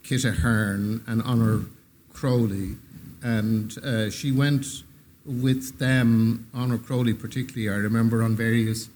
Kit 0.04 0.24
Ahern 0.24 1.04
and 1.06 1.22
Honor 1.24 1.66
Crowley, 2.14 2.78
and 3.22 3.74
she 4.14 4.32
went 4.32 4.66
with 5.26 5.80
them, 5.80 6.48
Honor 6.54 6.78
Crowley 6.78 7.14
particularly. 7.14 7.70
I 7.70 7.78
remember 7.78 8.24
on 8.24 8.36
various. 8.36 8.90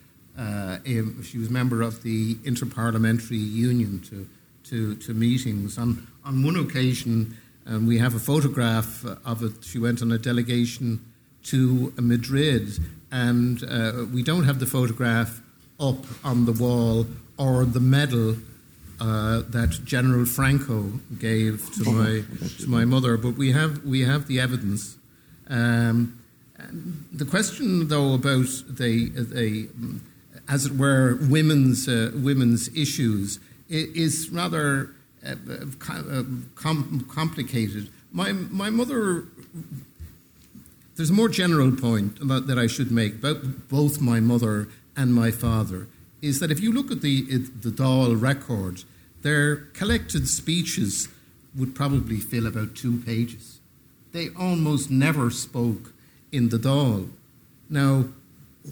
She 1.23 1.37
was 1.39 1.49
member 1.49 1.81
of 1.81 2.03
the 2.03 2.35
Interparliamentary 2.35 3.39
Union 3.39 3.99
to 4.01 4.27
to, 4.69 4.95
to 4.95 5.13
meetings. 5.13 5.77
On 5.77 6.07
on 6.25 6.43
one 6.43 6.57
occasion, 6.57 7.37
um, 7.65 7.87
we 7.87 7.97
have 7.99 8.13
a 8.13 8.19
photograph 8.19 9.05
of 9.25 9.41
it. 9.41 9.63
She 9.63 9.79
went 9.79 10.01
on 10.01 10.11
a 10.11 10.17
delegation 10.17 10.99
to 11.43 11.93
Madrid, 11.97 12.77
and 13.09 13.63
uh, 13.63 14.05
we 14.13 14.23
don't 14.23 14.43
have 14.43 14.59
the 14.59 14.65
photograph 14.65 15.41
up 15.79 16.05
on 16.23 16.45
the 16.45 16.51
wall 16.51 17.05
or 17.37 17.63
the 17.63 17.79
medal 17.79 18.35
uh, 18.99 19.41
that 19.49 19.79
General 19.85 20.25
Franco 20.25 20.91
gave 21.17 21.73
to 21.75 21.91
my 21.91 22.23
to 22.59 22.67
my 22.67 22.83
mother, 22.83 23.15
but 23.15 23.37
we 23.37 23.51
have 23.51 23.83
we 23.85 24.01
have 24.01 24.27
the 24.27 24.39
evidence. 24.39 24.97
Um, 25.49 26.19
and 26.57 27.05
the 27.13 27.25
question, 27.25 27.87
though, 27.87 28.15
about 28.15 28.47
the 28.67 29.09
the 29.09 29.69
as 30.49 30.65
it 30.65 30.73
were 30.73 31.17
women's 31.29 31.87
uh, 31.87 32.11
women's 32.15 32.67
issues 32.75 33.39
is 33.69 34.29
rather 34.29 34.91
uh, 35.25 35.35
uh, 35.89 36.23
com- 36.55 37.05
complicated. 37.09 37.89
My 38.11 38.31
my 38.31 38.69
mother. 38.69 39.25
There's 40.95 41.11
a 41.11 41.13
more 41.13 41.29
general 41.29 41.71
point 41.73 42.27
that, 42.27 42.47
that 42.47 42.57
I 42.57 42.65
should 42.65 42.91
make 42.91 43.15
about 43.15 43.69
both 43.69 44.01
my 44.01 44.19
mother 44.19 44.67
and 44.95 45.13
my 45.13 45.29
father 45.29 45.87
is 46.23 46.39
that 46.39 46.49
if 46.49 46.59
you 46.59 46.71
look 46.71 46.91
at 46.91 47.01
the 47.01 47.21
the 47.21 47.69
Dáil 47.69 48.19
record, 48.19 48.83
their 49.21 49.55
collected 49.55 50.27
speeches 50.27 51.09
would 51.55 51.75
probably 51.75 52.19
fill 52.19 52.47
about 52.47 52.75
two 52.75 52.97
pages. 52.99 53.59
They 54.11 54.29
almost 54.37 54.89
never 54.89 55.29
spoke 55.29 55.93
in 56.31 56.49
the 56.49 56.57
Dáil. 56.57 57.09
Now, 57.69 58.05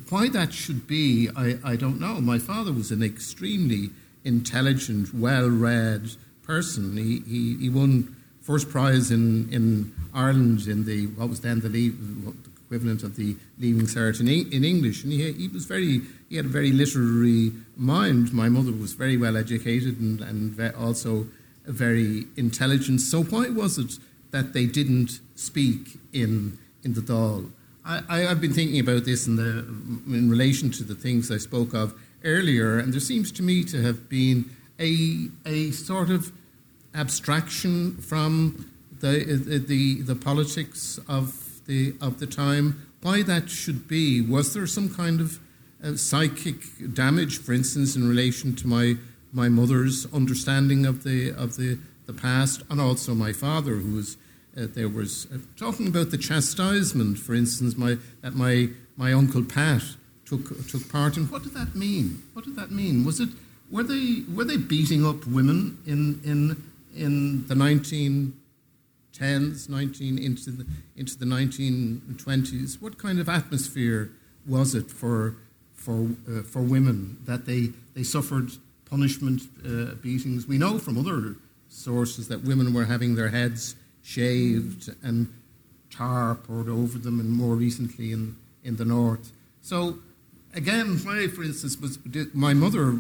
why 0.09 0.29
that 0.29 0.53
should 0.53 0.87
be, 0.87 1.29
I, 1.35 1.57
I 1.63 1.75
don't 1.75 1.99
know. 1.99 2.19
My 2.21 2.39
father 2.39 2.71
was 2.71 2.91
an 2.91 3.03
extremely 3.03 3.91
intelligent, 4.25 5.13
well 5.13 5.49
read 5.49 6.11
person. 6.43 6.97
He, 6.97 7.21
he, 7.21 7.55
he 7.57 7.69
won 7.69 8.15
first 8.41 8.69
prize 8.69 9.11
in, 9.11 9.49
in 9.51 9.93
Ireland 10.13 10.67
in 10.67 10.85
the, 10.85 11.07
what 11.07 11.29
was 11.29 11.41
then 11.41 11.61
the, 11.61 11.69
the 11.69 11.93
equivalent 12.65 13.03
of 13.03 13.15
the 13.15 13.35
Leaving 13.59 13.87
Cert 13.87 14.19
in, 14.19 14.27
in 14.27 14.63
English. 14.63 15.03
And 15.03 15.13
he, 15.13 15.31
he 15.31 15.47
was 15.47 15.65
very, 15.65 16.01
he 16.29 16.35
had 16.35 16.45
a 16.45 16.49
very 16.49 16.71
literary 16.71 17.51
mind. 17.75 18.33
My 18.33 18.49
mother 18.49 18.71
was 18.71 18.93
very 18.93 19.17
well 19.17 19.37
educated 19.37 19.99
and, 19.99 20.21
and 20.21 20.75
also 20.75 21.27
very 21.65 22.25
intelligent. 22.35 23.01
So 23.01 23.23
why 23.23 23.49
was 23.49 23.77
it 23.77 23.93
that 24.31 24.53
they 24.53 24.65
didn't 24.65 25.19
speak 25.35 25.97
in, 26.13 26.57
in 26.83 26.93
the 26.93 27.01
Dáil? 27.01 27.51
I, 27.87 28.27
I've 28.27 28.41
been 28.41 28.53
thinking 28.53 28.79
about 28.79 29.05
this 29.05 29.27
in, 29.27 29.35
the, 29.35 29.59
in 30.07 30.29
relation 30.29 30.71
to 30.71 30.83
the 30.83 30.95
things 30.95 31.31
I 31.31 31.37
spoke 31.37 31.73
of 31.75 31.93
earlier, 32.25 32.77
and 32.77 32.91
there 32.91 32.99
seems 32.99 33.31
to 33.33 33.43
me 33.43 33.63
to 33.63 33.81
have 33.81 34.09
been 34.09 34.49
a, 34.79 35.29
a 35.45 35.71
sort 35.71 36.09
of 36.09 36.31
abstraction 36.93 37.97
from 37.97 38.69
the, 38.99 39.63
the, 39.67 40.01
the 40.01 40.15
politics 40.15 40.99
of 41.07 41.65
the, 41.67 41.93
of 42.01 42.19
the 42.19 42.27
time. 42.27 42.87
Why 43.01 43.21
that 43.21 43.49
should 43.49 43.87
be? 43.87 44.21
Was 44.21 44.53
there 44.53 44.67
some 44.67 44.93
kind 44.93 45.21
of 45.21 45.39
uh, 45.83 45.95
psychic 45.95 46.55
damage, 46.93 47.37
for 47.37 47.53
instance, 47.53 47.95
in 47.95 48.07
relation 48.09 48.55
to 48.55 48.67
my, 48.67 48.95
my 49.31 49.47
mother's 49.47 50.11
understanding 50.13 50.85
of 50.85 51.03
the, 51.03 51.29
of 51.31 51.57
the, 51.57 51.77
the 52.07 52.13
past, 52.13 52.63
and 52.69 52.81
also 52.81 53.13
my 53.13 53.31
father, 53.31 53.75
who 53.75 53.95
was 53.95 54.17
uh, 54.57 54.67
there 54.73 54.87
was 54.87 55.27
uh, 55.33 55.37
talking 55.57 55.87
about 55.87 56.11
the 56.11 56.17
chastisement, 56.17 57.19
for 57.19 57.35
instance, 57.35 57.77
my, 57.77 57.97
that 58.21 58.35
my, 58.35 58.69
my 58.95 59.11
uncle 59.11 59.43
Pat 59.43 59.83
took 60.25 60.67
took 60.67 60.89
part 60.91 61.17
in. 61.17 61.25
What 61.25 61.43
did 61.43 61.53
that 61.53 61.75
mean? 61.75 62.23
What 62.33 62.45
did 62.45 62.55
that 62.55 62.71
mean? 62.71 63.05
Was 63.05 63.19
it 63.19 63.29
were 63.71 63.83
they 63.83 64.23
were 64.33 64.43
they 64.43 64.57
beating 64.57 65.05
up 65.05 65.25
women 65.25 65.79
in 65.85 66.21
in 66.23 66.63
in 66.95 67.47
the 67.47 67.55
nineteen 67.55 68.39
tens, 69.13 69.69
nineteen 69.69 70.17
into 70.17 70.51
the 70.51 70.65
into 70.95 71.17
the 71.17 71.25
nineteen 71.25 72.15
twenties? 72.17 72.81
What 72.81 72.97
kind 72.97 73.19
of 73.19 73.29
atmosphere 73.29 74.11
was 74.45 74.75
it 74.75 74.91
for 74.91 75.35
for 75.73 76.09
uh, 76.27 76.41
for 76.41 76.61
women 76.61 77.17
that 77.25 77.45
they 77.45 77.71
they 77.93 78.03
suffered 78.03 78.51
punishment 78.85 79.41
uh, 79.65 79.95
beatings? 79.95 80.47
We 80.47 80.57
know 80.57 80.77
from 80.79 80.97
other 80.97 81.35
sources 81.69 82.27
that 82.29 82.43
women 82.43 82.73
were 82.73 82.85
having 82.85 83.15
their 83.15 83.29
heads 83.29 83.75
shaved 84.01 84.93
and 85.01 85.27
tar 85.89 86.35
poured 86.35 86.69
over 86.69 86.97
them, 86.97 87.19
and 87.19 87.29
more 87.29 87.55
recently 87.55 88.11
in, 88.11 88.35
in 88.63 88.75
the 88.75 88.85
north. 88.85 89.31
So, 89.61 89.99
again, 90.55 90.97
why, 91.03 91.27
for 91.27 91.43
instance, 91.43 91.77
was 91.79 91.99
my 92.33 92.53
mother 92.53 92.99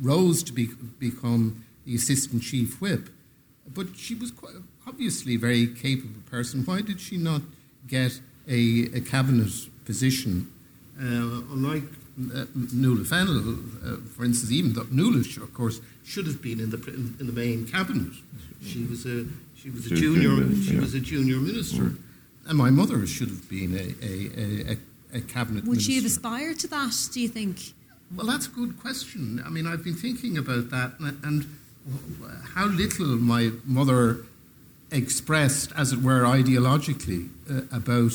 rose 0.00 0.42
to 0.44 0.52
be, 0.52 0.70
become 0.98 1.64
the 1.86 1.94
assistant 1.94 2.42
chief 2.42 2.80
whip, 2.80 3.08
but 3.72 3.96
she 3.96 4.14
was 4.14 4.30
quite, 4.30 4.54
obviously 4.86 5.34
a 5.34 5.38
very 5.38 5.66
capable 5.66 6.20
person. 6.30 6.64
Why 6.64 6.80
did 6.80 7.00
she 7.00 7.16
not 7.16 7.42
get 7.86 8.20
a, 8.48 8.88
a 8.94 9.00
cabinet 9.00 9.52
position? 9.84 10.50
Uh, 10.98 11.42
unlike 11.52 11.84
uh, 12.34 12.44
Nuala 12.72 13.04
Fennell, 13.04 13.38
uh, 13.84 13.96
for 14.14 14.24
instance, 14.24 14.52
even 14.52 14.72
though 14.72 14.86
Nuala, 14.90 15.18
of 15.18 15.54
course, 15.54 15.80
should 16.04 16.26
have 16.26 16.40
been 16.40 16.60
in 16.60 16.70
the 16.70 16.78
in, 16.88 17.16
in 17.18 17.26
the 17.26 17.32
main 17.32 17.66
cabinet. 17.66 18.12
She 18.62 18.84
was 18.84 19.04
a 19.06 19.24
she 19.56 19.70
was 19.70 19.90
a 19.90 19.94
junior 19.94 20.54
she 20.62 20.76
was 20.76 20.94
a 20.94 21.00
junior 21.00 21.38
minister, 21.38 21.92
and 22.46 22.56
my 22.56 22.70
mother 22.70 23.06
should 23.06 23.28
have 23.28 23.48
been 23.48 23.74
a 23.74 23.94
a, 24.04 24.70
a, 24.70 24.72
a, 24.74 24.76
a 25.14 25.20
cabinet. 25.20 25.64
Would 25.64 25.80
she 25.80 25.96
have 25.96 26.04
aspired 26.04 26.58
to 26.60 26.68
that, 26.68 27.08
do 27.12 27.20
you 27.20 27.28
think? 27.28 27.72
Well, 28.14 28.26
that's 28.26 28.46
a 28.46 28.50
good 28.50 28.78
question. 28.78 29.42
I 29.44 29.48
mean, 29.48 29.66
I've 29.66 29.82
been 29.82 29.94
thinking 29.94 30.36
about 30.36 30.70
that 30.70 30.92
and, 30.98 31.18
and 31.24 31.46
how 32.54 32.66
little 32.66 33.16
my 33.16 33.50
mother 33.64 34.24
expressed, 34.90 35.72
as 35.76 35.92
it 35.92 36.00
were, 36.02 36.22
ideologically 36.22 37.28
uh, 37.50 37.62
about 37.76 38.12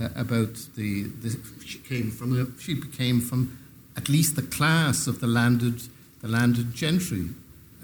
uh, 0.00 0.08
about 0.14 0.54
the, 0.76 1.04
the. 1.04 1.38
She 1.64 1.78
came 1.78 2.10
from 2.10 2.40
a, 2.40 2.60
she 2.60 2.80
came 2.80 3.20
from 3.20 3.58
at 3.96 4.08
least 4.08 4.36
the 4.36 4.42
class 4.42 5.06
of 5.06 5.20
the 5.20 5.26
landed 5.26 5.82
the 6.20 6.28
landed 6.28 6.74
gentry. 6.74 7.30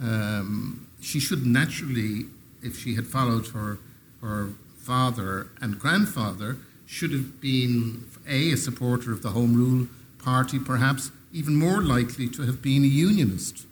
Um, 0.00 0.86
she 1.00 1.20
should 1.20 1.46
naturally, 1.46 2.26
if 2.62 2.78
she 2.78 2.94
had 2.94 3.06
followed 3.06 3.48
her 3.48 3.78
her 4.20 4.50
father 4.78 5.48
and 5.60 5.78
grandfather, 5.78 6.58
should 6.86 7.12
have 7.12 7.40
been 7.40 8.06
a 8.28 8.52
a 8.52 8.56
supporter 8.56 9.12
of 9.12 9.22
the 9.22 9.30
Home 9.30 9.54
Rule 9.54 9.88
Party, 10.18 10.58
perhaps 10.58 11.10
even 11.32 11.56
more 11.56 11.82
likely 11.82 12.28
to 12.28 12.42
have 12.42 12.62
been 12.62 12.84
a 12.84 12.86
unionist. 12.86 13.66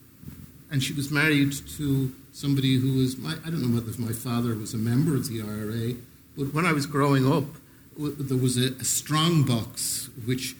And 0.70 0.82
she 0.82 0.92
was 0.92 1.10
married 1.10 1.52
to 1.78 2.12
somebody 2.32 2.76
who 2.76 2.98
was, 2.98 3.16
my, 3.16 3.34
I 3.44 3.50
don't 3.50 3.62
know 3.62 3.80
whether 3.80 3.98
my 4.00 4.12
father 4.12 4.54
was 4.54 4.74
a 4.74 4.78
member 4.78 5.14
of 5.14 5.28
the 5.28 5.40
IRA, 5.40 5.94
but 6.36 6.52
when 6.52 6.66
I 6.66 6.72
was 6.72 6.86
growing 6.86 7.30
up, 7.30 7.44
there 7.96 8.36
was 8.36 8.56
a, 8.56 8.72
a 8.80 8.84
strong 8.84 9.44
box, 9.44 10.10
which 10.26 10.56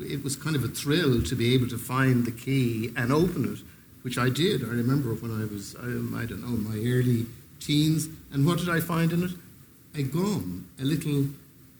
it 0.00 0.22
was 0.22 0.36
kind 0.36 0.54
of 0.54 0.62
a 0.62 0.68
thrill 0.68 1.22
to 1.22 1.34
be 1.34 1.52
able 1.54 1.68
to 1.68 1.78
find 1.78 2.24
the 2.24 2.30
key 2.30 2.92
and 2.96 3.12
open 3.12 3.52
it, 3.52 3.58
which 4.02 4.18
I 4.18 4.28
did. 4.28 4.62
I 4.62 4.68
remember 4.68 5.14
when 5.14 5.32
I 5.32 5.44
was, 5.52 5.74
I, 5.76 5.86
I 5.86 6.26
don't 6.26 6.42
know, 6.42 6.56
my 6.56 6.76
early 6.76 7.26
teens. 7.58 8.08
And 8.32 8.46
what 8.46 8.58
did 8.58 8.68
I 8.68 8.80
find 8.80 9.12
in 9.12 9.24
it? 9.24 9.32
A 9.96 10.02
gun, 10.02 10.68
a 10.80 10.84
little 10.84 11.26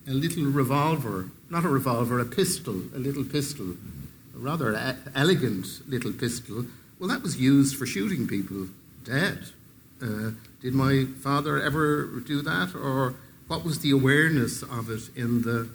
a 0.08 0.12
little 0.12 0.44
revolver, 0.44 1.30
not 1.50 1.64
a 1.64 1.68
revolver, 1.68 2.20
a 2.20 2.24
pistol, 2.24 2.80
a 2.94 2.98
little 2.98 3.24
pistol, 3.24 3.70
a 4.34 4.38
rather 4.38 4.72
a- 4.72 4.96
elegant 5.14 5.66
little 5.88 6.12
pistol. 6.12 6.64
Well, 6.98 7.08
that 7.08 7.22
was 7.22 7.40
used 7.40 7.76
for 7.76 7.86
shooting 7.86 8.26
people 8.26 8.68
dead. 9.04 9.38
Uh, 10.00 10.30
did 10.62 10.74
my 10.74 11.06
father 11.22 11.60
ever 11.60 12.22
do 12.26 12.42
that, 12.42 12.74
or 12.74 13.14
what 13.48 13.64
was 13.64 13.80
the 13.80 13.90
awareness 13.90 14.62
of 14.62 14.90
it 14.90 15.08
in 15.16 15.42
the 15.42 15.68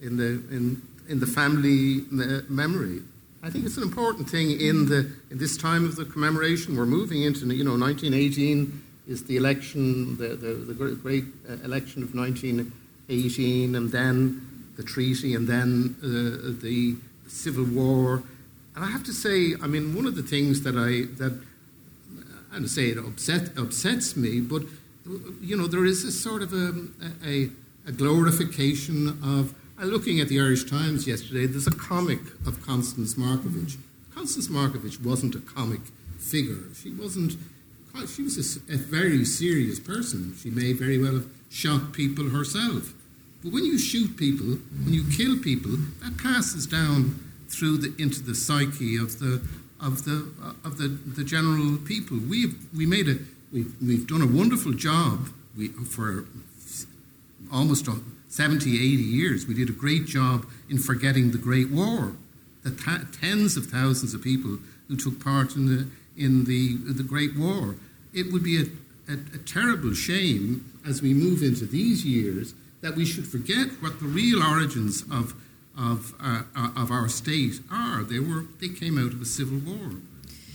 in 0.00 0.16
the 0.16 0.42
in 0.54 0.82
in 1.08 1.20
the 1.20 1.26
family 1.26 2.04
memory? 2.48 3.02
I 3.42 3.50
think 3.50 3.66
it's 3.66 3.76
an 3.76 3.82
important 3.82 4.28
thing 4.30 4.58
in 4.58 4.86
the 4.86 5.10
in 5.30 5.38
this 5.38 5.56
time 5.56 5.84
of 5.84 5.96
the 5.96 6.04
commemoration. 6.04 6.76
We're 6.76 6.86
moving 6.86 7.22
into 7.22 7.46
you 7.54 7.64
know 7.64 7.76
1918 7.76 8.82
is 9.06 9.24
the 9.24 9.36
election, 9.36 10.16
the 10.16 10.28
the, 10.28 10.54
the 10.54 10.94
great 10.94 11.24
uh, 11.48 11.54
election 11.64 12.02
of 12.02 12.14
1918, 13.08 13.74
and 13.74 13.90
then 13.90 14.70
the 14.76 14.82
treaty, 14.82 15.34
and 15.34 15.46
then 15.46 15.96
uh, 16.02 16.60
the 16.62 16.96
civil 17.28 17.64
war. 17.64 18.22
And 18.74 18.84
I 18.84 18.88
have 18.88 19.04
to 19.04 19.12
say, 19.12 19.54
I 19.62 19.66
mean, 19.66 19.94
one 19.94 20.06
of 20.06 20.16
the 20.16 20.22
things 20.22 20.62
that 20.62 20.76
I 20.76 21.12
that 21.18 21.38
I 22.52 22.58
don't 22.58 22.68
say 22.68 22.88
it 22.88 22.98
upset 22.98 23.56
upsets 23.58 24.16
me, 24.16 24.40
but 24.40 24.62
you 25.40 25.56
know 25.56 25.66
there 25.66 25.84
is 25.84 26.04
a 26.04 26.12
sort 26.12 26.42
of 26.42 26.52
a, 26.52 26.72
a, 27.24 27.50
a 27.86 27.92
glorification 27.92 29.08
of 29.22 29.54
I'm 29.76 29.88
looking 29.88 30.20
at 30.20 30.28
the 30.28 30.40
Irish 30.40 30.70
Times 30.70 31.06
yesterday, 31.06 31.46
there's 31.46 31.66
a 31.66 31.72
comic 31.72 32.20
of 32.46 32.64
Constance 32.64 33.14
Markievicz. 33.14 33.76
Constance 34.14 34.46
Markievicz 34.48 35.04
wasn't 35.04 35.34
a 35.34 35.40
comic 35.40 35.80
figure. 36.18 36.72
She 36.80 36.90
wasn't. 36.90 37.36
She 38.08 38.22
was 38.22 38.58
a, 38.68 38.74
a, 38.74 38.76
very 38.76 39.24
serious 39.24 39.78
person. 39.78 40.34
She 40.40 40.50
may 40.50 40.72
very 40.72 41.00
well 41.00 41.14
have 41.14 41.43
shot 41.54 41.92
people 41.92 42.30
herself. 42.30 42.92
But 43.42 43.52
when 43.52 43.64
you 43.64 43.78
shoot 43.78 44.16
people, 44.16 44.58
when 44.84 44.92
you 44.92 45.04
kill 45.16 45.38
people, 45.38 45.76
that 46.02 46.18
passes 46.18 46.66
down 46.66 47.20
through 47.48 47.78
the 47.78 47.94
into 48.02 48.22
the 48.22 48.34
psyche 48.34 48.96
of 48.96 49.18
the 49.18 49.40
of 49.80 50.04
the 50.04 50.32
uh, 50.42 50.52
of 50.66 50.78
the, 50.78 50.88
the 50.88 51.24
general 51.24 51.78
people. 51.78 52.18
We've 52.18 52.56
we 52.76 52.86
made 52.86 53.08
a 53.08 53.18
we've, 53.52 53.72
we've 53.80 54.06
done 54.06 54.22
a 54.22 54.26
wonderful 54.26 54.72
job 54.72 55.28
we, 55.56 55.68
for 55.68 56.24
almost 57.52 57.86
a, 57.86 57.96
70, 58.28 58.74
80 58.74 58.84
years, 59.02 59.46
we 59.46 59.54
did 59.54 59.68
a 59.68 59.72
great 59.72 60.06
job 60.06 60.44
in 60.68 60.78
forgetting 60.78 61.30
the 61.30 61.38
Great 61.38 61.70
War. 61.70 62.16
The 62.64 62.72
tens 63.20 63.56
of 63.56 63.66
thousands 63.66 64.12
of 64.12 64.22
people 64.22 64.58
who 64.88 64.96
took 64.96 65.22
part 65.22 65.54
in 65.54 65.66
the, 65.66 65.86
in 66.16 66.44
the, 66.44 66.76
the 66.76 67.04
Great 67.04 67.36
War. 67.36 67.76
It 68.12 68.32
would 68.32 68.42
be 68.42 68.60
a, 68.60 68.64
a, 69.08 69.12
a 69.12 69.38
terrible 69.38 69.94
shame 69.94 70.72
as 70.86 71.02
we 71.02 71.14
move 71.14 71.42
into 71.42 71.66
these 71.66 72.04
years 72.04 72.54
that 72.80 72.94
we 72.96 73.04
should 73.04 73.26
forget 73.26 73.68
what 73.80 73.98
the 74.00 74.06
real 74.06 74.42
origins 74.42 75.02
of, 75.10 75.34
of, 75.78 76.14
uh, 76.20 76.42
uh, 76.54 76.70
of 76.76 76.90
our 76.90 77.08
state 77.08 77.60
are. 77.70 78.02
They, 78.02 78.18
were, 78.18 78.44
they 78.60 78.68
came 78.68 78.98
out 78.98 79.12
of 79.12 79.22
a 79.22 79.24
civil 79.24 79.58
war, 79.58 79.92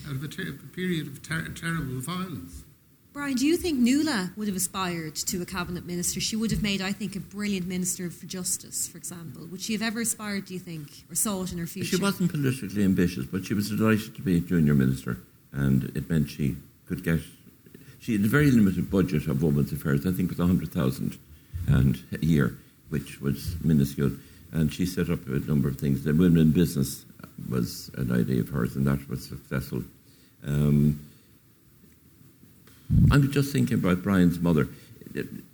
out 0.08 0.16
of 0.16 0.24
a, 0.24 0.28
ter- 0.28 0.50
a 0.50 0.76
period 0.76 1.08
of 1.08 1.24
ter- 1.24 1.48
terrible 1.50 2.00
violence. 2.00 2.64
Brian, 3.12 3.36
do 3.36 3.46
you 3.46 3.58
think 3.58 3.80
Nuala 3.80 4.32
would 4.38 4.48
have 4.48 4.56
aspired 4.56 5.16
to 5.16 5.42
a 5.42 5.46
cabinet 5.46 5.86
minister? 5.86 6.22
She 6.22 6.36
would 6.36 6.52
have 6.52 6.62
made, 6.62 6.80
I 6.80 6.92
think, 6.92 7.16
a 7.16 7.20
brilliant 7.20 7.68
minister 7.68 8.12
for 8.12 8.28
justice, 8.28 8.88
for 8.88 9.00
example. 9.00 9.48
Would 9.48 9.62
she 9.62 9.74
have 9.74 9.82
ever 9.82 10.00
aspired, 10.00 10.46
do 10.46 10.54
you 10.54 10.60
think, 10.60 10.88
or 11.10 11.16
saw 11.16 11.42
it 11.42 11.52
in 11.52 11.58
her 11.58 11.66
future? 11.66 11.98
She 11.98 12.02
wasn't 12.02 12.32
politically 12.32 12.84
ambitious, 12.84 13.26
but 13.26 13.46
she 13.46 13.56
was 13.56 13.70
delighted 13.70 14.16
to 14.16 14.22
be 14.22 14.38
a 14.38 14.40
junior 14.40 14.76
minister, 14.76 15.18
and 15.52 15.86
it 15.96 16.08
meant 16.10 16.30
she 16.30 16.58
could 16.86 17.04
get. 17.04 17.20
She 18.00 18.14
had 18.14 18.24
a 18.24 18.28
very 18.28 18.50
limited 18.52 18.90
budget 18.90 19.28
of 19.28 19.44
women's 19.44 19.72
affairs. 19.72 20.06
I 20.06 20.12
think 20.12 20.32
it 20.32 20.38
was 20.38 20.48
hundred 20.48 20.72
thousand 20.72 21.18
and 21.68 22.02
a 22.12 22.26
year, 22.26 22.58
which 22.90 23.20
was 23.22 23.56
minuscule. 23.64 24.12
And 24.52 24.74
she 24.74 24.86
set 24.86 25.10
up 25.10 25.28
a 25.28 25.40
number 25.40 25.68
of 25.68 25.78
things. 25.78 26.04
The 26.04 26.14
women 26.14 26.40
in 26.40 26.52
business 26.52 27.06
was 27.50 27.92
an 27.96 28.12
idea 28.12 28.42
of 28.42 28.50
hers, 28.50 28.76
and 28.76 28.88
that 28.88 29.08
was 29.10 29.24
successful. 29.26 29.84
Um, 30.46 31.00
I'm 33.12 33.32
just 33.32 33.54
thinking 33.54 33.78
about 33.78 34.02
Brian's 34.02 34.40
mother, 34.40 34.68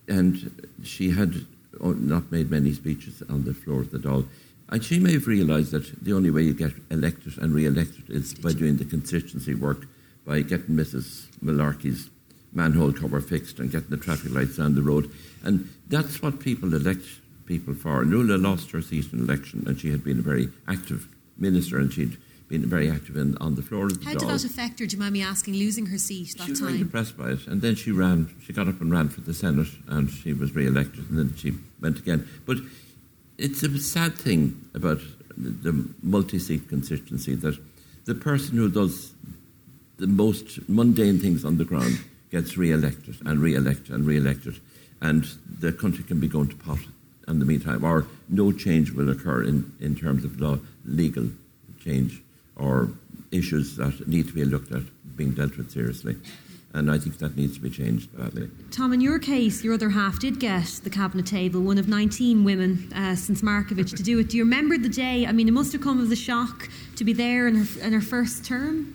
and 0.08 0.72
she 0.84 1.12
had 1.12 1.34
not 1.82 2.32
made 2.32 2.50
many 2.50 2.72
speeches 2.74 3.22
on 3.30 3.44
the 3.44 3.54
floor 3.54 3.82
of 3.82 3.92
the 3.92 3.98
Dáil. 3.98 4.28
And 4.70 4.84
she 4.84 5.00
may 5.00 5.14
have 5.14 5.28
realised 5.28 5.72
that 5.72 6.04
the 6.04 6.14
only 6.14 6.32
way 6.32 6.44
you 6.44 6.54
get 6.54 6.74
elected 6.90 7.38
and 7.38 7.54
re-elected 7.54 8.10
is 8.10 8.34
by 8.34 8.54
doing 8.54 8.78
the 8.78 8.86
constituency 8.86 9.54
work, 9.54 9.86
by 10.26 10.42
getting 10.42 10.76
Mrs. 10.76 11.28
Malarkey's 11.44 12.10
manhole 12.56 12.94
cover 12.94 13.22
fixed 13.22 13.60
and 13.60 13.72
getting 13.72 13.90
the 13.90 13.98
traffic 13.98 14.32
lights 14.32 14.58
down 14.58 14.76
the 14.76 14.82
road. 14.82 15.12
And 15.44 15.70
that's 15.88 16.22
what 16.22 16.40
people 16.40 16.74
elect 16.74 17.06
people 17.46 17.74
for. 17.74 18.04
Nuala 18.06 18.38
lost 18.38 18.72
her 18.72 18.82
seat 18.82 19.12
in 19.14 19.20
election, 19.20 19.64
and 19.68 19.80
she 19.80 19.92
had 19.92 20.04
been 20.04 20.20
a 20.20 20.24
very 20.24 20.50
active 20.68 21.08
minister, 21.38 21.78
and 21.78 21.92
she'd 21.92 22.18
been 22.48 22.66
very 22.68 22.90
active 22.90 23.18
in, 23.18 23.38
on 23.38 23.56
the 23.56 23.62
floor 23.62 23.86
of 23.86 24.00
the 24.00 24.06
How 24.06 24.14
did 24.14 24.30
that 24.30 24.44
affect 24.44 24.80
her, 24.80 24.86
do 24.86 24.96
you 24.96 25.00
mind 25.00 25.14
me 25.14 25.24
asking, 25.24 25.56
losing 25.56 25.88
her 25.88 25.98
seat 25.98 26.36
that 26.38 26.44
she 26.44 26.52
was 26.52 26.60
time? 26.60 26.70
very 26.70 26.80
depressed 26.80 27.18
by 27.18 27.32
it. 27.32 27.48
And 27.48 27.62
then 27.62 27.76
she 27.76 27.92
ran, 27.92 28.34
she 28.44 28.54
got 28.54 28.68
up 28.68 28.80
and 28.82 28.92
ran 28.92 29.10
for 29.10 29.22
the 29.22 29.34
Senate 29.34 29.68
and 29.88 30.10
she 30.10 30.34
was 30.34 30.54
re 30.54 30.68
elected 30.68 31.10
and 31.10 31.18
then 31.18 31.36
she 31.36 31.54
went 31.82 31.98
again. 31.98 32.28
But 32.46 32.58
it's 33.38 33.64
a 33.64 33.80
sad 33.80 34.14
thing 34.14 34.70
about 34.76 35.00
the 35.38 35.88
multi 36.02 36.40
seat 36.40 36.70
constituency 36.70 37.36
that 37.36 37.58
the 38.06 38.16
person 38.16 38.58
who 38.58 38.70
does 38.70 39.14
the 39.98 40.08
most 40.08 40.70
mundane 40.70 41.20
things 41.20 41.44
on 41.44 41.58
the 41.58 41.66
ground 41.66 42.00
gets 42.32 42.58
re 42.58 42.72
elected 42.72 43.18
and 43.26 43.40
re 43.40 43.56
elected 43.56 43.92
and 43.92 44.06
re 44.06 44.18
elected. 44.18 44.60
And 45.02 45.26
the 45.60 45.72
country 45.72 46.04
can 46.04 46.20
be 46.20 46.28
going 46.28 46.50
to 46.50 46.56
pot 46.56 46.80
in 47.28 47.40
the 47.40 47.46
meantime, 47.46 47.84
or 47.84 48.06
no 48.30 48.52
change 48.52 48.92
will 48.92 49.10
occur 49.10 49.44
in, 49.44 49.72
in 49.80 49.96
terms 49.96 50.24
of 50.24 50.40
law, 50.40 50.60
legal 50.86 51.28
change 51.80 52.22
or 52.56 52.90
issues 53.32 53.76
that 53.78 54.08
need 54.08 54.28
to 54.28 54.34
be 54.34 54.46
looked 54.46 54.72
at 54.72 54.84
being 55.16 55.32
dealt 55.32 55.58
with 55.58 55.72
seriously. 55.72 56.16
And 56.74 56.92
I 56.92 56.98
think 56.98 57.20
that 57.20 57.38
needs 57.38 57.56
to 57.56 57.62
be 57.62 57.70
changed 57.70 58.16
badly. 58.18 58.50
Tom, 58.70 58.92
in 58.92 59.00
your 59.00 59.18
case, 59.18 59.64
your 59.64 59.76
other 59.76 59.90
half 59.90 60.20
did 60.20 60.42
get 60.42 60.66
the 60.84 60.90
cabinet 60.90 61.26
table, 61.26 61.62
one 61.62 61.78
of 61.78 61.88
19 61.88 62.44
women 62.44 62.92
uh, 62.94 63.16
since 63.16 63.42
Markievicz 63.42 63.96
to 63.96 64.04
do 64.04 64.20
it. 64.20 64.30
Do 64.30 64.36
you 64.36 64.44
remember 64.44 64.78
the 64.78 64.90
day? 64.90 65.26
I 65.26 65.32
mean, 65.32 65.48
it 65.48 65.54
must 65.54 65.72
have 65.72 65.82
come 65.82 66.02
as 66.02 66.12
a 66.12 66.18
shock 66.18 66.70
to 66.98 67.06
be 67.06 67.14
there 67.14 67.48
in 67.48 67.56
her, 67.56 67.82
in 67.82 67.94
her 67.94 68.02
first 68.02 68.44
term. 68.44 68.94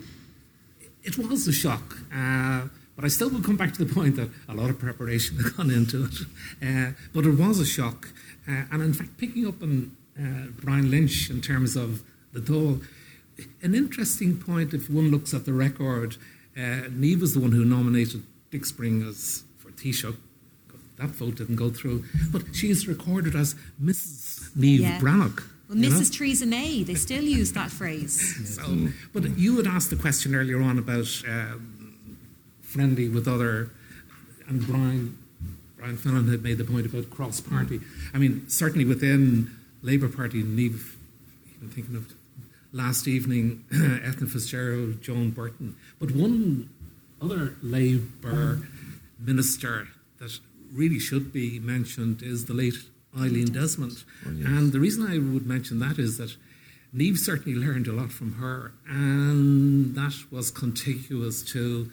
It 1.03 1.17
was 1.17 1.49
a 1.49 1.53
shock. 1.53 1.97
Uh, 2.15 2.65
but 2.97 3.05
I 3.05 3.09
still 3.09 3.31
will 3.31 3.43
come 3.43 3.57
back 3.57 3.73
to 3.75 3.85
the 3.85 3.93
point 3.93 4.17
that 4.17 4.31
a 4.49 4.55
lot 4.55 4.71
of 4.71 4.79
preparation 4.79 5.39
had 5.39 5.53
gone 5.57 5.71
into 5.71 6.05
it. 6.05 6.15
Uh, 6.63 6.93
but 7.15 7.25
it 7.25 7.39
was 7.39 7.59
a 7.59 7.67
shock. 7.67 8.09
Uh, 8.49 8.65
and 8.71 8.83
in 8.83 8.93
fact, 8.93 9.17
picking 9.17 9.47
up 9.47 9.63
on 9.63 9.97
uh, 10.19 10.51
Brian 10.61 10.91
Lynch 10.91 11.31
in 11.31 11.41
terms 11.41 11.77
of 11.77 12.03
the 12.33 12.41
toll, 12.41 12.81
an 13.63 13.75
interesting 13.75 14.39
point 14.39 14.75
if 14.75 14.91
one 14.91 15.11
looks 15.11 15.33
at 15.33 15.45
the 15.45 15.53
record. 15.53 16.17
Uh, 16.57 16.91
Niamh 16.91 17.21
was 17.21 17.35
the 17.35 17.41
one 17.41 17.53
who 17.53 17.65
nominated 17.65 18.23
Dick 18.51 18.65
Spring 18.65 19.03
as 19.03 19.45
for 19.59 19.71
Taoiseach. 19.71 20.17
That 20.99 21.09
vote 21.09 21.37
didn't 21.37 21.57
go 21.57 21.71
through. 21.71 22.05
But 22.31 22.55
she 22.55 22.71
is 22.71 22.87
recorded 22.87 23.35
as 23.35 23.55
Mrs. 23.83 24.51
Niamh 24.55 24.81
yeah. 24.81 24.99
Bhreathnach. 24.99 25.43
Well, 25.69 25.79
Mrs. 25.79 26.11
Know? 26.11 26.19
Theresa 26.19 26.47
May, 26.47 26.83
they 26.83 26.95
still 26.95 27.23
use 27.23 27.53
that 27.53 27.71
phrase. 27.71 28.57
So, 28.57 28.89
but 29.13 29.39
you 29.39 29.57
had 29.57 29.69
asked 29.69 29.91
the 29.91 29.97
question 29.97 30.35
earlier 30.35 30.61
on 30.61 30.79
about 30.79 31.07
uh, 31.27 31.55
friendly 32.71 33.09
with 33.09 33.27
other, 33.27 33.71
and 34.49 34.67
Brian, 34.67 35.19
Brian 35.77 35.97
Fallon 35.97 36.29
had 36.29 36.43
made 36.43 36.59
the 36.59 36.65
point 36.65 36.87
about 36.87 37.11
cross 37.11 37.41
party. 37.41 37.81
I 38.15 38.19
mean, 38.19 38.49
certainly 38.49 38.85
within 38.85 39.51
Labour 39.83 40.09
Party, 40.09 40.43
Niamh, 40.43 40.95
even 41.57 41.69
thinking 41.69 41.97
of 41.97 42.13
last 42.73 43.09
evening, 43.09 43.65
Eithne 43.73 44.31
FitzGerald, 44.31 45.01
Joan 45.01 45.31
Burton. 45.31 45.77
But 45.99 46.13
one 46.13 46.69
other 47.21 47.57
Labour 47.63 48.61
minister 49.19 49.89
that 50.19 50.39
really 50.73 50.99
should 50.99 51.33
be 51.33 51.59
mentioned 51.59 52.23
is 52.23 52.45
the 52.45 52.55
late 52.55 52.75
Eileen 53.19 53.53
Desmond. 53.53 54.05
Oh, 54.27 54.31
yes. 54.31 54.47
And 54.47 54.73
the 54.73 54.81
reason 54.81 55.07
I 55.07 55.19
would 55.19 55.47
mention 55.47 55.81
that 55.81 55.99
is 55.99 56.19
that 56.19 56.37
Niamh 56.95 57.19
certainly 57.19 57.59
learned 57.59 57.87
a 57.89 57.93
lot 57.93 58.13
from 58.13 58.35
her, 58.35 58.73
and 58.89 59.95
that 59.95 60.15
was 60.31 60.51
contiguous 60.51 61.43
to 61.53 61.91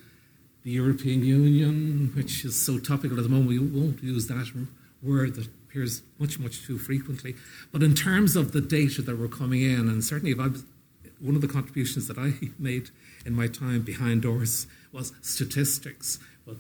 the 0.68 0.74
European 0.74 1.24
Union, 1.24 2.12
which 2.14 2.44
is 2.44 2.62
so 2.62 2.78
topical 2.78 3.16
at 3.16 3.24
the 3.24 3.30
moment. 3.30 3.48
We 3.48 3.58
won't 3.58 4.04
use 4.04 4.28
that 4.28 4.52
word 5.02 5.36
that 5.36 5.48
appears 5.48 6.02
much, 6.20 6.40
much 6.40 6.66
too 6.66 6.78
frequently. 6.78 7.36
But 7.72 7.84
in 7.84 7.96
terms 7.96 8.36
of 8.36 8.52
the 8.52 8.60
data 8.60 9.02
that 9.04 9.18
were 9.18 9.30
coming 9.30 9.62
in, 9.62 9.88
and 9.88 10.04
certainly 10.04 10.34
if 10.34 10.40
I 10.42 10.48
was, 10.48 10.66
one 11.22 11.36
of 11.36 11.42
the 11.42 11.48
contributions 11.48 12.10
that 12.10 12.18
I 12.18 12.34
made 12.60 12.90
in 13.26 13.34
my 13.34 13.48
time 13.48 13.84
behind 13.84 14.24
doors 14.24 14.68
was 14.92 15.14
statistics, 15.22 16.20
but 16.46 16.58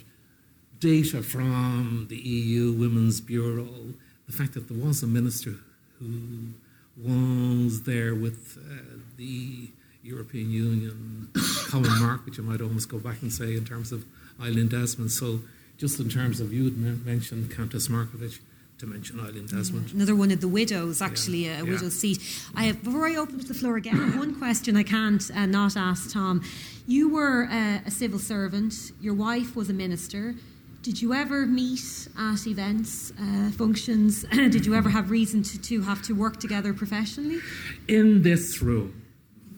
data 0.79 1.21
from 1.21 2.07
the 2.09 2.15
EU 2.15 2.71
Women's 2.71 3.19
Bureau, 3.19 3.93
the 4.25 4.31
fact 4.31 4.53
that 4.53 4.69
there 4.69 4.77
was 4.77 5.03
a 5.03 5.07
minister 5.07 5.55
who 5.99 6.53
was 6.95 7.83
there 7.83 8.15
with 8.15 8.57
uh, 8.57 8.99
the 9.17 9.71
European 10.03 10.49
Union 10.51 11.29
common 11.67 11.99
market, 11.99 12.25
which 12.25 12.37
you 12.37 12.43
might 12.43 12.61
almost 12.61 12.89
go 12.89 12.99
back 12.99 13.21
and 13.21 13.31
say, 13.31 13.55
in 13.55 13.65
terms 13.65 13.91
of 13.91 14.05
Eileen 14.41 14.67
Desmond. 14.67 15.11
So, 15.11 15.41
just 15.77 15.99
in 15.99 16.09
terms 16.09 16.39
of 16.39 16.51
you 16.53 16.65
had 16.65 17.05
mentioned 17.05 17.55
Countess 17.55 17.87
Markievicz, 17.87 18.39
to 18.79 18.85
mention 18.85 19.19
Eileen 19.19 19.47
Desmond. 19.47 19.89
Yeah, 19.89 19.95
another 19.95 20.15
one 20.15 20.31
of 20.31 20.39
the 20.39 20.47
widows, 20.47 21.01
actually, 21.01 21.45
yeah. 21.45 21.59
a, 21.59 21.63
a 21.63 21.65
widow's 21.65 21.99
seat. 21.99 22.19
I 22.55 22.65
have, 22.65 22.83
before 22.83 23.07
I 23.07 23.15
open 23.15 23.39
to 23.39 23.47
the 23.47 23.53
floor 23.53 23.77
again, 23.77 23.95
one 24.19 24.35
question 24.35 24.77
I 24.77 24.83
can't 24.83 25.23
uh, 25.35 25.45
not 25.45 25.75
ask 25.75 26.13
Tom. 26.13 26.43
You 26.85 27.09
were 27.09 27.45
uh, 27.45 27.79
a 27.85 27.91
civil 27.91 28.19
servant, 28.19 28.91
your 29.01 29.13
wife 29.13 29.55
was 29.55 29.69
a 29.69 29.73
minister. 29.73 30.35
Did 30.83 31.01
you 31.01 31.13
ever 31.13 31.45
meet 31.45 32.07
at 32.17 32.45
events, 32.45 33.11
uh, 33.19 33.51
functions? 33.51 34.23
Did 34.31 34.65
you 34.65 34.75
ever 34.75 34.89
have 34.89 35.09
reason 35.09 35.43
to, 35.43 35.61
to 35.63 35.81
have 35.81 36.01
to 36.03 36.13
work 36.13 36.39
together 36.39 36.73
professionally? 36.73 37.39
In 37.87 38.21
this 38.21 38.61
room, 38.61 39.01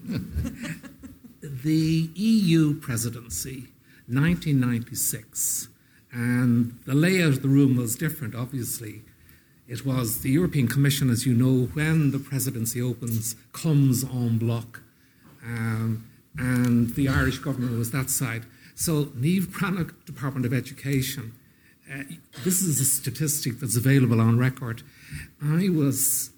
the 1.41 2.09
EU 2.15 2.79
presidency, 2.79 3.67
1996, 4.07 5.69
and 6.11 6.79
the 6.85 6.95
layout 6.95 7.29
of 7.29 7.41
the 7.41 7.47
room 7.47 7.75
was 7.75 7.95
different, 7.95 8.35
obviously. 8.35 9.03
It 9.67 9.85
was 9.85 10.21
the 10.21 10.31
European 10.31 10.67
Commission, 10.67 11.09
as 11.11 11.25
you 11.25 11.33
know, 11.35 11.67
when 11.73 12.11
the 12.11 12.19
presidency 12.19 12.81
opens, 12.81 13.35
comes 13.53 14.03
en 14.03 14.39
bloc, 14.39 14.81
um, 15.45 16.09
and 16.37 16.95
the 16.95 17.07
Irish 17.07 17.37
government 17.37 17.77
was 17.77 17.91
that 17.91 18.09
side. 18.09 18.45
So, 18.73 19.05
Niamh 19.05 19.47
Bhreathnach, 19.47 20.05
Department 20.05 20.45
of 20.45 20.53
Education, 20.53 21.33
uh, 21.91 22.03
this 22.43 22.61
is 22.61 22.79
a 22.79 22.85
statistic 22.85 23.59
that's 23.59 23.75
available 23.75 24.21
on 24.21 24.39
record. 24.39 24.81
I 25.43 25.69
was, 25.69 26.31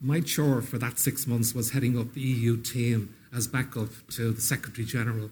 my 0.00 0.20
chore 0.20 0.62
for 0.62 0.78
that 0.78 0.98
six 0.98 1.26
months 1.26 1.54
was 1.54 1.70
heading 1.70 1.98
up 1.98 2.12
the 2.12 2.20
EU 2.20 2.60
team 2.60 3.14
as 3.34 3.46
backup 3.46 3.88
to 4.10 4.32
the 4.32 4.40
Secretary 4.40 4.86
General. 4.86 5.30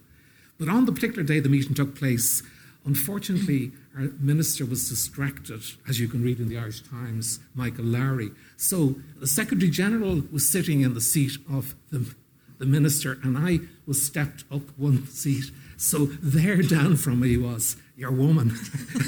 But 0.59 0.69
on 0.69 0.87
the 0.87 0.93
particular 0.93 1.23
day 1.23 1.41
the 1.41 1.49
meeting 1.49 1.75
took 1.75 1.97
place, 1.97 2.43
unfortunately, 2.85 3.73
our 3.97 4.09
minister 4.19 4.65
was 4.65 4.89
distracted, 4.89 5.63
as 5.89 6.01
you 6.01 6.09
can 6.09 6.23
read 6.23 6.39
in 6.39 6.49
the 6.49 6.59
Irish 6.59 6.83
Times, 6.83 7.41
Michael 7.55 7.85
Lowry. 7.85 8.31
So 8.57 8.97
the 9.19 9.27
Secretary 9.27 9.71
General 9.71 10.23
was 10.33 10.49
sitting 10.49 10.81
in 10.81 10.95
the 10.95 11.01
seat 11.01 11.33
of 11.51 11.75
the, 11.91 12.15
the 12.59 12.67
minister, 12.67 13.19
and 13.23 13.39
I 13.39 13.61
was 13.87 14.05
stepped 14.05 14.45
up 14.51 14.63
one 14.77 15.07
seat 15.09 15.51
so 15.77 16.07
there 16.07 16.63
down 16.63 16.97
from 16.97 17.21
me 17.21 17.37
was 17.37 17.77
your 17.97 18.11
woman. 18.11 18.57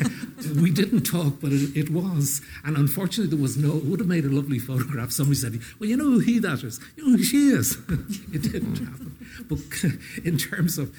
we 0.61 0.71
didn't 0.71 1.03
talk, 1.03 1.41
but 1.41 1.53
it, 1.53 1.77
it, 1.77 1.91
was. 1.91 2.41
And 2.65 2.77
unfortunately, 2.77 3.35
there 3.35 3.43
was 3.43 3.57
no, 3.57 3.77
it 3.77 3.85
would 3.85 4.01
have 4.01 4.09
made 4.09 4.25
a 4.25 4.29
lovely 4.29 4.59
photograph. 4.59 5.11
Somebody 5.11 5.37
said, 5.37 5.61
Well, 5.81 5.89
you 5.89 5.97
know 5.97 6.05
who 6.05 6.19
he 6.21 6.39
that 6.39 6.63
is? 6.63 6.81
You 6.97 7.05
know 7.05 7.17
who 7.17 7.23
she 7.23 7.49
is. 7.49 7.77
it 8.33 8.43
didn't 8.43 8.79
happen. 8.79 9.17
But 9.49 9.59
in 10.25 10.39
terms 10.39 10.79
of, 10.79 10.95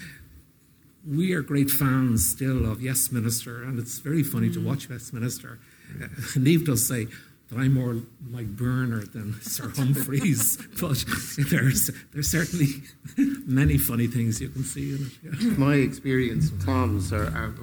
we 1.06 1.34
are 1.34 1.42
great 1.42 1.70
fans 1.70 2.30
still 2.30 2.70
of 2.70 2.82
Yes 2.82 3.12
Minister, 3.12 3.64
and 3.64 3.80
it's 3.80 4.00
very 4.00 4.24
funny 4.24 4.50
mm. 4.50 4.54
to 4.56 4.66
watch 4.66 4.90
Yes 4.90 5.14
Minister. 5.14 5.60
Uh, 6.02 6.08
Niamh 6.36 6.66
does 6.66 6.86
say, 6.86 7.08
that 7.50 7.58
I'm 7.58 7.74
more 7.74 7.98
like 8.32 8.48
Burner 8.48 9.04
than 9.04 9.34
Sir 9.42 9.70
Humphreys, 9.70 10.58
but 10.82 11.04
there's 11.50 11.92
there's 12.14 12.30
certainly 12.30 12.68
many 13.46 13.78
funny 13.78 14.08
things 14.08 14.42
you 14.42 14.50
can 14.50 14.64
see 14.64 14.96
in 14.96 15.08
it. 15.08 15.42
Yeah. 15.42 15.58
My 15.58 15.76
experience 15.76 16.52
with 16.52 16.66
Tom's 16.66 17.14
are, 17.14 17.28
are, 17.28 17.54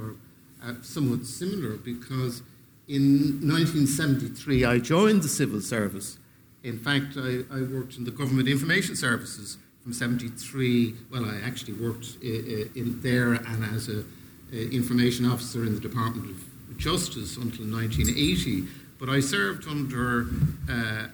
are, 0.63 0.77
somewhat 0.83 1.27
similar 1.27 1.77
because 1.77 2.43
in 2.89 3.41
1973 3.43 4.65
I 4.65 4.79
joined 4.79 5.23
the 5.23 5.29
civil 5.29 5.61
service. 5.61 6.19
In 6.63 6.79
fact, 6.79 7.19
I, 7.19 7.41
I 7.55 7.61
worked 7.61 7.97
in 7.99 8.05
the 8.05 8.11
government 8.11 8.49
information 8.49 8.97
services 8.97 9.59
from 9.83 9.93
73. 9.93 10.95
Well, 11.13 11.27
I 11.27 11.41
actually 11.45 11.75
worked 11.75 12.17
in, 12.23 12.71
in 12.75 13.01
there 13.03 13.35
and 13.35 13.65
as 13.75 13.91
a, 13.91 14.03
a 14.51 14.71
information 14.71 15.27
officer 15.27 15.65
in 15.65 15.75
the 15.75 15.81
Department 15.81 16.31
of 16.31 16.79
Justice 16.79 17.37
until 17.37 17.67
1980 17.67 18.67
but 19.05 19.13
I 19.13 19.21
served 19.21 19.69
under, 19.69 20.29
uh, 20.67 21.09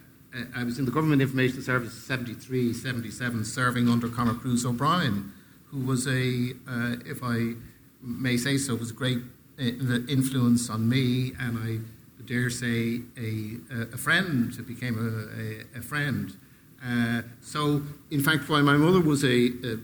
I 0.54 0.62
was 0.62 0.78
in 0.78 0.84
the 0.84 0.92
Government 0.92 1.20
Information 1.20 1.60
Service 1.60 1.92
73, 1.92 2.72
77, 2.72 3.44
serving 3.44 3.88
under 3.88 4.08
Conor 4.08 4.34
Cruise 4.34 4.64
O'Brien, 4.64 5.32
who 5.66 5.80
was 5.80 6.06
a, 6.06 6.52
uh, 6.68 6.96
if 7.04 7.18
I 7.24 7.54
may 8.00 8.36
say 8.36 8.58
so, 8.58 8.76
was 8.76 8.92
a 8.92 8.94
great 8.94 9.18
uh, 9.58 9.64
influence 10.08 10.70
on 10.70 10.88
me, 10.88 11.32
and 11.40 11.58
I 11.58 12.22
dare 12.26 12.48
say 12.48 13.00
a, 13.18 13.56
a 13.92 13.98
friend, 13.98 14.56
became 14.68 14.96
a, 14.96 15.76
a, 15.76 15.80
a 15.80 15.82
friend. 15.82 16.36
Uh, 16.86 17.22
so, 17.42 17.82
in 18.12 18.20
fact, 18.20 18.48
while 18.48 18.62
my 18.62 18.76
mother 18.76 19.00
was 19.00 19.24
a 19.24 19.48
uh, 19.48 19.76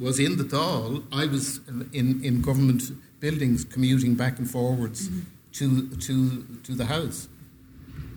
was 0.00 0.18
in 0.18 0.38
the 0.38 0.44
Dáil, 0.44 1.04
I 1.12 1.26
was 1.26 1.60
in, 1.92 2.24
in 2.24 2.40
government 2.40 2.84
buildings 3.20 3.64
commuting 3.64 4.14
back 4.14 4.38
and 4.38 4.50
forwards 4.50 5.10
mm-hmm 5.10 5.20
to, 5.54 5.88
to, 5.96 6.44
to 6.64 6.74
the 6.74 6.84
House. 6.84 7.28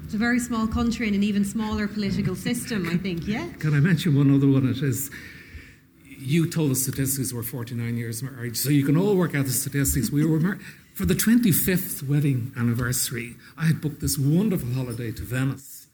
It's 0.07 0.13
a 0.13 0.17
very 0.17 0.39
small 0.39 0.67
country 0.67 1.07
and 1.07 1.17
an 1.17 1.21
even 1.21 1.43
smaller 1.43 1.85
political 1.85 2.33
system, 2.33 2.87
I 2.87 2.95
think, 2.95 3.27
yeah? 3.27 3.45
Can 3.59 3.73
I 3.73 3.81
mention 3.81 4.15
one 4.15 4.33
other 4.33 4.47
one? 4.47 4.65
It 4.69 4.81
is 4.81 5.11
you 6.17 6.49
told 6.49 6.71
us 6.71 6.83
statistics 6.83 7.33
were 7.33 7.43
49 7.43 7.97
years 7.97 8.23
married, 8.23 8.55
so 8.55 8.69
you 8.69 8.85
can 8.85 8.95
all 8.95 9.17
work 9.17 9.35
out 9.35 9.43
the 9.43 9.51
statistics. 9.51 10.09
We 10.09 10.25
were 10.25 10.39
married 10.39 10.61
for 10.93 11.05
the 11.05 11.13
25th 11.13 12.07
wedding 12.07 12.53
anniversary. 12.55 13.35
I 13.57 13.65
had 13.65 13.81
booked 13.81 13.99
this 13.99 14.17
wonderful 14.17 14.71
holiday 14.71 15.11
to 15.11 15.21
Venice, 15.23 15.87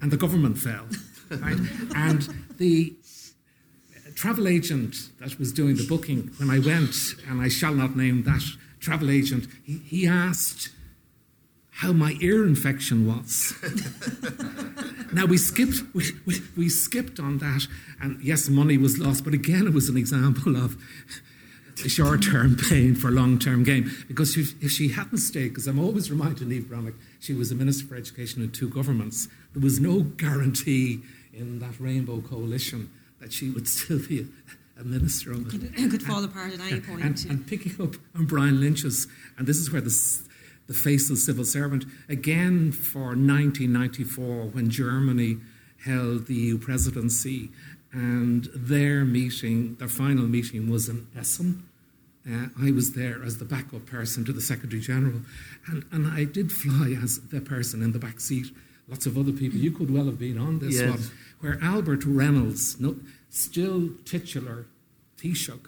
and 0.00 0.12
the 0.12 0.16
government 0.16 0.58
fell. 0.58 0.86
Right? 1.30 1.58
and 1.94 2.22
the 2.56 2.94
travel 4.14 4.46
agent 4.46 4.94
that 5.18 5.38
was 5.40 5.52
doing 5.52 5.74
the 5.74 5.86
booking, 5.88 6.30
when 6.38 6.50
I 6.50 6.60
went, 6.60 6.94
and 7.28 7.42
I 7.42 7.48
shall 7.48 7.74
not 7.74 7.96
name 7.96 8.22
that 8.22 8.42
travel 8.78 9.10
agent, 9.10 9.48
he, 9.64 9.78
he 9.78 10.06
asked 10.06 10.70
how 11.78 11.92
my 11.92 12.16
ear 12.20 12.44
infection 12.44 13.06
was. 13.06 13.54
now 15.12 15.26
we 15.26 15.36
skipped 15.36 15.76
we, 15.94 16.06
we, 16.26 16.42
we, 16.56 16.68
skipped 16.68 17.20
on 17.20 17.38
that, 17.38 17.68
and 18.00 18.20
yes, 18.20 18.48
money 18.48 18.76
was 18.76 18.98
lost, 18.98 19.22
but 19.22 19.32
again 19.32 19.64
it 19.64 19.72
was 19.72 19.88
an 19.88 19.96
example 19.96 20.56
of 20.56 20.76
short-term 21.76 22.56
pain 22.56 22.96
for 22.96 23.12
long-term 23.12 23.62
gain. 23.62 23.88
Because 24.08 24.36
if, 24.36 24.60
if 24.60 24.72
she 24.72 24.88
hadn't 24.88 25.18
stayed, 25.18 25.50
because 25.50 25.68
I'm 25.68 25.78
always 25.78 26.10
reminded 26.10 26.48
Niamh 26.48 26.64
Bhreathnach, 26.64 26.94
she 27.20 27.32
was 27.32 27.52
a 27.52 27.54
minister 27.54 27.86
for 27.86 27.94
education 27.94 28.42
in 28.42 28.50
two 28.50 28.68
governments. 28.68 29.28
There 29.54 29.62
was 29.62 29.78
no 29.78 30.00
guarantee 30.00 31.02
in 31.32 31.60
that 31.60 31.78
Rainbow 31.78 32.20
Coalition 32.22 32.90
that 33.20 33.32
she 33.32 33.50
would 33.50 33.68
still 33.68 34.00
be 34.00 34.26
a 34.80 34.82
minister 34.82 35.30
of 35.30 35.54
it. 35.54 35.70
It 35.76 35.90
could 35.92 36.02
fall 36.02 36.24
apart 36.24 36.54
at 36.54 36.60
any 36.60 36.80
point. 36.80 37.02
And, 37.02 37.26
and, 37.30 37.46
picking 37.46 37.80
up 37.80 37.94
on 38.16 38.26
Brian 38.26 38.60
Lynch's, 38.60 39.06
and 39.36 39.46
this 39.46 39.58
is 39.58 39.72
where 39.72 39.80
the, 39.80 39.90
the 40.68 40.74
faceless 40.74 41.24
civil 41.24 41.44
servant, 41.44 41.84
again 42.08 42.70
for 42.70 43.16
1994 43.16 44.44
when 44.46 44.70
Germany 44.70 45.38
held 45.84 46.26
the 46.26 46.34
EU 46.34 46.58
presidency, 46.58 47.50
and 47.92 48.48
their 48.54 49.04
meeting, 49.04 49.74
their 49.76 49.88
final 49.88 50.26
meeting 50.26 50.70
was 50.70 50.88
in 50.88 51.06
Essen. 51.18 51.66
Uh, 52.30 52.48
I 52.60 52.70
was 52.72 52.92
there 52.92 53.22
as 53.24 53.38
the 53.38 53.46
backup 53.46 53.86
person 53.86 54.24
to 54.26 54.32
the 54.32 54.42
Secretary 54.42 54.80
General, 54.80 55.22
and, 55.66 55.84
and 55.90 56.06
I 56.06 56.24
did 56.24 56.52
fly 56.52 56.96
as 57.02 57.18
the 57.20 57.40
person 57.40 57.82
in 57.82 57.92
the 57.92 57.98
back 57.98 58.20
seat. 58.20 58.48
Lots 58.88 59.06
of 59.06 59.16
other 59.18 59.32
people. 59.32 59.58
You 59.58 59.70
could 59.70 59.90
well 59.90 60.06
have 60.06 60.18
been 60.18 60.38
on 60.38 60.58
this 60.58 60.80
yes. 60.80 60.90
one, 60.90 61.10
where 61.40 61.58
Albert 61.62 62.04
Reynolds, 62.04 62.78
no, 62.80 62.96
still 63.30 63.90
titular 64.04 64.66
Taoiseach, 65.18 65.66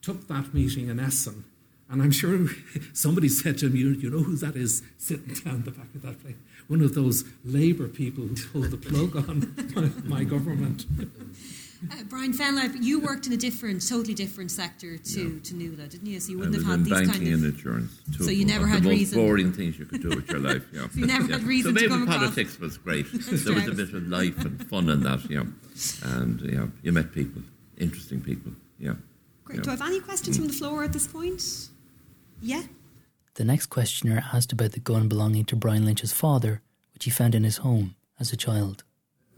took 0.00 0.28
that 0.28 0.52
meeting 0.54 0.88
in 0.88 1.00
Essen. 1.00 1.44
And 1.92 2.02
I'm 2.02 2.10
sure 2.10 2.46
somebody 2.94 3.28
said 3.28 3.58
to 3.58 3.66
him, 3.66 3.76
you, 3.76 3.90
you 3.90 4.08
know 4.08 4.22
who 4.22 4.34
that 4.36 4.56
is 4.56 4.82
sitting 4.96 5.34
down 5.34 5.64
the 5.64 5.70
back 5.70 5.94
of 5.94 6.02
that 6.02 6.20
plane? 6.22 6.38
One 6.66 6.80
of 6.80 6.94
those 6.94 7.24
Labour 7.44 7.86
people 7.86 8.24
who 8.24 8.34
pulled 8.48 8.70
the 8.70 8.78
plug 8.78 9.14
on 9.28 9.54
my, 10.06 10.18
my 10.20 10.24
government. 10.24 10.86
Uh, 11.90 11.96
Brian 12.04 12.32
Fenlove, 12.32 12.76
you 12.80 13.00
worked 13.00 13.26
in 13.26 13.32
a 13.34 13.36
different, 13.36 13.86
totally 13.86 14.14
different 14.14 14.50
sector 14.50 14.96
to, 14.96 15.34
yeah. 15.34 15.40
to 15.42 15.54
Nuala, 15.54 15.88
didn't 15.88 16.06
you? 16.06 16.18
So 16.20 16.30
you 16.30 16.38
wouldn't 16.38 16.54
have 16.56 16.64
had 16.64 16.84
these 16.84 16.94
banking 16.94 17.12
kind 17.12 17.26
of 17.26 17.44
and 17.44 17.54
insurance. 17.54 18.00
Too. 18.16 18.24
So 18.24 18.30
you 18.30 18.46
never 18.46 18.66
had 18.66 18.84
the 18.84 18.90
reason. 18.90 19.18
most 19.18 19.26
boring 19.26 19.52
things 19.52 19.78
you 19.78 19.84
could 19.84 20.00
do 20.00 20.10
with 20.10 20.30
your 20.30 20.38
life. 20.38 20.64
Yeah. 20.72 20.88
so 20.88 20.88
you 21.00 21.06
never 21.06 21.26
yeah. 21.26 21.38
had 21.38 21.42
reason 21.42 21.76
so 21.76 21.82
to 21.82 21.88
come 21.88 22.06
politics 22.06 22.54
across. 22.54 22.60
was 22.60 22.78
great. 22.78 23.06
there 23.12 23.54
was 23.54 23.68
a 23.68 23.72
bit 23.72 23.92
of 23.92 24.06
life 24.08 24.42
and 24.42 24.66
fun 24.70 24.88
in 24.88 25.02
that, 25.02 25.28
yeah. 25.28 25.42
And 26.04 26.40
yeah, 26.40 26.66
you 26.82 26.92
met 26.92 27.12
people, 27.12 27.42
interesting 27.76 28.22
people, 28.22 28.52
yeah. 28.78 28.94
Great. 29.44 29.58
Yeah. 29.58 29.62
Do 29.64 29.70
I 29.70 29.72
have 29.72 29.82
any 29.82 30.00
questions 30.00 30.36
mm. 30.36 30.40
from 30.40 30.48
the 30.48 30.54
floor 30.54 30.84
at 30.84 30.92
this 30.92 31.06
point? 31.06 31.42
Yeah. 32.42 32.62
The 33.34 33.44
next 33.44 33.66
questioner 33.66 34.22
asked 34.32 34.52
about 34.52 34.72
the 34.72 34.80
gun 34.80 35.08
belonging 35.08 35.46
to 35.46 35.56
Brian 35.56 35.86
Lynch's 35.86 36.12
father, 36.12 36.60
which 36.92 37.04
he 37.04 37.10
found 37.10 37.34
in 37.34 37.44
his 37.44 37.58
home 37.58 37.94
as 38.20 38.32
a 38.32 38.36
child. 38.36 38.84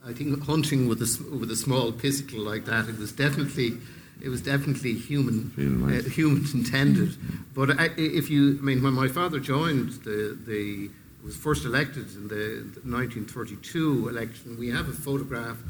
I 0.04 0.12
think 0.12 0.42
hunting 0.44 0.88
with 0.88 1.00
a 1.00 1.36
with 1.38 1.50
a 1.50 1.56
small 1.56 1.92
pistol 1.92 2.40
like 2.40 2.64
that, 2.64 2.88
it 2.88 2.98
was 2.98 3.12
definitely 3.12 3.78
it 4.20 4.28
was 4.28 4.42
definitely 4.42 4.94
human 4.94 5.52
uh, 5.56 6.08
human 6.10 6.44
intended. 6.52 7.16
But 7.54 7.78
I, 7.78 7.90
if 7.96 8.30
you, 8.30 8.58
I 8.58 8.62
mean, 8.62 8.82
when 8.82 8.94
my 8.94 9.08
father 9.08 9.38
joined 9.38 9.92
the 10.04 10.36
the 10.46 10.90
was 11.24 11.36
first 11.36 11.64
elected 11.64 12.14
in 12.14 12.28
the 12.28 12.68
1932 12.84 14.08
election, 14.08 14.58
we 14.58 14.68
have 14.68 14.88
a 14.88 14.92
photograph 14.92 15.62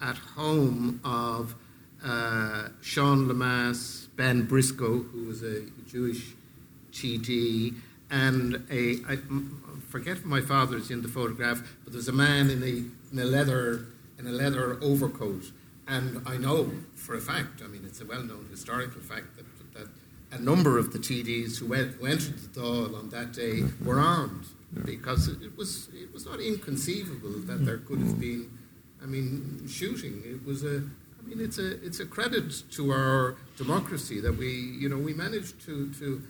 at 0.00 0.16
home 0.16 1.00
of 1.04 1.54
uh, 2.04 2.68
Sean 2.82 3.28
Lemass, 3.28 4.08
Ben 4.16 4.42
Briscoe, 4.42 5.02
who 5.02 5.26
was 5.26 5.42
a 5.44 5.62
Jewish 5.88 6.34
TD, 6.96 7.74
and 8.10 8.66
a 8.70 8.80
I 9.12 9.18
forget 9.88 10.24
my 10.24 10.40
father's 10.40 10.90
in 10.90 11.02
the 11.02 11.08
photograph, 11.08 11.62
but 11.84 11.92
there's 11.92 12.08
a 12.08 12.18
man 12.26 12.50
in 12.50 12.62
a, 12.62 12.74
in 13.12 13.18
a 13.18 13.24
leather 13.24 13.86
in 14.18 14.26
a 14.26 14.32
leather 14.32 14.78
overcoat, 14.80 15.44
and 15.86 16.22
I 16.26 16.36
know 16.38 16.70
for 16.94 17.14
a 17.14 17.20
fact, 17.20 17.62
I 17.64 17.68
mean 17.68 17.84
it's 17.84 18.00
a 18.00 18.06
well-known 18.06 18.46
historical 18.50 19.00
fact 19.00 19.36
that, 19.36 19.46
that 19.74 19.88
a 20.32 20.40
number 20.40 20.78
of 20.78 20.92
the 20.92 20.98
TDs 20.98 21.58
who, 21.58 21.66
went, 21.66 21.92
who 21.92 22.06
entered 22.06 22.38
the 22.38 22.60
Dáil 22.60 22.98
on 22.98 23.10
that 23.10 23.32
day 23.32 23.62
were 23.84 24.00
armed 24.00 24.46
because 24.84 25.28
it 25.28 25.56
was 25.56 25.88
it 25.94 26.12
was 26.12 26.26
not 26.26 26.40
inconceivable 26.40 27.38
that 27.50 27.64
there 27.64 27.78
could 27.78 28.00
have 28.00 28.18
been, 28.18 28.50
I 29.02 29.06
mean, 29.06 29.66
shooting. 29.68 30.22
It 30.24 30.44
was 30.44 30.64
a 30.64 30.82
I 31.18 31.28
mean, 31.28 31.40
it's 31.40 31.58
a 31.58 31.84
it's 31.84 32.00
a 32.00 32.06
credit 32.06 32.62
to 32.72 32.90
our 32.90 33.36
democracy 33.56 34.20
that 34.20 34.36
we 34.36 34.50
you 34.82 34.88
know 34.88 34.98
we 34.98 35.14
managed 35.14 35.60
to 35.66 35.92
to 35.94 36.22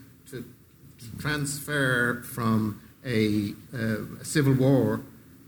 transfer 1.19 2.23
from 2.23 2.81
a, 3.05 3.53
uh, 3.73 4.21
a 4.21 4.25
civil 4.25 4.53
war 4.53 5.01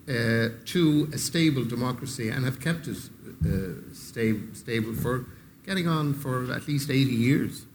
uh, 0.08 0.50
to 0.66 1.10
a 1.14 1.18
stable 1.18 1.64
democracy 1.64 2.30
and 2.30 2.46
have 2.46 2.60
kept 2.60 2.88
it 2.88 2.98
uh, 3.46 3.94
stable, 3.94 4.54
stable 4.54 4.94
for 4.94 5.26
getting 5.66 5.88
on 5.88 6.14
for 6.14 6.52
at 6.52 6.68
least 6.68 6.90
80 6.90 7.12
years. 7.12 7.66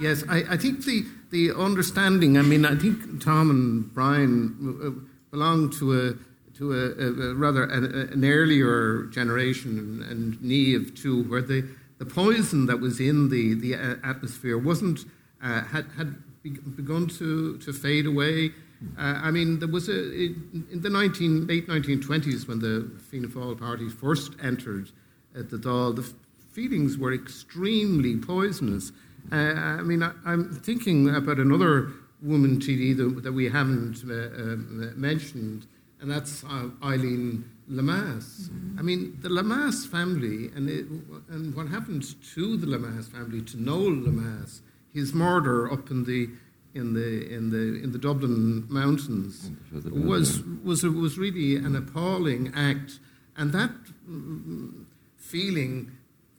Yes, 0.00 0.24
I, 0.28 0.42
I, 0.50 0.56
think 0.56 0.84
the, 0.84 1.04
the 1.30 1.52
understanding, 1.54 2.38
I 2.38 2.42
mean, 2.42 2.64
I 2.64 2.74
think 2.76 3.22
Tom 3.22 3.50
and 3.50 3.92
Brian 3.94 4.78
uh, 4.82 4.90
belong 5.30 5.70
to 5.78 6.08
a 6.08 6.14
to 6.58 6.72
a, 6.72 7.30
a 7.30 7.34
rather 7.34 7.64
an, 7.64 7.84
an, 8.12 8.24
earlier 8.24 9.04
generation 9.04 10.04
and, 10.08 10.34
Niamh 10.36 10.94
too, 10.94 11.24
where 11.24 11.40
the, 11.40 11.66
the 11.98 12.04
poison 12.04 12.66
that 12.66 12.78
was 12.78 13.00
in 13.00 13.30
the, 13.30 13.54
the 13.54 13.74
atmosphere 14.04 14.58
wasn't 14.58 15.00
uh, 15.42 15.62
had, 15.62 15.86
had 15.96 16.14
begun 16.50 17.06
to, 17.08 17.58
to 17.58 17.72
fade 17.72 18.06
away. 18.06 18.52
Uh, 18.98 19.20
I 19.22 19.30
mean, 19.30 19.60
there 19.60 19.68
was 19.68 19.88
a 19.88 19.92
in 19.92 20.80
the 20.82 20.90
19, 20.90 21.46
late 21.46 21.68
1920s 21.68 22.48
when 22.48 22.58
the 22.58 22.90
Fianna 22.98 23.28
Fáil 23.28 23.58
party 23.58 23.88
first 23.88 24.32
entered 24.42 24.90
at 25.36 25.50
the 25.50 25.56
Dáil, 25.56 25.96
the 25.96 26.12
feelings 26.52 26.98
were 26.98 27.12
extremely 27.12 28.16
poisonous. 28.16 28.92
Uh, 29.30 29.36
I 29.36 29.82
mean, 29.82 30.02
I, 30.02 30.12
am 30.26 30.52
thinking 30.52 31.14
about 31.14 31.38
another 31.38 31.92
woman 32.20 32.58
TD 32.58 32.96
that, 32.96 33.22
that 33.22 33.32
we 33.32 33.48
haven't 33.48 34.02
uh, 34.08 34.12
uh, 34.12 34.92
mentioned, 34.96 35.66
and 36.00 36.10
that's 36.10 36.44
uh, 36.44 36.68
Eileen 36.84 37.44
Lemass. 37.70 38.50
Mm-hmm. 38.50 38.78
I 38.78 38.82
mean, 38.82 39.18
the 39.22 39.28
Lemass 39.28 39.86
family, 39.88 40.50
and, 40.54 40.68
it, 40.68 40.86
and 41.30 41.54
what 41.54 41.68
happened 41.68 42.04
to 42.34 42.56
the 42.56 42.66
Lemass 42.66 43.10
family, 43.10 43.42
to 43.42 43.60
Noel 43.60 43.92
Lemass, 43.92 44.60
his 44.92 45.12
murder 45.14 45.72
up 45.72 45.90
in 45.90 46.04
the 46.04 46.30
in 46.74 46.94
the 46.94 47.28
in 47.32 47.50
the 47.50 47.82
in 47.82 47.92
the 47.92 47.98
Dublin 47.98 48.66
mountains 48.68 49.50
was 49.72 50.42
was 50.64 50.84
was 50.84 51.18
really 51.18 51.56
an 51.56 51.76
appalling 51.76 52.52
act, 52.54 52.98
and 53.36 53.52
that 53.52 53.70
mm, 54.08 54.84
feeling 55.16 55.92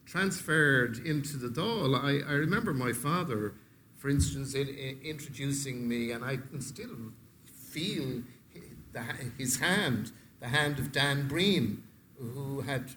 transferred 0.06 0.98
into 1.06 1.38
the 1.38 1.48
Dáil. 1.48 1.98
I, 1.98 2.30
I 2.30 2.34
remember 2.34 2.74
my 2.74 2.94
father, 2.94 3.54
for 3.96 4.10
instance, 4.10 4.54
in, 4.54 4.68
in 4.68 5.00
introducing 5.04 5.88
me, 5.88 6.12
and 6.12 6.24
I 6.24 6.38
can 6.38 6.62
still 6.62 7.14
feel 7.44 8.22
the, 8.92 9.04
his 9.38 9.60
hand, 9.60 10.12
the 10.40 10.48
hand 10.48 10.78
of 10.78 10.92
Dan 10.92 11.28
Breen, 11.28 11.84
who 12.18 12.62
had 12.62 12.92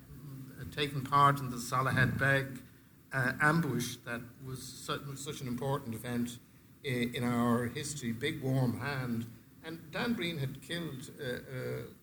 taken 0.74 1.00
part 1.00 1.40
in 1.40 1.50
the 1.50 1.56
Soloheadbeg 1.56 2.58
uh, 3.16 3.32
ambush 3.40 3.96
that 4.04 4.20
was 4.46 4.62
such, 4.62 5.00
such, 5.14 5.40
an 5.40 5.48
important 5.48 5.94
event 5.94 6.38
in, 6.84 7.14
in, 7.14 7.24
our 7.24 7.66
history, 7.66 8.12
big 8.12 8.42
warm 8.42 8.78
hand. 8.78 9.24
And 9.64 9.78
Dan 9.90 10.12
Breen 10.12 10.38
had 10.38 10.60
killed 10.60 11.10
uh, 11.18 11.24
uh, 11.24 11.38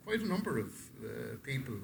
quite 0.05 0.21
a 0.21 0.27
number 0.27 0.57
of 0.57 0.71
uh, 1.03 1.37
people. 1.43 1.75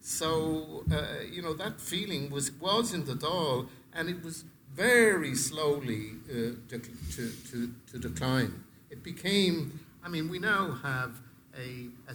So, 0.00 0.84
uh, 0.90 1.24
you 1.30 1.42
know, 1.42 1.52
that 1.54 1.80
feeling 1.80 2.30
was, 2.30 2.52
was 2.52 2.94
in 2.94 3.04
the 3.04 3.14
Dáil, 3.14 3.68
and 3.92 4.08
it 4.08 4.24
was 4.24 4.44
very 4.74 5.34
slowly 5.34 6.12
uh, 6.30 6.54
to, 6.68 6.78
to, 6.78 7.70
to 7.92 7.98
decline. 7.98 8.64
It 8.90 9.02
became, 9.02 9.78
I 10.02 10.08
mean, 10.08 10.28
we 10.30 10.38
now 10.38 10.78
have 10.82 11.20
a, 11.54 11.88
a, 12.08 12.14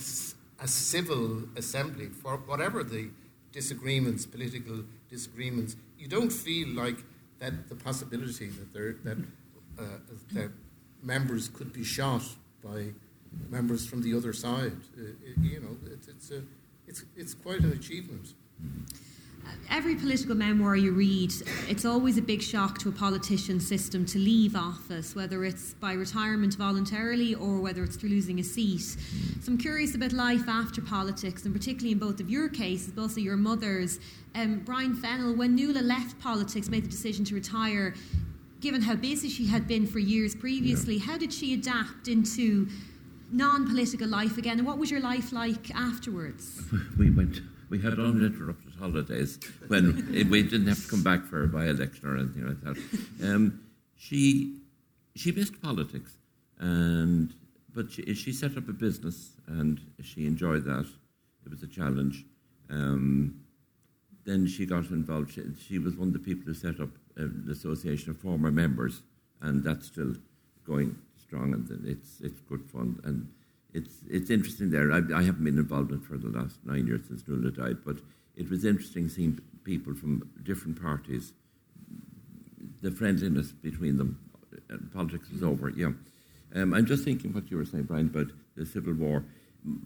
a 0.64 0.68
civil 0.68 1.44
assembly 1.56 2.08
for 2.08 2.38
whatever 2.38 2.84
the 2.84 3.10
disagreements, 3.52 4.26
political 4.26 4.84
disagreements, 5.10 5.76
you 5.98 6.08
don't 6.08 6.32
feel 6.32 6.70
like 6.70 6.98
that 7.40 7.70
the 7.70 7.76
possibility 7.76 8.48
that 8.48 8.74
there 8.74 8.96
that 9.04 9.18
uh, 9.80 9.84
that 10.34 10.52
members 11.04 11.50
could 11.50 11.72
be 11.74 11.84
shot 11.84 12.24
by 12.64 12.88
members 13.50 13.86
from 13.86 14.02
the 14.02 14.16
other 14.16 14.34
side. 14.34 14.78
Uh, 14.98 15.02
you 15.42 15.60
know, 15.60 15.78
it, 15.92 16.00
it's 16.08 16.32
a 16.32 16.42
it's 16.88 17.04
it's 17.16 17.34
quite 17.34 17.60
an 17.60 17.72
achievement. 17.74 18.34
Every 19.70 19.96
political 19.96 20.36
memoir 20.36 20.76
you 20.76 20.92
read, 20.92 21.34
it's 21.68 21.86
always 21.86 22.18
a 22.18 22.22
big 22.22 22.42
shock 22.42 22.78
to 22.80 22.90
a 22.90 22.92
politician 22.92 23.60
system 23.60 24.06
to 24.08 24.20
leave 24.20 24.56
office, 24.56 25.16
whether 25.16 25.44
it's 25.44 25.74
by 25.74 25.94
retirement 25.94 26.56
voluntarily 26.56 27.36
or 27.36 27.60
whether 27.60 27.84
it's 27.84 27.96
through 27.96 28.10
losing 28.10 28.40
a 28.40 28.44
seat. 28.44 28.82
So 29.42 29.52
I'm 29.52 29.58
curious 29.58 29.94
about 29.96 30.14
life 30.14 30.48
after 30.48 30.82
politics, 30.82 31.46
and 31.46 31.54
particularly 31.54 31.92
in 31.92 32.00
both 32.00 32.20
of 32.20 32.30
your 32.30 32.48
cases, 32.48 32.90
but 32.90 33.02
also 33.02 33.20
your 33.20 33.38
mother's. 33.38 34.00
Um, 34.34 34.62
Brian 34.66 34.96
Fennell, 34.96 35.36
when 35.36 35.56
Nuala 35.56 35.82
left 35.82 36.20
politics, 36.20 36.70
made 36.70 36.84
the 36.84 36.90
decision 36.90 37.26
to 37.26 37.36
retire, 37.36 37.96
given 38.62 38.82
how 38.82 38.96
busy 38.96 39.30
she 39.30 39.46
had 39.48 39.68
been 39.68 39.86
for 39.88 40.00
years 40.00 40.36
previously, 40.36 40.96
yeah. 40.96 41.06
how 41.06 41.18
did 41.18 41.34
she 41.34 41.54
adapt 41.54 42.08
into 42.08 42.68
non 43.32 43.68
political 43.68 44.08
life 44.08 44.38
again? 44.38 44.60
And 44.60 44.68
what 44.68 44.78
was 44.78 44.90
your 44.90 45.02
life 45.02 45.32
like 45.32 45.74
afterwards? 45.76 46.62
We 46.98 47.10
went 47.10 47.42
we 47.70 47.82
had 47.82 48.00
uninterrupted 48.00 48.65
holidays 48.86 49.40
when 49.68 49.84
we 50.30 50.44
didn't 50.44 50.68
have 50.68 50.82
to 50.84 50.90
come 50.90 51.04
back 51.04 51.26
for 51.26 51.44
a 51.44 51.48
by-election 51.48 52.08
or 52.08 52.18
anything 52.18 52.46
like 52.48 52.62
that. 52.62 52.78
Um, 53.28 53.62
she 53.98 54.60
she 55.16 55.32
missed 55.32 55.62
politics, 55.62 56.14
and 56.60 57.34
but 57.74 57.92
she, 57.92 58.14
she 58.14 58.32
set 58.32 58.58
up 58.58 58.68
a 58.70 58.74
business 58.74 59.32
and 59.48 59.80
she 60.02 60.26
enjoyed 60.26 60.66
that. 60.66 60.86
It 61.46 61.52
was 61.52 61.64
a 61.64 61.68
challenge. 61.68 62.26
Um, 62.70 63.42
then 64.26 64.48
she 64.48 64.66
got 64.66 64.90
involved. 64.90 65.34
She, 65.34 65.44
she, 65.68 65.78
was 65.78 65.96
one 65.96 66.08
of 66.08 66.14
the 66.14 66.20
people 66.20 66.46
who 66.46 66.56
set 66.56 66.80
up 66.80 66.90
uh, 67.20 67.26
the 67.46 67.52
Association 67.52 68.10
of 68.10 68.18
Former 68.18 68.52
Members, 68.52 69.04
and 69.42 69.64
that's 69.64 69.86
still 69.88 70.16
going 70.66 70.98
strong, 71.22 71.54
and 71.54 71.70
it's 71.86 72.22
it's 72.22 72.40
good 72.42 72.64
fun. 72.74 73.00
And 73.04 73.30
it's 73.74 73.98
it's 74.10 74.30
interesting 74.32 74.72
there. 74.72 74.92
I, 74.92 75.02
I, 75.16 75.22
haven't 75.24 75.44
been 75.44 75.60
involved 75.60 75.92
in 75.92 75.98
it 75.98 76.04
for 76.04 76.18
the 76.18 76.30
last 76.30 76.58
nine 76.66 76.88
years 76.88 77.02
since 77.08 77.28
Nuala 77.28 77.52
died, 77.52 77.78
but 77.86 77.98
it 78.36 78.50
was 78.50 78.66
interesting 78.66 79.10
seeing 79.10 79.40
people 79.64 79.94
from 79.94 80.30
different 80.44 80.82
parties, 80.82 81.34
the 82.82 82.92
friendliness 82.92 83.52
between 83.52 83.98
them. 83.98 84.20
Politics 84.94 85.30
is 85.30 85.44
over, 85.44 85.70
yeah. 85.70 85.92
Um, 86.54 86.74
I'm 86.74 86.86
just 86.86 87.04
thinking 87.04 87.34
what 87.34 87.52
you 87.52 87.58
were 87.58 87.66
saying, 87.66 87.84
Brian, 87.84 88.08
about 88.08 88.28
the 88.56 88.66
Civil 88.66 88.94
War. 88.94 89.26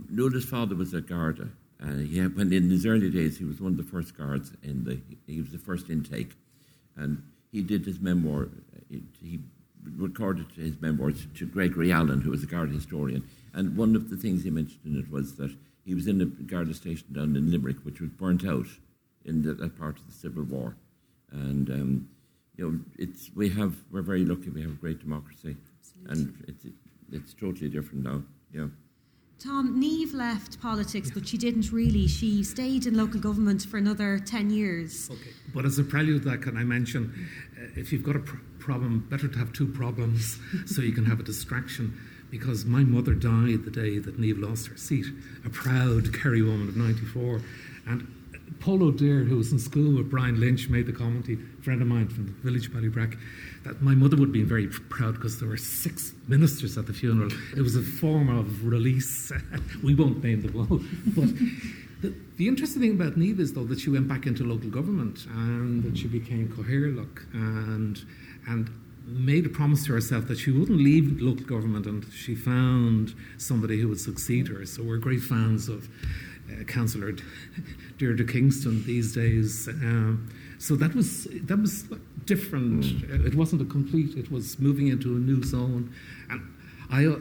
Nuala's 0.10 0.46
father 0.46 0.76
was 0.76 0.94
a 0.94 1.02
Garda. 1.02 1.50
Uh, 1.82 1.96
he 1.96 2.20
had, 2.20 2.36
when 2.36 2.52
in 2.52 2.70
his 2.70 2.86
early 2.86 3.10
days, 3.10 3.38
he 3.38 3.46
was 3.46 3.62
one 3.62 3.72
of 3.72 3.78
the 3.78 3.84
first 3.84 4.18
guards 4.18 4.52
in 4.62 4.84
the. 4.84 5.00
He 5.26 5.40
was 5.40 5.52
the 5.52 5.58
first 5.58 5.90
intake, 5.90 6.34
and 6.96 7.24
he 7.52 7.62
did 7.62 7.86
his 7.86 8.00
memoir. 8.00 8.50
He, 9.22 9.40
recorded 9.96 10.46
his 10.58 10.80
memoirs 10.82 11.26
to 11.34 11.46
Gregory 11.46 11.92
Allen, 11.92 12.20
who 12.20 12.32
was 12.32 12.44
a 12.44 12.46
Garda 12.46 12.74
historian 12.74 13.24
and 13.54 13.76
one 13.76 13.96
of 13.96 14.10
the 14.10 14.18
things 14.18 14.44
he 14.44 14.50
mentioned 14.50 14.82
in 14.86 15.00
it 15.00 15.12
was 15.12 15.36
that 15.36 15.56
he 15.86 15.96
was 15.96 16.08
in 16.08 16.18
the 16.18 16.26
Garda 16.26 16.74
station 16.74 17.08
down 17.12 17.36
in 17.36 17.52
Limerick, 17.52 17.78
which 17.84 18.02
was 18.02 18.10
burnt 18.10 18.46
out 18.46 18.68
in 19.26 19.42
the, 19.42 19.54
that 19.56 19.78
part 19.78 19.98
of 19.98 20.06
the 20.06 20.14
Civil 20.14 20.44
War. 20.44 20.76
And 21.32 21.70
um, 21.70 22.10
you 22.56 22.70
know, 22.70 22.80
it's 22.98 23.32
we 23.36 23.50
have 23.50 23.76
we're 23.92 24.02
very 24.02 24.26
lucky. 24.26 24.50
We 24.50 24.62
have 24.62 24.72
a 24.72 24.76
great 24.76 25.00
democracy, 25.00 25.56
Absolutely. 25.80 26.12
and 26.12 26.46
it's 26.48 26.66
it's 27.12 27.34
totally 27.34 27.70
different 27.70 28.04
now. 28.04 28.24
Yeah. 28.54 28.68
Tom, 29.40 29.82
Niamh 29.82 30.14
left 30.14 30.60
politics, 30.60 31.10
but 31.14 31.26
she 31.26 31.38
didn't 31.38 31.72
really. 31.72 32.08
She 32.08 32.44
stayed 32.44 32.86
in 32.86 32.98
local 32.98 33.22
government 33.22 33.66
for 33.66 33.78
another 33.78 34.20
10 34.20 34.50
years. 34.50 35.10
Okay. 35.10 35.30
But 35.54 35.64
as 35.64 35.80
a 35.80 35.84
prelude 35.84 36.24
to 36.24 36.30
that, 36.32 36.42
can 36.42 36.58
I 36.58 36.66
mention 36.66 37.14
uh, 37.58 37.68
if 37.78 37.94
you've 37.94 38.04
got 38.04 38.18
a 38.18 38.20
pr- 38.20 38.36
problem, 38.60 39.08
better 39.10 39.30
to 39.30 39.40
have 39.40 39.54
two 39.54 39.68
problems 39.68 40.38
so 40.66 40.82
you 40.82 40.92
can 40.92 41.06
have 41.06 41.22
a 41.22 41.24
distraction 41.24 41.98
because 42.30 42.66
my 42.66 42.84
mother 42.84 43.14
died 43.14 43.66
the 43.66 43.72
day 43.72 43.98
that 43.98 44.20
Niamh 44.20 44.42
lost 44.42 44.68
her 44.68 44.78
seat, 44.78 45.06
a 45.46 45.50
proud 45.50 46.14
Kerry 46.14 46.42
woman 46.42 46.68
of 46.68 46.78
94. 46.78 47.42
And 47.88 48.08
Paul 48.60 48.84
O'Dare, 48.84 49.24
who 49.24 49.38
was 49.38 49.52
in 49.52 49.60
school 49.60 49.98
with 49.98 50.10
Brian 50.10 50.40
Lynch, 50.40 50.70
made 50.70 50.86
the 50.86 50.94
comment, 50.94 51.28
he, 51.28 51.34
a 51.34 51.64
friend 51.64 51.82
of 51.82 51.88
mine 51.88 52.10
from 52.10 52.26
the 52.26 52.32
village 52.32 52.72
Ballybrack, 52.72 53.18
that 53.64 53.82
my 53.82 53.96
mother 53.96 54.18
would 54.18 54.32
be 54.32 54.44
very 54.44 54.68
proud 54.68 55.16
because 55.16 55.40
there 55.40 55.48
were 55.48 55.58
six 55.58 56.14
ministers 56.28 56.78
at 56.78 56.86
the 56.86 56.94
funeral. 56.94 57.32
It 57.56 57.62
was 57.62 57.76
a 57.76 57.82
form 57.82 58.30
of 58.30 58.66
release. 58.66 59.32
we 59.84 59.96
won't 59.96 60.24
name 60.24 60.42
them 60.42 60.56
all. 60.56 60.82
But 61.16 62.12
the, 62.14 62.16
the, 62.38 62.48
interesting 62.48 62.82
thing 62.82 62.92
about 62.92 63.18
Niamh 63.18 63.40
is, 63.40 63.54
though, 63.54 63.66
that 63.66 63.80
she 63.82 63.90
went 63.90 64.08
back 64.08 64.26
into 64.26 64.46
local 64.46 64.70
government 64.70 65.26
and 65.26 65.84
that 65.84 65.98
she 65.98 66.08
became 66.08 66.48
Cathaoirleach. 66.48 67.34
And, 67.34 68.02
and 68.48 68.70
made 69.12 69.46
a 69.46 69.50
promise 69.50 69.86
to 69.86 69.94
herself 69.94 70.28
that 70.28 70.38
she 70.38 70.52
wouldn't 70.52 70.80
leave 70.80 71.22
local 71.22 71.46
government 71.46 71.86
and 71.86 72.06
she 72.14 72.36
found 72.36 73.14
somebody 73.38 73.80
who 73.80 73.88
would 73.88 74.00
succeed 74.00 74.48
her. 74.48 74.66
So 74.66 74.84
we're 74.84 74.98
great 74.98 75.22
fans 75.22 75.70
of 75.70 75.90
uh, 76.50 76.64
Councillor 76.64 77.14
Deirdre 77.98 78.26
Kingston 78.26 78.84
these 78.86 79.14
days. 79.14 79.68
Um, 79.68 80.30
so 80.58 80.76
that 80.76 80.96
was 80.96 81.26
that 81.44 81.60
was 81.60 81.86
different. 82.26 82.84
Mm. 82.84 83.26
It 83.26 83.36
wasn't 83.36 83.62
a 83.62 83.66
complete. 83.66 84.18
It 84.18 84.32
was 84.32 84.60
moving 84.60 84.88
into 84.88 85.16
a 85.16 85.20
new 85.20 85.44
zone, 85.44 85.94
and 86.30 86.42
I. 86.90 87.06
Uh, 87.06 87.20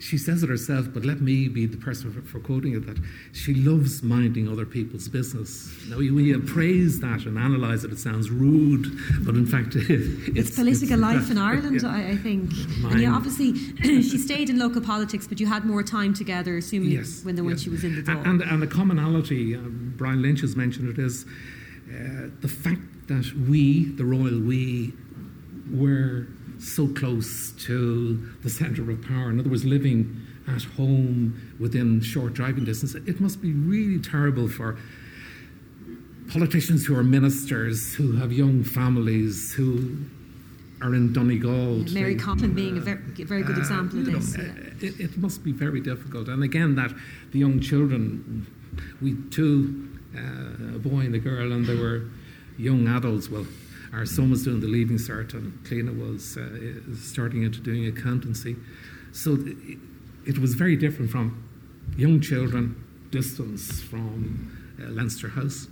she 0.00 0.16
says 0.16 0.42
it 0.42 0.48
herself, 0.48 0.86
but 0.92 1.04
let 1.04 1.20
me 1.20 1.48
be 1.48 1.66
the 1.66 1.76
person 1.76 2.12
for, 2.12 2.22
for, 2.22 2.40
quoting 2.40 2.74
it 2.74 2.86
that 2.86 2.98
she 3.32 3.54
loves 3.54 4.02
minding 4.02 4.48
other 4.48 4.64
people's 4.64 5.08
business. 5.08 5.72
Now, 5.88 5.96
when 5.96 6.24
you 6.24 6.38
praise 6.40 7.00
that 7.00 7.26
and 7.26 7.36
analyse 7.36 7.84
it, 7.84 7.92
it 7.92 7.98
sounds 7.98 8.30
rude, 8.30 8.86
but 9.24 9.34
in 9.34 9.46
fact, 9.46 9.74
it, 9.76 9.90
it's, 9.90 10.50
it's 10.50 10.56
political 10.56 10.92
it's, 10.92 11.02
life 11.02 11.30
in 11.30 11.38
Ireland, 11.50 11.82
yeah. 11.82 11.88
I, 11.88 12.10
I, 12.10 12.16
think. 12.16 12.50
And 12.84 13.00
yeah, 13.00 13.12
obviously, 13.12 13.54
she 13.82 14.18
stayed 14.18 14.50
in 14.50 14.58
local 14.58 14.80
politics, 14.80 15.26
but 15.26 15.40
you 15.40 15.46
had 15.46 15.64
more 15.64 15.82
time 15.82 16.14
together, 16.14 16.56
assuming 16.56 16.90
yes, 16.90 17.24
when, 17.24 17.36
the, 17.36 17.42
when 17.42 17.54
yes. 17.54 17.62
she 17.62 17.70
was 17.70 17.84
in 17.84 18.04
the. 18.04 18.10
And, 18.10 18.42
and, 18.42 18.62
the 18.62 18.66
commonality, 18.66 19.54
um, 19.56 19.94
Brian 19.96 20.22
Lynch 20.22 20.40
has 20.42 20.54
mentioned 20.54 20.88
it, 20.90 20.98
is 20.98 21.24
uh, 21.88 22.28
the 22.40 22.48
fact 22.48 22.82
that 23.08 23.32
we, 23.48 23.86
the 23.96 24.04
royal 24.04 24.38
we, 24.40 24.92
were 25.72 26.28
so 26.58 26.88
close 26.88 27.52
to 27.52 28.16
the 28.42 28.50
centre 28.50 28.90
of 28.90 29.02
power. 29.02 29.30
In 29.30 29.38
other 29.40 29.50
words, 29.50 29.64
living 29.64 30.20
at 30.48 30.62
home 30.62 31.54
within 31.60 32.00
short 32.00 32.32
driving 32.32 32.64
distance. 32.64 32.94
It 32.94 33.20
must 33.20 33.40
be 33.42 33.52
really 33.52 34.00
terrible 34.00 34.48
for 34.48 34.78
politicians 36.28 36.86
who 36.86 36.96
are 36.96 37.02
ministers, 37.02 37.94
who 37.94 38.12
have 38.12 38.32
young 38.32 38.62
families, 38.64 39.52
who 39.52 39.96
are 40.80 40.94
in 40.94 41.12
Donegal. 41.12 41.78
Yeah, 41.78 42.00
Mary 42.00 42.16
Coughlan 42.16 42.54
being 42.54 42.78
a 42.78 42.80
very, 42.80 43.00
very 43.24 43.42
good 43.42 43.56
uh, 43.56 43.60
example 43.60 44.00
of 44.00 44.06
this. 44.06 44.36
Know, 44.36 44.44
yeah. 44.44 44.88
it, 44.88 45.00
it, 45.00 45.18
must 45.18 45.42
be 45.42 45.52
very 45.52 45.80
difficult. 45.80 46.28
And 46.28 46.42
again, 46.42 46.76
that 46.76 46.92
the 47.32 47.38
young 47.38 47.60
children, 47.60 48.46
we 49.02 49.16
two, 49.30 49.88
uh, 50.16 50.76
a 50.76 50.78
boy 50.78 51.00
and 51.00 51.14
a 51.14 51.18
girl, 51.18 51.52
and 51.52 51.66
they 51.66 51.74
were 51.74 52.04
young 52.56 52.86
adults. 52.88 53.28
Well, 53.28 53.46
our 53.92 54.06
son 54.06 54.30
was 54.30 54.44
doing 54.44 54.60
the 54.60 54.66
leaving 54.66 54.98
cert, 54.98 55.34
and 55.34 55.52
Cleena 55.64 55.92
was 55.92 56.36
uh, 56.36 56.94
starting 56.96 57.42
into 57.42 57.60
doing 57.60 57.86
accountancy. 57.86 58.56
So 59.12 59.34
it, 59.34 59.78
it, 60.26 60.38
was 60.38 60.54
very 60.54 60.76
different 60.76 61.10
from 61.10 61.42
young 61.96 62.20
children, 62.20 62.76
distance 63.10 63.80
from 63.80 64.76
uh, 64.80 64.90
Leinster 64.90 65.28
House. 65.28 65.68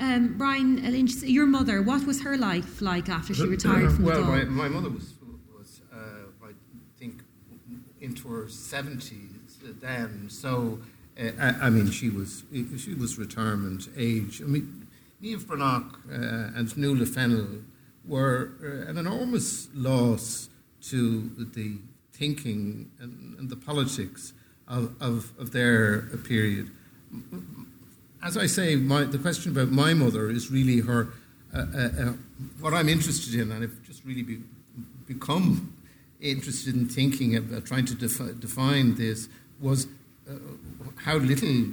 Um, 0.00 0.34
Brian 0.36 0.82
Lynch, 0.90 1.14
your 1.22 1.46
mother, 1.46 1.82
what 1.82 2.04
was 2.06 2.22
her 2.22 2.36
life 2.36 2.82
like 2.82 3.08
after 3.08 3.34
she 3.34 3.46
retired 3.46 3.92
from 3.92 4.04
well, 4.04 4.24
the 4.24 4.30
Well, 4.30 4.44
my, 4.46 4.68
my, 4.68 4.68
mother 4.68 4.90
was, 4.90 5.14
was 5.54 5.82
uh, 5.92 5.96
I 6.44 6.52
think, 6.98 7.22
into 8.00 8.28
her 8.28 8.44
70s 8.46 9.32
then. 9.80 10.28
So, 10.28 10.80
uh, 11.20 11.30
I, 11.38 11.66
I, 11.66 11.70
mean, 11.70 11.90
she 11.90 12.08
was 12.08 12.44
she 12.52 12.94
was 12.94 13.18
retirement 13.18 13.88
age. 13.96 14.42
I 14.42 14.46
mean, 14.46 14.81
Niamh 15.22 15.44
Bhreathnach 15.44 15.94
uh, 16.10 16.58
and 16.58 16.76
Nuala 16.76 17.06
Fennell 17.06 17.62
were 18.04 18.50
uh, 18.60 18.90
an 18.90 18.98
enormous 18.98 19.68
loss 19.72 20.48
to 20.88 21.30
the 21.54 21.78
thinking 22.12 22.90
and, 22.98 23.38
and 23.38 23.48
the 23.48 23.56
politics 23.56 24.32
of, 24.66 24.94
of, 25.00 25.32
of, 25.38 25.52
their 25.52 26.02
period. 26.24 26.70
As 28.22 28.36
I 28.36 28.46
say, 28.46 28.74
my, 28.74 29.04
the 29.04 29.18
question 29.18 29.52
about 29.52 29.70
my 29.70 29.94
mother 29.94 30.28
is 30.28 30.50
really 30.50 30.80
her, 30.80 31.08
uh, 31.54 31.58
uh, 31.58 31.78
uh, 31.78 32.12
what 32.60 32.74
I'm 32.74 32.88
interested 32.88 33.34
in, 33.34 33.52
and 33.52 33.62
I've 33.62 33.82
just 33.82 34.04
really 34.04 34.22
be, 34.22 34.40
become 35.06 35.72
interested 36.20 36.74
in 36.74 36.88
thinking 36.88 37.36
about 37.36 37.64
trying 37.64 37.84
to 37.86 37.94
defi- 37.94 38.34
define 38.40 38.96
this, 38.96 39.28
was 39.60 39.86
uh, 40.28 40.34
how 40.96 41.16
little 41.16 41.66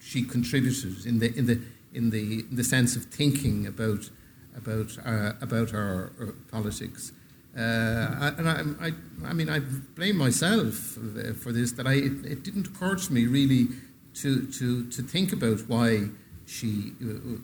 she 0.00 0.22
contributed 0.22 1.06
in 1.06 1.18
the, 1.18 1.36
in 1.36 1.46
the 1.46 1.60
in 1.94 2.10
the, 2.10 2.40
in 2.50 2.56
the 2.56 2.64
sense 2.64 2.96
of 2.96 3.04
thinking 3.04 3.66
about, 3.66 4.10
about, 4.56 4.98
uh, 5.04 5.32
about 5.40 5.74
our, 5.74 6.12
our 6.18 6.34
politics. 6.50 7.12
Uh, 7.56 8.32
and 8.38 8.48
I, 8.48 8.86
I, 8.86 8.92
I, 9.26 9.32
mean, 9.34 9.50
I 9.50 9.60
blame 9.60 10.16
myself 10.16 10.74
for 10.74 11.52
this, 11.52 11.72
that 11.72 11.86
I, 11.86 11.94
it, 11.94 12.42
didn't 12.42 12.68
occur 12.68 12.96
to 12.96 13.12
me 13.12 13.26
really 13.26 13.68
to, 14.14 14.46
to, 14.46 14.88
to 14.88 15.02
think 15.02 15.32
about 15.32 15.60
why 15.68 16.08
she 16.46 16.92
uh, 17.02 17.36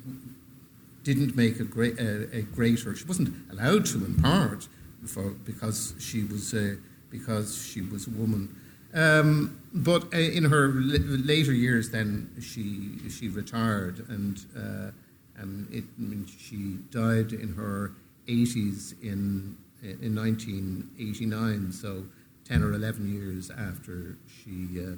didn't 1.03 1.37
make 1.37 1.61
a, 1.61 1.65
great, 1.65 1.99
a, 1.99 2.37
a 2.37 2.43
greater, 2.43 2.95
she 2.97 3.05
wasn't 3.05 3.35
allowed 3.51 3.85
to 3.87 4.05
in 4.05 4.15
part 4.15 4.67
for, 5.07 5.31
because, 5.31 5.95
she 5.99 6.25
was, 6.25 6.55
uh, 6.55 6.77
because 7.11 7.67
she 7.67 7.83
was 7.83 8.07
a 8.07 8.11
woman. 8.11 8.55
Um, 8.95 9.61
but 9.73 10.13
uh, 10.15 10.19
in 10.19 10.45
her 10.45 10.69
later 10.69 11.53
years, 11.53 11.91
then 11.91 12.31
she 12.41 12.99
she 13.11 13.29
retired, 13.29 14.09
and 14.09 14.41
uh, 14.57 14.91
and 15.37 15.69
it, 15.73 15.85
I 15.99 16.03
mean, 16.03 16.27
she 16.27 16.79
died 16.91 17.33
in 17.33 17.55
her 17.55 17.93
80s 18.27 18.95
in 19.03 19.57
in 19.83 20.15
1989. 20.15 21.73
So 21.73 22.05
10 22.45 22.63
or 22.63 22.73
11 22.73 23.13
years 23.13 23.51
after 23.51 24.17
she 24.27 24.83
uh, 24.83 24.97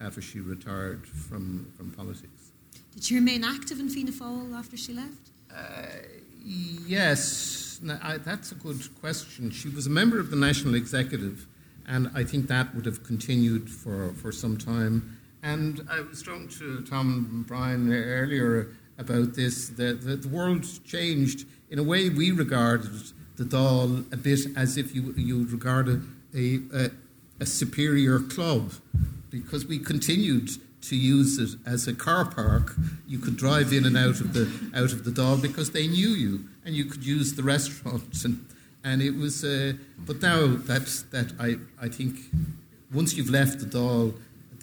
after 0.00 0.22
she 0.22 0.40
retired 0.40 1.06
from 1.06 1.72
from 1.76 1.90
politics. 1.90 2.52
Did 2.94 3.04
she 3.04 3.16
remain 3.16 3.42
active 3.42 3.80
in 3.80 3.88
Fianna 3.88 4.12
Fáil 4.12 4.54
after 4.54 4.76
she 4.76 4.92
left? 4.92 5.30
Uh, 5.52 5.86
yes, 6.44 7.80
I, 8.02 8.18
that's 8.18 8.52
a 8.52 8.54
good 8.54 8.80
question. 9.00 9.50
She 9.50 9.68
was 9.68 9.86
a 9.86 9.90
member 9.90 10.20
of 10.20 10.30
the 10.30 10.36
National 10.36 10.74
Executive 10.76 11.46
and 11.86 12.10
I 12.14 12.24
think 12.24 12.48
that 12.48 12.74
would 12.74 12.86
have 12.86 13.04
continued 13.04 13.70
for, 13.70 14.12
for 14.14 14.32
some 14.32 14.56
time. 14.56 15.18
And 15.42 15.86
I 15.90 16.00
was 16.00 16.22
talking 16.22 16.48
to 16.58 16.82
Tom 16.82 17.28
and 17.30 17.46
Brian 17.46 17.92
earlier 17.92 18.68
about 18.98 19.34
this. 19.34 19.68
The, 19.68 19.92
the, 19.92 20.16
the 20.16 20.28
world 20.28 20.66
changed. 20.84 21.46
In 21.70 21.78
a 21.78 21.82
way, 21.82 22.08
we 22.08 22.30
regarded 22.30 23.12
the 23.36 23.44
Dáil 23.44 24.10
a 24.12 24.16
bit 24.16 24.40
as 24.56 24.76
if 24.76 24.94
you, 24.94 25.12
you 25.16 25.46
regard 25.46 25.88
a, 26.34 26.60
a, 26.74 26.90
a 27.40 27.46
superior 27.46 28.20
club 28.20 28.72
because 29.30 29.66
we 29.66 29.78
continued 29.78 30.50
to 30.82 30.96
use 30.96 31.38
it 31.38 31.58
as 31.66 31.88
a 31.88 31.94
car 31.94 32.24
park. 32.24 32.74
You 33.06 33.18
could 33.18 33.36
drive 33.36 33.72
in 33.72 33.84
and 33.84 33.96
out 33.96 34.20
of 34.20 34.32
the 34.32 34.44
out 34.74 34.92
of 34.92 35.04
the 35.04 35.10
Dáil 35.10 35.40
because 35.40 35.70
they 35.70 35.88
knew 35.88 36.10
you, 36.10 36.44
and 36.64 36.74
you 36.74 36.84
could 36.84 37.04
use 37.04 37.34
the 37.34 37.42
restaurants 37.42 38.24
and 38.24 38.46
and 38.84 39.02
it 39.02 39.16
was. 39.16 39.44
Uh, 39.44 39.72
but 39.98 40.22
now 40.22 40.46
that 40.46 41.04
that 41.10 41.32
I 41.40 41.56
I 41.84 41.88
think 41.88 42.16
once 42.92 43.14
you've 43.14 43.30
left 43.30 43.58
the 43.58 43.66
Dáil, 43.66 44.14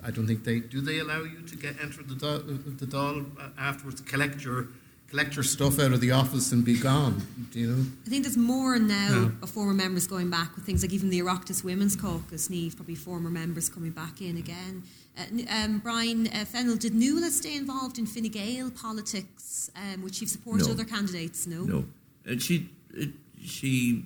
I 0.04 0.12
don't 0.12 0.28
think 0.28 0.44
they 0.44 0.60
do. 0.60 0.80
They 0.82 1.00
allow 1.00 1.24
you 1.24 1.42
to 1.42 1.56
get 1.56 1.82
enter 1.82 2.04
the 2.04 2.16
Dáil, 2.16 2.80
the 2.80 2.86
Dáil 2.86 3.26
afterwards, 3.58 4.02
collect 4.02 4.44
your 4.44 4.68
collect 5.12 5.36
your 5.36 5.44
stuff 5.44 5.78
out 5.78 5.92
of 5.92 6.00
the 6.00 6.12
office 6.12 6.54
and 6.54 6.64
be 6.64 6.80
gone. 6.80 7.22
Do 7.52 7.60
you 7.60 7.68
know? 7.68 7.86
I 8.06 8.10
think 8.10 8.24
there's 8.24 8.38
more 8.38 8.80
now 8.80 9.10
yeah. 9.24 9.44
of 9.44 9.50
former 9.50 9.74
members 9.74 10.08
going 10.08 10.30
back 10.30 10.56
with 10.56 10.66
things 10.66 10.82
like 10.84 10.94
even 10.94 11.10
the 11.10 11.20
Oireachtas 11.20 11.64
Women's 11.66 11.98
Caucus, 11.98 12.48
Niamh, 12.48 12.76
probably 12.76 12.96
former 12.96 13.30
members 13.30 13.68
coming 13.68 13.92
back 13.92 14.22
in 14.22 14.38
again. 14.38 14.84
Uh, 15.18 15.24
um, 15.54 15.80
Brian 15.80 16.28
uh, 16.28 16.46
Fennell, 16.46 16.78
did 16.78 16.96
Nuala 16.96 17.30
stay 17.30 17.58
involved 17.58 18.00
in 18.00 18.06
Fine 18.06 18.30
Gael 18.30 18.72
politics, 18.72 19.70
um, 19.76 20.02
which 20.02 20.22
you've 20.22 20.30
supported 20.30 20.68
no. 20.68 20.72
other 20.72 20.86
candidates? 20.86 21.46
No. 21.46 21.64
No. 21.64 21.86
And 22.26 22.42
she, 22.42 22.70
it, 22.94 23.10
she 23.44 24.06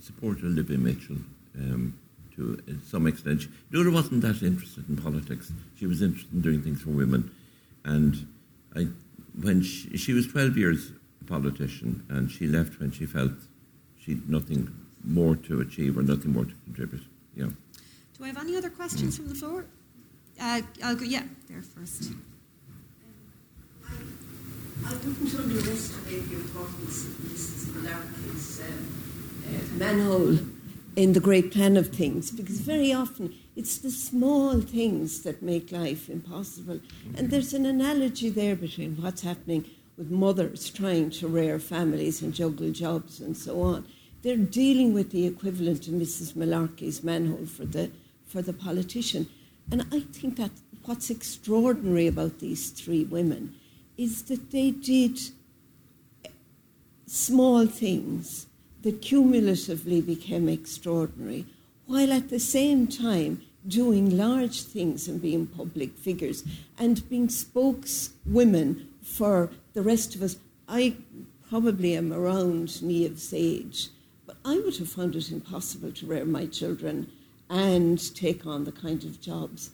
supported 0.00 0.44
Olivia 0.44 0.78
Mitchell 0.78 1.16
um, 1.56 1.98
to 2.36 2.62
some 2.86 3.06
extent. 3.06 3.46
Nuala 3.70 3.90
wasn't 3.90 4.22
that 4.22 4.42
interested 4.42 4.88
in 4.88 4.96
politics. 4.96 5.52
She 5.78 5.86
was 5.86 6.02
interested 6.02 6.32
in 6.32 6.40
doing 6.40 6.62
things 6.62 6.82
for 6.82 6.90
women. 6.90 7.30
And 7.84 8.26
I, 8.74 8.88
when 9.40 9.62
she, 9.62 9.96
she 9.96 10.12
was 10.12 10.26
12 10.26 10.56
years 10.56 10.92
a 11.20 11.24
politician 11.24 12.04
and 12.08 12.30
she 12.30 12.46
left 12.46 12.80
when 12.80 12.90
she 12.92 13.06
felt 13.06 13.32
she 13.98 14.12
had 14.12 14.28
nothing 14.28 14.72
more 15.04 15.36
to 15.36 15.60
achieve 15.60 15.98
or 15.98 16.02
nothing 16.02 16.32
more 16.32 16.44
to 16.44 16.54
contribute. 16.64 17.02
Yeah. 17.36 17.48
Do 18.16 18.24
I 18.24 18.28
have 18.28 18.38
any 18.38 18.56
other 18.56 18.70
questions 18.70 19.14
mm. 19.14 19.16
from 19.18 19.28
the 19.28 19.34
floor? 19.34 19.64
Uh, 20.40 20.62
I'll 20.82 20.96
go, 20.96 21.04
yeah, 21.04 21.24
there 21.48 21.62
first. 21.62 22.12
I 24.86 24.92
wouldn't 24.94 25.34
underestimate 25.34 26.28
the 26.28 26.36
importance 26.36 27.04
of 27.04 27.12
Mrs. 27.12 27.66
Malarkey's 27.74 28.60
um, 28.60 28.86
uh, 29.46 29.78
manhole 29.78 30.38
in 30.96 31.12
the 31.12 31.20
great 31.20 31.52
plan 31.52 31.76
of 31.76 31.88
things 31.88 32.30
because 32.30 32.60
very 32.60 32.92
often 32.92 33.34
it's 33.56 33.78
the 33.78 33.90
small 33.90 34.60
things 34.60 35.22
that 35.22 35.42
make 35.42 35.70
life 35.70 36.08
impossible. 36.08 36.80
And 37.16 37.30
there's 37.30 37.54
an 37.54 37.66
analogy 37.66 38.28
there 38.28 38.56
between 38.56 38.96
what's 38.96 39.22
happening 39.22 39.64
with 39.96 40.10
mothers 40.10 40.70
trying 40.70 41.10
to 41.10 41.28
rear 41.28 41.58
families 41.58 42.22
and 42.22 42.34
juggle 42.34 42.72
jobs 42.72 43.20
and 43.20 43.36
so 43.36 43.62
on. 43.62 43.86
They're 44.22 44.36
dealing 44.36 44.92
with 44.92 45.10
the 45.10 45.26
equivalent 45.26 45.86
of 45.88 45.94
Mrs. 45.94 46.34
Malarkey's 46.34 47.04
manhole 47.04 47.46
for 47.46 47.64
the, 47.64 47.90
for 48.26 48.42
the 48.42 48.52
politician. 48.52 49.28
And 49.70 49.86
I 49.92 50.00
think 50.00 50.36
that 50.36 50.50
what's 50.84 51.10
extraordinary 51.10 52.06
about 52.06 52.40
these 52.40 52.70
three 52.70 53.04
women 53.04 53.54
is 54.00 54.22
that 54.22 54.50
they 54.50 54.70
did 54.70 55.20
small 57.06 57.66
things 57.66 58.46
that 58.80 59.02
cumulatively 59.02 60.00
became 60.00 60.48
extraordinary, 60.48 61.44
while 61.84 62.10
at 62.10 62.30
the 62.30 62.40
same 62.40 62.86
time 62.86 63.42
doing 63.68 64.16
large 64.16 64.62
things 64.62 65.06
and 65.06 65.20
being 65.20 65.46
public 65.46 65.94
figures 65.98 66.44
and 66.78 67.06
being 67.10 67.28
spokeswomen 67.28 68.88
for 69.02 69.50
the 69.74 69.82
rest 69.82 70.14
of 70.14 70.22
us. 70.22 70.36
I 70.66 70.96
probably 71.50 71.94
am 71.94 72.10
around 72.10 72.68
Niamh's 72.80 73.34
age, 73.34 73.88
but 74.24 74.36
I 74.46 74.58
would 74.60 74.78
have 74.78 74.88
found 74.88 75.14
it 75.14 75.30
impossible 75.30 75.92
to 75.92 76.06
rear 76.06 76.24
my 76.24 76.46
children 76.46 77.12
and 77.50 78.14
take 78.14 78.46
on 78.46 78.64
the 78.64 78.72
kind 78.72 79.04
of 79.04 79.20
jobs 79.20 79.72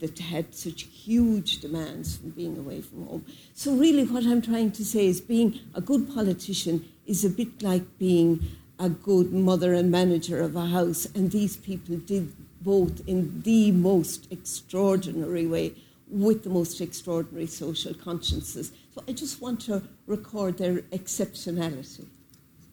that 0.00 0.18
had 0.18 0.54
such 0.54 0.82
huge 0.82 1.60
demands 1.60 2.16
from 2.16 2.30
being 2.30 2.58
away 2.58 2.80
from 2.80 3.06
home. 3.06 3.24
So, 3.54 3.74
really, 3.74 4.04
what 4.04 4.24
I'm 4.24 4.42
trying 4.42 4.72
to 4.72 4.84
say 4.84 5.06
is 5.06 5.20
being 5.20 5.60
a 5.74 5.80
good 5.80 6.12
politician 6.14 6.84
is 7.06 7.24
a 7.24 7.30
bit 7.30 7.62
like 7.62 7.98
being 7.98 8.44
a 8.78 8.88
good 8.88 9.32
mother 9.32 9.72
and 9.74 9.90
manager 9.90 10.40
of 10.40 10.56
a 10.56 10.66
house, 10.66 11.06
and 11.14 11.30
these 11.30 11.56
people 11.56 11.96
did 11.96 12.32
both 12.60 13.06
in 13.06 13.42
the 13.42 13.72
most 13.72 14.30
extraordinary 14.30 15.46
way 15.46 15.74
with 16.08 16.44
the 16.44 16.50
most 16.50 16.80
extraordinary 16.80 17.46
social 17.46 17.94
consciences. 17.94 18.72
So 18.94 19.02
I 19.08 19.12
just 19.12 19.40
want 19.40 19.60
to 19.62 19.82
record 20.06 20.58
their 20.58 20.82
exceptionality. 20.92 22.06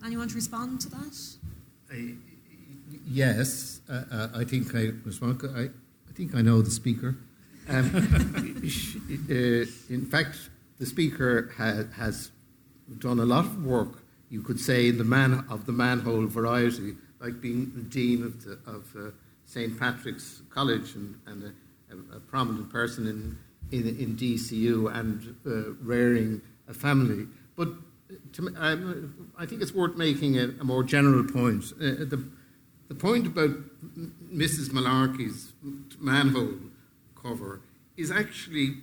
And 0.03 0.11
you 0.11 0.19
want 0.19 0.31
to 0.31 0.35
respond 0.35 0.81
to 0.81 0.89
that? 0.89 1.17
I, 1.91 2.15
yes, 3.07 3.81
uh, 3.89 4.03
uh, 4.11 4.29
I 4.35 4.43
think 4.43 4.75
I 4.75 4.91
respond. 5.05 5.41
I, 5.55 5.61
I 5.61 5.69
think 6.19 6.35
I 6.35 6.41
know 6.41 6.61
the 6.61 6.69
speaker. 6.69 7.15
Um, 7.69 7.85
uh, 9.29 9.33
in 9.95 10.05
fact, 10.11 10.49
the 10.77 10.85
speaker 10.85 11.53
ha- 11.57 11.85
has 11.95 12.31
done 12.97 13.19
a 13.19 13.25
lot 13.25 13.45
of 13.45 13.65
work. 13.65 14.03
You 14.29 14.41
could 14.41 14.59
say 14.59 14.91
the 14.91 15.05
man 15.05 15.45
of 15.49 15.65
the 15.65 15.71
manhole 15.71 16.25
variety, 16.25 16.95
like 17.21 17.39
being 17.39 17.71
the 17.73 17.83
dean 17.83 18.23
of 18.23 18.43
the, 18.43 18.59
of 18.67 18.93
uh, 18.97 19.11
St. 19.45 19.79
Patrick's 19.79 20.41
College 20.49 20.95
and, 20.95 21.15
and 21.25 21.53
a, 21.89 22.17
a, 22.17 22.19
prominent 22.19 22.69
person 22.69 23.07
in, 23.07 23.37
in, 23.71 23.87
in 23.87 24.17
DCU 24.17 24.93
and 24.93 25.37
uh, 25.47 25.71
rearing 25.81 26.41
a 26.67 26.73
family. 26.73 27.27
But 27.55 27.69
to, 28.33 28.53
um, 28.57 29.31
I 29.37 29.45
think 29.45 29.61
it's 29.61 29.73
worth 29.73 29.95
making 29.95 30.37
a, 30.37 30.49
a 30.59 30.65
more 30.65 30.83
general 30.83 31.23
point. 31.23 31.63
Uh, 31.77 32.03
the, 32.13 32.27
the 32.89 32.95
point 32.95 33.25
about 33.25 33.51
Mrs. 34.33 34.71
Malarkey's 34.71 35.48
manhole 35.99 36.55
cover 37.21 37.61
is 37.97 38.11
actually 38.11 38.77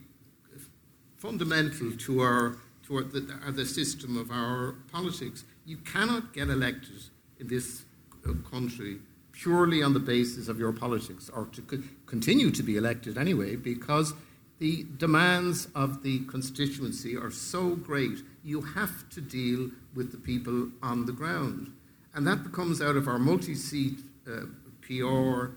fundamental 1.17 1.93
to 1.93 2.21
our 2.21 2.57
to 2.87 2.97
our, 2.97 3.03
the, 3.03 3.37
our, 3.45 3.51
the 3.51 3.67
system 3.67 4.17
of 4.17 4.31
our 4.31 4.77
politics. 4.93 5.45
You 5.65 5.79
cannot 5.79 6.33
get 6.33 6.49
elected 6.49 7.03
in 7.41 7.49
this 7.49 7.85
uh, 8.25 8.33
country 8.49 8.99
purely 9.33 9.83
on 9.83 9.93
the 9.93 10.01
basis 10.01 10.49
of 10.49 10.59
your 10.59 10.73
politics, 10.73 11.29
or 11.29 11.47
to 11.47 11.63
co- 11.63 11.83
continue 12.07 12.51
to 12.51 12.63
be 12.63 12.77
elected 12.77 13.19
anyway, 13.19 13.57
because 13.57 14.15
the 14.59 14.87
demands 14.97 15.69
of 15.75 16.03
the 16.03 16.21
constituency 16.21 17.17
are 17.17 17.31
so 17.31 17.77
great, 17.77 18.19
you 18.43 18.63
have 18.63 19.09
to 19.11 19.21
deal 19.21 19.71
with 19.95 20.11
the 20.13 20.17
people 20.17 20.69
on 20.83 21.05
the 21.05 21.13
ground. 21.13 21.73
And 22.15 22.27
that 22.27 22.53
comes 22.53 22.81
out 22.81 22.97
of 22.97 23.09
our 23.09 23.19
multi 23.19 23.55
seat 23.55 23.99
uh, 24.27 24.47
PR 24.81 25.51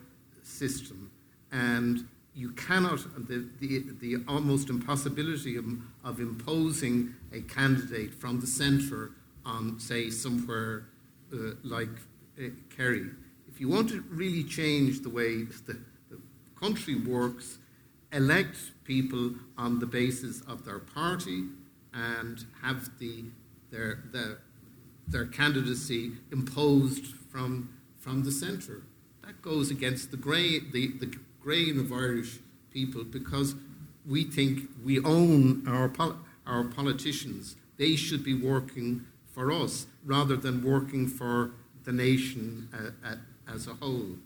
system. 0.43 1.09
And 1.51 2.07
you 2.35 2.51
cannot, 2.51 2.99
the, 3.27 3.47
the, 3.59 3.83
the 3.99 4.23
almost 4.27 4.69
impossibility 4.69 5.57
of, 5.57 5.65
of 6.03 6.19
imposing 6.19 7.15
a 7.33 7.41
candidate 7.41 8.13
from 8.13 8.39
the 8.39 8.47
centre 8.47 9.11
on, 9.45 9.79
say, 9.79 10.09
somewhere 10.09 10.85
uh, 11.33 11.53
like 11.63 11.89
uh, 12.39 12.49
Kerry 12.75 13.09
if 13.59 13.63
you 13.63 13.67
want 13.67 13.89
to 13.89 14.01
really 14.09 14.45
change 14.45 15.01
the 15.01 15.09
way 15.09 15.43
the, 15.43 15.77
the 16.09 16.17
country 16.57 16.95
works, 16.95 17.57
elect 18.13 18.55
people 18.85 19.33
on 19.57 19.79
the 19.79 19.85
basis 19.85 20.39
of 20.47 20.63
their 20.63 20.79
party 20.79 21.43
and 21.93 22.45
have 22.61 22.89
the, 22.99 23.25
their, 23.69 24.05
their, 24.13 24.37
their 25.09 25.25
candidacy 25.25 26.13
imposed 26.31 27.07
from, 27.29 27.69
from 27.99 28.23
the 28.23 28.31
centre. 28.31 28.83
That 29.25 29.41
goes 29.41 29.71
against 29.71 30.11
the, 30.11 30.17
grain, 30.17 30.69
the, 30.71 30.93
the 30.93 31.13
grain 31.41 31.79
of 31.79 31.91
Irish 31.91 32.39
people 32.71 33.03
because 33.03 33.55
we 34.07 34.23
think 34.23 34.69
we 34.83 34.99
own 35.03 35.67
our, 35.67 35.89
pol- 35.89 36.17
our 36.45 36.63
politicians. 36.63 37.55
They 37.77 37.95
should 37.95 38.23
be 38.23 38.33
working 38.33 39.05
for 39.33 39.51
us 39.51 39.87
rather 40.05 40.35
than 40.35 40.63
working 40.63 41.07
for 41.07 41.51
the 41.83 41.91
nation 41.91 42.69
uh, 42.73 43.15
as 43.47 43.67
a 43.67 43.73
whole. 43.73 44.17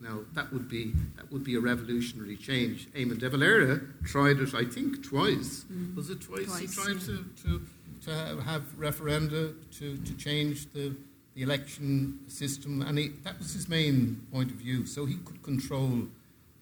Now 0.00 0.20
that 0.34 0.52
would 0.52 0.68
be 0.68 0.92
that 1.16 1.32
would 1.32 1.42
be 1.42 1.56
a 1.56 1.60
revolutionary 1.60 2.36
change. 2.36 2.88
Eamon 2.92 3.18
de 3.18 3.28
Valera 3.28 3.80
tried 4.04 4.38
it, 4.38 4.54
I 4.54 4.64
think, 4.64 5.02
twice. 5.02 5.64
Mm. 5.72 5.96
Was 5.96 6.08
it 6.10 6.20
twice? 6.20 6.46
twice 6.46 6.60
he 6.60 6.66
tried 6.68 7.00
yeah. 7.00 7.16
to, 7.16 7.24
to 7.42 7.62
to 8.04 8.40
have 8.42 8.62
referenda 8.78 9.54
to, 9.78 9.96
to 9.96 10.14
change 10.14 10.72
the 10.72 10.94
the 11.34 11.44
election 11.44 12.18
system, 12.26 12.82
and 12.82 12.98
he, 12.98 13.08
that 13.22 13.38
was 13.38 13.54
his 13.54 13.68
main 13.68 14.26
point 14.32 14.50
of 14.50 14.56
view. 14.56 14.84
So 14.86 15.06
he 15.06 15.16
could 15.24 15.40
control. 15.42 16.08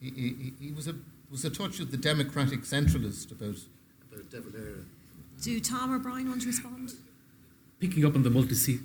He, 0.00 0.10
he, 0.10 0.52
he 0.66 0.72
was 0.72 0.88
a 0.88 0.94
was 1.30 1.44
a 1.44 1.50
touch 1.50 1.80
of 1.80 1.90
the 1.90 1.96
democratic 1.96 2.60
centralist 2.60 3.32
about 3.32 3.56
about 4.12 4.30
de 4.30 4.40
Valera. 4.40 4.84
Do 5.42 5.60
Tom 5.60 5.92
or 5.92 5.98
Brian 5.98 6.28
want 6.28 6.42
to 6.42 6.46
respond? 6.46 6.92
Picking 7.78 8.04
up 8.04 8.14
on 8.14 8.22
the 8.22 8.30
multi-seat 8.30 8.80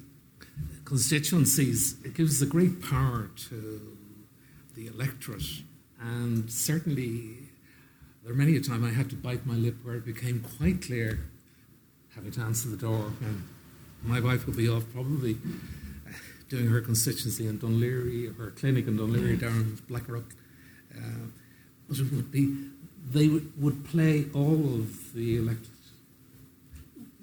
constituencies, 0.84 1.96
it 2.04 2.14
gives 2.14 2.42
a 2.42 2.46
great 2.46 2.82
power 2.82 3.30
to 3.50 3.98
the 4.76 4.88
electorate. 4.88 5.64
And 6.00 6.52
certainly, 6.52 7.38
there 8.24 8.34
are 8.34 8.36
many 8.36 8.58
a 8.58 8.62
time 8.62 8.84
I 8.84 8.90
had 8.90 9.10
to 9.12 9.16
bite 9.16 9.46
my 9.46 9.56
lip 9.56 9.76
where 9.84 9.96
it 9.96 10.06
became 10.06 10.44
quite 10.58 10.82
clear, 10.82 11.20
having 12.16 12.32
to 12.32 12.42
answer 12.42 12.68
the 12.68 12.78
door, 12.78 13.14
and 13.22 13.44
my 14.04 14.20
wife 14.20 14.46
would 14.46 14.58
be 14.58 14.68
off 14.68 14.84
probably 14.92 15.38
uh, 16.08 16.12
doing 16.50 16.68
her 16.68 16.82
constituency 16.82 17.48
in 17.48 17.60
Dún 17.60 17.80
Laoghaire, 17.80 18.36
her 18.38 18.52
clinic 18.52 18.88
in 18.88 18.98
Dún 18.98 19.16
Laoghaire 19.16 19.40
down 19.40 19.52
in 19.52 19.80
Blackrock. 19.88 20.34
Uh, 20.96 21.28
but 21.88 22.00
it 22.00 22.12
would 22.12 22.32
be, 22.32 22.56
they 23.10 23.28
would, 23.28 23.52
would 23.62 23.86
play 23.86 24.26
all 24.34 24.76
of 24.76 25.14
the 25.14 25.38
electorate 25.38 25.72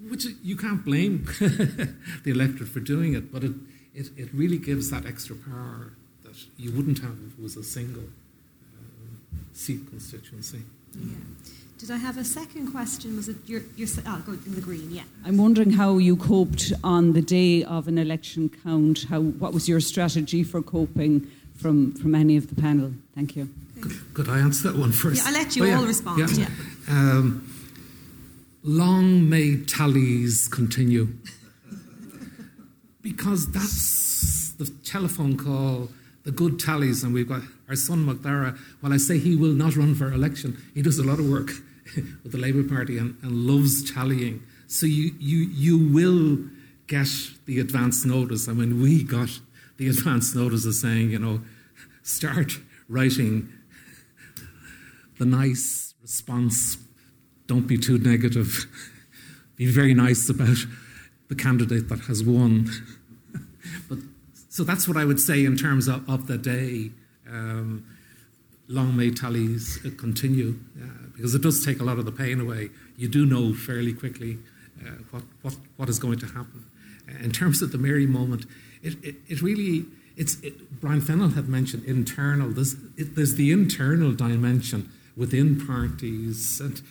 which 0.07 0.25
you 0.43 0.55
can't 0.55 0.83
blame 0.85 1.25
the 1.39 2.31
electorate 2.31 2.69
for 2.69 2.79
doing 2.79 3.13
it, 3.13 3.31
but 3.31 3.43
it, 3.43 3.53
it, 3.93 4.09
it, 4.17 4.29
really 4.33 4.57
gives 4.57 4.89
that 4.91 5.05
extra 5.05 5.35
power 5.35 5.91
that 6.23 6.35
you 6.57 6.71
wouldn't 6.71 6.99
have 6.99 7.17
if 7.27 7.37
it 7.37 7.41
was 7.41 7.57
a 7.57 7.63
single 7.63 8.03
uh, 8.03 9.37
seat 9.53 9.81
constituency. 9.89 10.61
Yeah. 10.97 11.15
Did 11.77 11.91
I 11.91 11.97
have 11.97 12.17
a 12.17 12.25
second 12.25 12.71
question? 12.71 13.15
Was 13.15 13.29
it 13.29 13.37
your, 13.45 13.61
your 13.77 13.87
oh, 14.05 14.23
go 14.25 14.33
in 14.33 14.55
the 14.55 14.61
green? 14.61 14.91
Yeah. 14.91 15.03
I'm 15.25 15.37
wondering 15.37 15.71
how 15.71 15.97
you 15.97 16.17
coped 16.17 16.73
on 16.83 17.13
the 17.13 17.21
day 17.21 17.63
of 17.63 17.87
an 17.87 17.97
election 17.97 18.49
count. 18.63 19.05
How 19.09 19.21
what 19.21 19.53
was 19.53 19.69
your 19.69 19.79
strategy 19.79 20.43
for 20.43 20.61
coping 20.61 21.29
from 21.59 21.93
from 21.93 22.15
any 22.15 22.37
of 22.37 22.47
the 22.47 22.55
panel? 22.55 22.93
Thank 23.15 23.35
you. 23.35 23.49
Could, 23.81 24.13
could, 24.13 24.29
I 24.29 24.39
answer 24.39 24.71
that 24.71 24.77
one 24.77 24.91
first? 24.91 25.21
Yeah, 25.21 25.27
I'll 25.27 25.33
let 25.33 25.55
you 25.55 25.65
oh, 25.65 25.75
all 25.75 25.81
yeah. 25.81 25.87
respond. 25.87 26.19
Yeah. 26.19 26.47
yeah. 26.47 26.49
Um, 26.89 27.49
long 28.63 29.29
may 29.29 29.57
tallies 29.63 30.47
continue. 30.49 31.07
because 33.01 33.51
that's 33.51 34.53
the 34.57 34.65
telephone 34.83 35.37
call, 35.37 35.89
the 36.23 36.31
good 36.31 36.59
tallies, 36.59 37.03
and 37.03 37.13
we've 37.13 37.29
got 37.29 37.41
our 37.69 37.75
son 37.75 38.05
Macdara. 38.05 38.57
While 38.81 38.93
I 38.93 38.97
say 38.97 39.17
he 39.17 39.35
will 39.35 39.53
not 39.53 39.75
run 39.75 39.95
for 39.95 40.11
election, 40.11 40.57
he 40.73 40.81
does 40.81 40.99
a 40.99 41.03
lot 41.03 41.19
of 41.19 41.29
work 41.29 41.51
with 41.95 42.31
the 42.31 42.37
Labour 42.37 42.63
Party 42.63 42.97
and, 42.97 43.17
and 43.21 43.31
loves 43.31 43.89
tallying. 43.91 44.43
So 44.67 44.85
you, 44.85 45.11
you, 45.19 45.37
you 45.37 45.93
will 45.93 46.37
get 46.87 47.07
the 47.45 47.59
advance 47.59 48.05
notice. 48.05 48.47
I 48.47 48.53
mean, 48.53 48.81
we 48.81 49.03
got 49.03 49.39
the 49.77 49.87
advance 49.87 50.35
notice 50.35 50.65
of 50.65 50.73
saying, 50.73 51.11
you 51.11 51.19
know, 51.19 51.41
start 52.09 52.59
writing 52.87 53.47
the 55.19 55.25
nice 55.25 55.93
response 56.01 56.77
don't 57.45 57.67
be 57.67 57.77
too 57.77 57.97
negative. 57.97 58.65
be 59.55 59.71
very 59.71 59.93
nice 59.93 60.29
about 60.29 60.57
the 61.27 61.35
candidate 61.35 61.89
that 61.89 61.99
has 62.01 62.23
won. 62.23 62.69
but 63.89 63.99
so 64.49 64.63
that's 64.63 64.87
what 64.87 64.97
I 64.97 65.05
would 65.05 65.19
say 65.19 65.45
in 65.45 65.55
terms 65.55 65.87
of, 65.87 66.07
of 66.09 66.27
the 66.27 66.37
day. 66.37 66.91
Um, 67.29 67.85
long 68.67 68.95
may 68.95 69.11
tallies 69.11 69.79
continue 69.97 70.59
uh, 70.81 71.07
because 71.15 71.33
it 71.35 71.41
does 71.41 71.65
take 71.65 71.79
a 71.79 71.83
lot 71.83 71.99
of 71.99 72.05
the 72.05 72.11
pain 72.11 72.39
away. 72.39 72.69
You 72.97 73.07
do 73.07 73.25
know 73.25 73.53
fairly 73.53 73.93
quickly 73.93 74.37
uh, 74.81 74.91
what, 75.11 75.23
what, 75.41 75.57
what 75.77 75.89
is 75.89 75.99
going 75.99 76.19
to 76.19 76.27
happen. 76.27 76.65
Uh, 77.07 77.23
in 77.23 77.31
terms 77.31 77.61
of 77.61 77.71
the 77.71 77.77
merry 77.77 78.07
moment, 78.07 78.45
it, 78.81 79.03
it, 79.03 79.15
it 79.27 79.41
really, 79.41 79.85
it's, 80.19 80.39
it, 80.41 80.81
Brian 80.81 81.01
Fennell 81.01 81.29
had 81.29 81.47
mentioned 81.47 81.85
internal. 81.85 82.49
There's, 82.49 82.73
it, 82.97 83.15
there's 83.15 83.35
the 83.35 83.51
internal 83.51 84.11
dimension 84.11 84.91
within 85.15 85.65
parties 85.65 86.59
and 86.59 86.81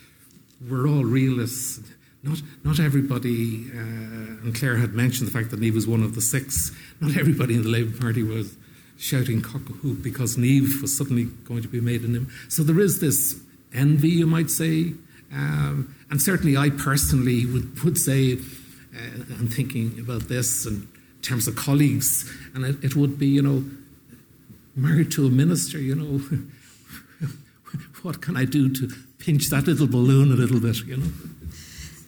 we're 0.67 0.87
all 0.87 1.05
realists. 1.05 1.79
not 2.23 2.41
not 2.63 2.79
everybody, 2.79 3.67
uh, 3.71 4.43
and 4.43 4.53
Claire 4.53 4.77
had 4.77 4.93
mentioned 4.93 5.27
the 5.29 5.31
fact 5.31 5.51
that 5.51 5.61
Niamh 5.61 5.73
was 5.73 5.87
one 5.87 6.03
of 6.03 6.15
the 6.15 6.21
six. 6.21 6.71
Not 6.99 7.15
everybody 7.17 7.53
in 7.55 7.63
the 7.63 7.69
Labour 7.69 7.97
Party 7.97 8.23
was 8.23 8.57
shouting 8.97 9.41
cock 9.41 9.61
a 9.69 9.73
hoop 9.73 10.03
because 10.03 10.35
Niamh 10.35 10.81
was 10.81 10.97
suddenly 10.97 11.25
going 11.45 11.61
to 11.61 11.69
be 11.69 11.79
made 11.79 12.01
an 12.01 12.15
him. 12.15 12.29
So 12.49 12.63
there 12.63 12.79
is 12.79 12.99
this 12.99 13.39
envy, 13.73 14.09
you 14.09 14.27
might 14.27 14.49
say, 14.49 14.93
um, 15.31 15.95
and 16.09 16.21
certainly 16.21 16.57
I 16.57 16.71
personally 16.71 17.45
would 17.45 17.83
would 17.83 17.97
say, 17.97 18.33
uh, 18.33 19.37
I'm 19.39 19.47
thinking 19.47 19.97
about 19.99 20.27
this 20.27 20.65
in 21.19 21.23
terms 21.23 21.47
of 21.47 21.55
colleagues, 21.55 22.31
and 22.55 22.63
it, 22.65 22.83
it 22.83 22.95
would 22.95 23.19
be, 23.19 23.27
you 23.27 23.41
know, 23.41 23.63
married 24.75 25.11
to 25.11 25.27
a 25.27 25.29
minister, 25.29 25.77
you 25.77 25.95
know. 25.95 26.21
what 28.03 28.21
can 28.21 28.37
I 28.37 28.45
do 28.45 28.69
to 28.69 28.89
pinch 29.19 29.49
that 29.49 29.67
little 29.67 29.87
balloon 29.87 30.31
a 30.31 30.35
little 30.35 30.61
bit, 30.61 30.77
you 30.85 30.97
know? 30.97 31.11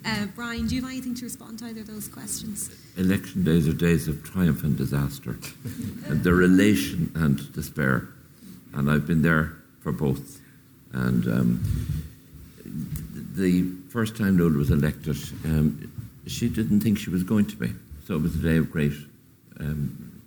Uh, 0.04 0.26
Brian, 0.34 0.66
do 0.66 0.76
you 0.76 0.82
have 0.82 0.90
anything 0.90 1.14
to 1.16 1.26
respond 1.26 1.60
to 1.60 1.66
either 1.66 1.82
of 1.82 1.88
those 1.88 2.08
questions? 2.08 2.74
Election 2.98 3.44
days 3.44 3.68
are 3.68 3.74
days 3.74 4.08
of 4.08 4.24
triumph 4.24 4.64
and 4.64 4.78
disaster, 4.78 5.38
and 6.08 6.24
they're 6.24 6.42
elation 6.42 7.12
and 7.16 7.54
despair. 7.54 8.08
And 8.74 8.90
I've 8.90 9.06
been 9.06 9.22
there 9.22 9.54
for 9.82 9.92
both. 9.92 10.40
And 10.94 11.28
um, 11.28 12.04
the 13.36 13.70
first 13.90 14.16
time 14.16 14.38
Nuala 14.38 14.58
was 14.58 14.72
elected, 14.72 15.18
um, 15.46 15.92
she 16.26 16.50
didn't 16.50 16.80
think 16.80 16.98
she 16.98 17.10
was 17.10 17.24
going 17.24 17.46
to 17.48 17.56
be. 17.58 17.72
So 18.12 18.18
it 18.18 18.24
was 18.24 18.36
a 18.36 18.40
day 18.40 18.58
of 18.58 18.70
great 18.70 18.92
um, 19.62 20.22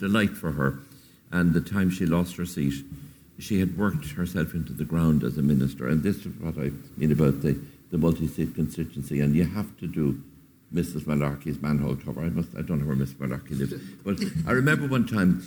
delight 0.00 0.30
for 0.30 0.50
her. 0.50 0.80
And 1.30 1.54
the 1.54 1.60
time 1.60 1.88
she 1.88 2.06
lost 2.06 2.34
her 2.34 2.44
seat, 2.44 2.84
she 3.38 3.60
had 3.60 3.78
worked 3.78 4.06
herself 4.06 4.52
into 4.52 4.72
the 4.72 4.84
ground 4.84 5.22
as 5.22 5.38
a 5.38 5.42
minister. 5.42 5.86
And 5.86 6.02
this 6.02 6.26
is 6.26 6.34
what 6.40 6.58
I 6.58 6.72
mean 6.96 7.12
about 7.12 7.40
the 7.40 7.56
the 7.92 7.98
multi-seat 7.98 8.56
constituency, 8.56 9.20
and 9.20 9.36
you 9.36 9.44
have 9.44 9.78
to 9.78 9.86
do 9.86 10.20
Mrs. 10.74 11.02
Malarkey's 11.02 11.62
manhole 11.62 11.94
cover. 11.94 12.20
I 12.20 12.30
must, 12.30 12.48
I 12.58 12.62
don't 12.62 12.80
know 12.80 12.86
where 12.86 12.96
Mrs. 12.96 13.14
Malarkey 13.14 13.56
lives, 13.60 13.74
but 14.04 14.18
I 14.48 14.50
remember 14.50 14.88
one 14.88 15.06
time 15.06 15.46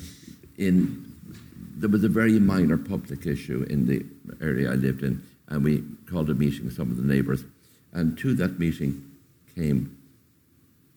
in 0.57 1.11
there 1.75 1.89
was 1.89 2.05
a 2.05 2.07
very 2.07 2.39
minor 2.39 2.77
public 2.77 3.25
issue 3.25 3.67
in 3.69 3.87
the 3.87 4.05
area 4.39 4.71
I 4.71 4.75
lived 4.75 5.03
in, 5.03 5.21
and 5.49 5.65
we 5.65 5.83
called 6.09 6.29
a 6.29 6.33
meeting 6.33 6.63
with 6.63 6.77
some 6.77 6.91
of 6.91 6.95
the 6.95 7.03
neighbours, 7.03 7.43
and 7.91 8.17
to 8.19 8.33
that 8.35 8.57
meeting 8.57 9.03
came 9.53 9.97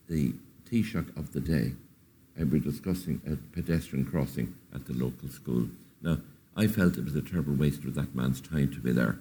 the 0.09 0.33
Taoiseach 0.71 1.17
of 1.17 1.33
the 1.33 1.41
day, 1.41 1.73
and 2.37 2.51
we 2.51 2.59
were 2.59 2.71
discussing 2.71 3.21
a 3.27 3.37
pedestrian 3.55 4.05
crossing 4.05 4.55
at 4.75 4.87
the 4.87 4.95
local 4.95 5.29
school. 5.29 5.67
Now, 6.03 6.19
I 6.57 6.67
felt 6.67 6.97
it 6.97 7.05
was 7.05 7.17
a 7.17 7.23
terrible 7.23 7.55
waste 7.55 7.85
of 7.85 7.95
that 7.95 8.15
man's 8.15 8.41
time 8.41 8.71
to 8.73 8.81
be 8.81 8.93
there 8.93 9.19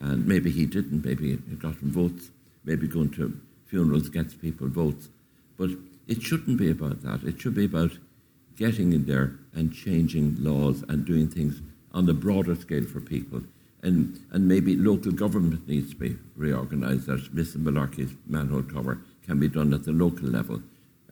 and 0.00 0.26
maybe 0.26 0.50
he 0.50 0.66
didn't, 0.66 1.04
maybe 1.04 1.38
he 1.48 1.56
got 1.56 1.76
him 1.76 1.90
votes, 1.90 2.30
maybe 2.64 2.86
going 2.86 3.10
to 3.10 3.38
funerals 3.66 4.08
gets 4.08 4.34
people 4.34 4.68
votes. 4.68 5.08
But 5.56 5.70
it 6.06 6.22
shouldn't 6.22 6.58
be 6.58 6.70
about 6.70 7.02
that. 7.02 7.22
It 7.24 7.40
should 7.40 7.54
be 7.54 7.64
about 7.64 7.92
getting 8.56 8.92
in 8.92 9.06
there 9.06 9.36
and 9.54 9.72
changing 9.72 10.36
laws 10.38 10.84
and 10.88 11.04
doing 11.04 11.28
things 11.28 11.60
on 11.92 12.08
a 12.08 12.14
broader 12.14 12.54
scale 12.54 12.84
for 12.84 13.00
people. 13.00 13.42
And, 13.82 14.20
and 14.32 14.48
maybe 14.48 14.76
local 14.76 15.12
government 15.12 15.68
needs 15.68 15.90
to 15.90 15.96
be 15.96 16.16
reorganised, 16.36 17.06
that 17.06 17.34
Mrs. 17.34 17.62
Malarkey's 17.62 18.14
manhole 18.26 18.62
cover 18.62 19.00
can 19.24 19.38
be 19.38 19.48
done 19.48 19.72
at 19.72 19.84
the 19.84 19.92
local 19.92 20.28
level. 20.28 20.62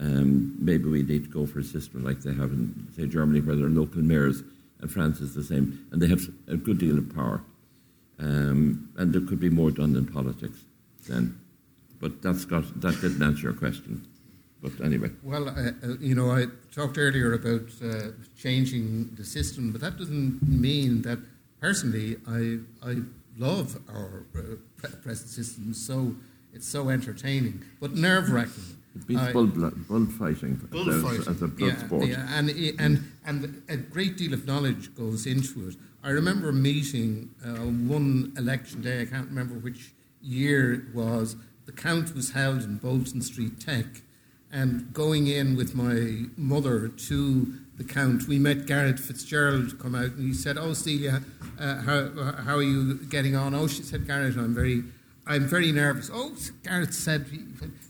Um, 0.00 0.56
maybe 0.58 0.88
we 0.88 1.02
need 1.02 1.24
to 1.24 1.30
go 1.30 1.46
for 1.46 1.60
a 1.60 1.64
system 1.64 2.04
like 2.04 2.20
they 2.20 2.34
have 2.34 2.50
in, 2.50 2.88
say, 2.96 3.06
Germany, 3.06 3.40
where 3.40 3.56
there 3.56 3.66
are 3.66 3.70
local 3.70 4.02
mayors, 4.02 4.42
and 4.80 4.90
France 4.90 5.20
is 5.20 5.34
the 5.34 5.42
same, 5.42 5.86
and 5.92 6.02
they 6.02 6.08
have 6.08 6.22
a 6.48 6.56
good 6.56 6.78
deal 6.78 6.98
of 6.98 7.14
power. 7.14 7.42
Um, 8.18 8.90
and 8.96 9.12
there 9.12 9.20
could 9.20 9.40
be 9.40 9.50
more 9.50 9.70
done 9.70 9.96
in 9.96 10.06
politics 10.06 10.64
then. 11.08 11.38
But 12.00 12.22
that's 12.22 12.44
got, 12.44 12.80
that 12.80 13.00
didn't 13.00 13.22
answer 13.22 13.42
your 13.42 13.52
question. 13.52 14.06
But 14.60 14.72
anyway. 14.82 15.10
Well, 15.22 15.48
uh, 15.48 15.52
uh, 15.52 15.96
you 16.00 16.14
know, 16.14 16.30
I 16.30 16.46
talked 16.74 16.96
earlier 16.98 17.34
about 17.34 17.68
uh, 17.84 18.12
changing 18.36 19.10
the 19.14 19.24
system, 19.24 19.72
but 19.72 19.80
that 19.80 19.98
doesn't 19.98 20.42
mean 20.42 21.02
that 21.02 21.18
personally 21.60 22.16
I, 22.26 22.58
I 22.82 22.96
love 23.36 23.78
our 23.88 24.24
uh, 24.36 24.88
present 25.02 25.30
system. 25.30 25.74
So 25.74 26.14
it's 26.52 26.68
so 26.68 26.88
entertaining, 26.88 27.62
but 27.80 27.94
nerve 27.94 28.30
wracking. 28.30 28.78
It 28.94 29.06
beats 29.06 29.32
bullfighting 29.32 30.54
bull 30.70 30.90
as, 30.90 31.42
a 31.42 31.48
blood 31.48 31.58
yeah, 31.58 31.86
sport. 31.86 32.06
Yeah, 32.06 32.26
and, 32.30 32.48
and, 32.78 33.12
and 33.26 33.62
a 33.68 33.76
great 33.76 34.16
deal 34.16 34.32
of 34.32 34.46
knowledge 34.46 34.94
goes 34.94 35.26
into 35.26 35.68
it. 35.68 35.76
I 36.04 36.10
remember 36.10 36.50
a 36.50 36.52
meeting 36.52 37.30
uh, 37.44 37.54
one 37.88 38.32
election 38.36 38.82
day, 38.82 39.02
I 39.02 39.06
can't 39.06 39.28
remember 39.28 39.54
which 39.54 39.94
year 40.22 40.72
it 40.72 40.94
was. 40.94 41.36
The 41.66 41.72
count 41.72 42.14
was 42.14 42.32
held 42.32 42.62
in 42.62 42.76
Bolton 42.76 43.22
Street 43.22 43.58
Tech, 43.58 43.86
and 44.52 44.92
going 44.92 45.26
in 45.26 45.56
with 45.56 45.74
my 45.74 46.26
mother 46.36 46.88
to 46.88 47.54
the 47.76 47.84
count, 47.84 48.28
we 48.28 48.38
met 48.38 48.66
Garret 48.66 48.96
FitzGerald 48.96 49.80
come 49.80 49.94
out, 49.94 50.12
and 50.12 50.20
he 50.20 50.34
said, 50.34 50.56
"Oh, 50.58 50.74
Celia, 50.74 51.22
uh, 51.58 51.80
how, 51.80 52.32
how 52.42 52.56
are 52.56 52.62
you 52.62 52.94
getting 52.94 53.34
on?" 53.34 53.54
Oh, 53.54 53.66
she 53.66 53.82
said, 53.82 54.06
"Garret, 54.06 54.36
I'm 54.36 54.54
very, 54.54 54.84
I'm 55.26 55.48
very 55.48 55.72
nervous." 55.72 56.10
Oh, 56.12 56.36
Garret 56.62 56.94
said, 56.94 57.26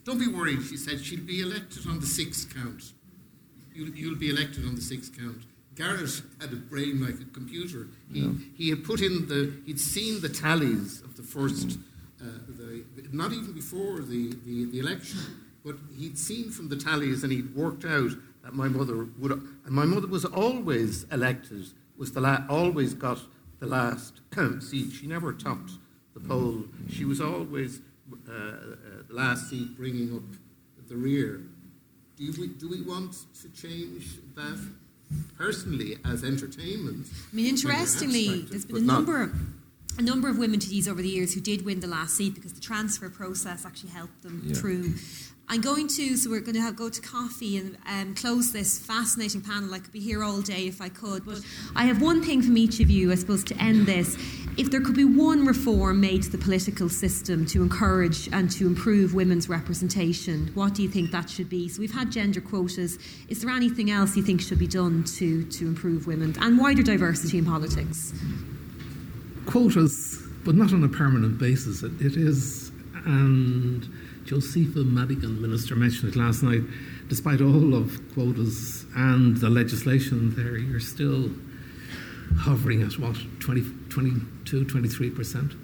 "Don't 0.04 0.18
be 0.18 0.28
worried." 0.28 0.62
She 0.62 0.76
said, 0.76 1.04
"She'll 1.04 1.20
be 1.24 1.40
elected 1.40 1.86
on 1.86 2.00
the 2.00 2.06
sixth 2.06 2.54
count. 2.54 2.92
You'll, 3.74 3.90
you'll 3.90 4.18
be 4.18 4.30
elected 4.30 4.66
on 4.66 4.74
the 4.74 4.80
sixth 4.80 5.16
count." 5.16 5.42
Garret 5.74 6.22
had 6.40 6.52
a 6.52 6.56
brain 6.56 7.00
like 7.00 7.20
a 7.20 7.24
computer. 7.32 7.88
He, 8.12 8.20
yeah. 8.20 8.32
he 8.56 8.70
had 8.70 8.84
put 8.84 9.00
in 9.00 9.26
the, 9.26 9.52
he'd 9.66 9.80
seen 9.80 10.20
the 10.20 10.28
tallies 10.28 11.00
of 11.00 11.16
the 11.16 11.22
first, 11.22 11.78
uh, 12.20 12.26
the, 12.48 12.84
not 13.12 13.32
even 13.32 13.52
before 13.52 14.00
the, 14.00 14.32
the, 14.46 14.66
the, 14.66 14.78
election, 14.78 15.18
but 15.64 15.76
he'd 15.96 16.18
seen 16.18 16.50
from 16.50 16.68
the 16.68 16.76
tallies 16.76 17.22
and 17.24 17.32
he'd 17.32 17.54
worked 17.54 17.84
out 17.84 18.12
that 18.44 18.54
my 18.54 18.68
mother 18.68 19.08
would, 19.18 19.32
and 19.32 19.70
my 19.70 19.84
mother 19.84 20.06
was 20.06 20.24
always 20.24 21.04
elected, 21.10 21.66
was 21.96 22.12
the 22.12 22.20
la- 22.20 22.44
always 22.48 22.94
got 22.94 23.18
the 23.58 23.66
last 23.66 24.20
seat. 24.60 24.92
She 24.92 25.06
never 25.06 25.32
topped 25.32 25.72
the 26.12 26.20
poll. 26.20 26.64
She 26.90 27.04
was 27.04 27.20
always 27.20 27.80
uh, 28.28 28.32
uh, 28.32 28.46
last 29.14 29.50
seat 29.50 29.76
bringing 29.76 30.14
up 30.14 30.22
the 30.88 30.96
rear. 30.96 31.40
Do 32.16 32.32
we, 32.38 32.48
do 32.48 32.68
we 32.68 32.82
want 32.82 33.16
to 33.40 33.48
change 33.50 34.18
that? 34.36 34.58
personally 35.36 35.98
as 36.04 36.24
entertainment. 36.24 37.06
I 37.32 37.36
mean, 37.36 37.46
interestingly, 37.46 38.42
there's 38.42 38.64
been 38.64 38.76
a 38.76 38.80
number. 38.80 39.32
a 39.98 40.02
number 40.02 40.28
of 40.28 40.38
women 40.38 40.60
TDs 40.60 40.88
over 40.88 41.02
the 41.02 41.08
years 41.08 41.34
who 41.34 41.40
did 41.40 41.64
win 41.64 41.80
the 41.80 41.86
last 41.86 42.16
seat 42.16 42.34
because 42.34 42.52
the 42.52 42.60
transfer 42.60 43.08
process 43.08 43.64
actually 43.64 43.90
helped 43.90 44.22
them 44.22 44.42
yeah. 44.44 44.54
through. 44.54 44.94
I'm 45.46 45.60
going 45.60 45.88
to, 45.88 46.16
so 46.16 46.30
we're 46.30 46.40
going 46.40 46.54
to 46.54 46.62
have, 46.62 46.74
go 46.74 46.88
to 46.88 47.00
coffee 47.02 47.58
and 47.58 47.76
um, 47.86 48.14
close 48.14 48.50
this 48.50 48.78
fascinating 48.78 49.42
panel. 49.42 49.74
I 49.74 49.78
could 49.78 49.92
be 49.92 50.00
here 50.00 50.24
all 50.24 50.40
day 50.40 50.66
if 50.66 50.80
I 50.80 50.88
could, 50.88 51.26
but 51.26 51.40
I 51.76 51.84
have 51.84 52.00
one 52.00 52.22
thing 52.22 52.40
from 52.40 52.56
each 52.56 52.80
of 52.80 52.88
you, 52.88 53.12
I 53.12 53.14
suppose, 53.16 53.44
to 53.44 53.62
end 53.62 53.86
this. 53.86 54.16
If 54.56 54.70
there 54.70 54.80
could 54.80 54.96
be 54.96 55.04
one 55.04 55.44
reform 55.44 56.00
made 56.00 56.22
to 56.22 56.30
the 56.30 56.38
political 56.38 56.88
system 56.88 57.44
to 57.46 57.62
encourage 57.62 58.28
and 58.32 58.50
to 58.52 58.66
improve 58.66 59.12
women's 59.12 59.48
representation, 59.48 60.50
what 60.54 60.74
do 60.74 60.82
you 60.82 60.88
think 60.88 61.10
that 61.10 61.28
should 61.28 61.50
be? 61.50 61.68
So 61.68 61.80
we've 61.80 61.92
had 61.92 62.10
gender 62.10 62.40
quotas. 62.40 62.98
Is 63.28 63.42
there 63.42 63.50
anything 63.50 63.90
else 63.90 64.16
you 64.16 64.22
think 64.22 64.40
should 64.40 64.58
be 64.58 64.66
done 64.66 65.04
to, 65.18 65.44
to 65.44 65.66
improve 65.66 66.06
women 66.06 66.34
and 66.40 66.58
wider 66.58 66.82
diversity 66.82 67.36
in 67.36 67.44
politics? 67.44 68.14
Quotas, 69.46 70.22
but 70.42 70.54
not 70.54 70.72
on 70.72 70.82
a 70.84 70.88
permanent 70.88 71.38
basis. 71.38 71.82
it, 71.82 71.92
it 72.00 72.16
is, 72.16 72.72
and 73.04 73.86
Josepha 74.24 74.78
Madigan, 74.78 75.40
Minister, 75.40 75.76
mentioned 75.76 76.14
it 76.14 76.18
last 76.18 76.42
night. 76.42 76.62
Despite 77.08 77.40
all 77.40 77.74
of 77.74 78.00
quotas 78.14 78.86
and 78.96 79.36
the 79.36 79.50
legislation 79.50 80.34
there, 80.34 80.56
you're 80.56 80.80
still 80.80 81.30
hovering 82.38 82.82
at 82.82 82.98
what, 82.98 83.16
20, 83.40 83.62
22, 83.90 84.64
23%? 84.64 85.56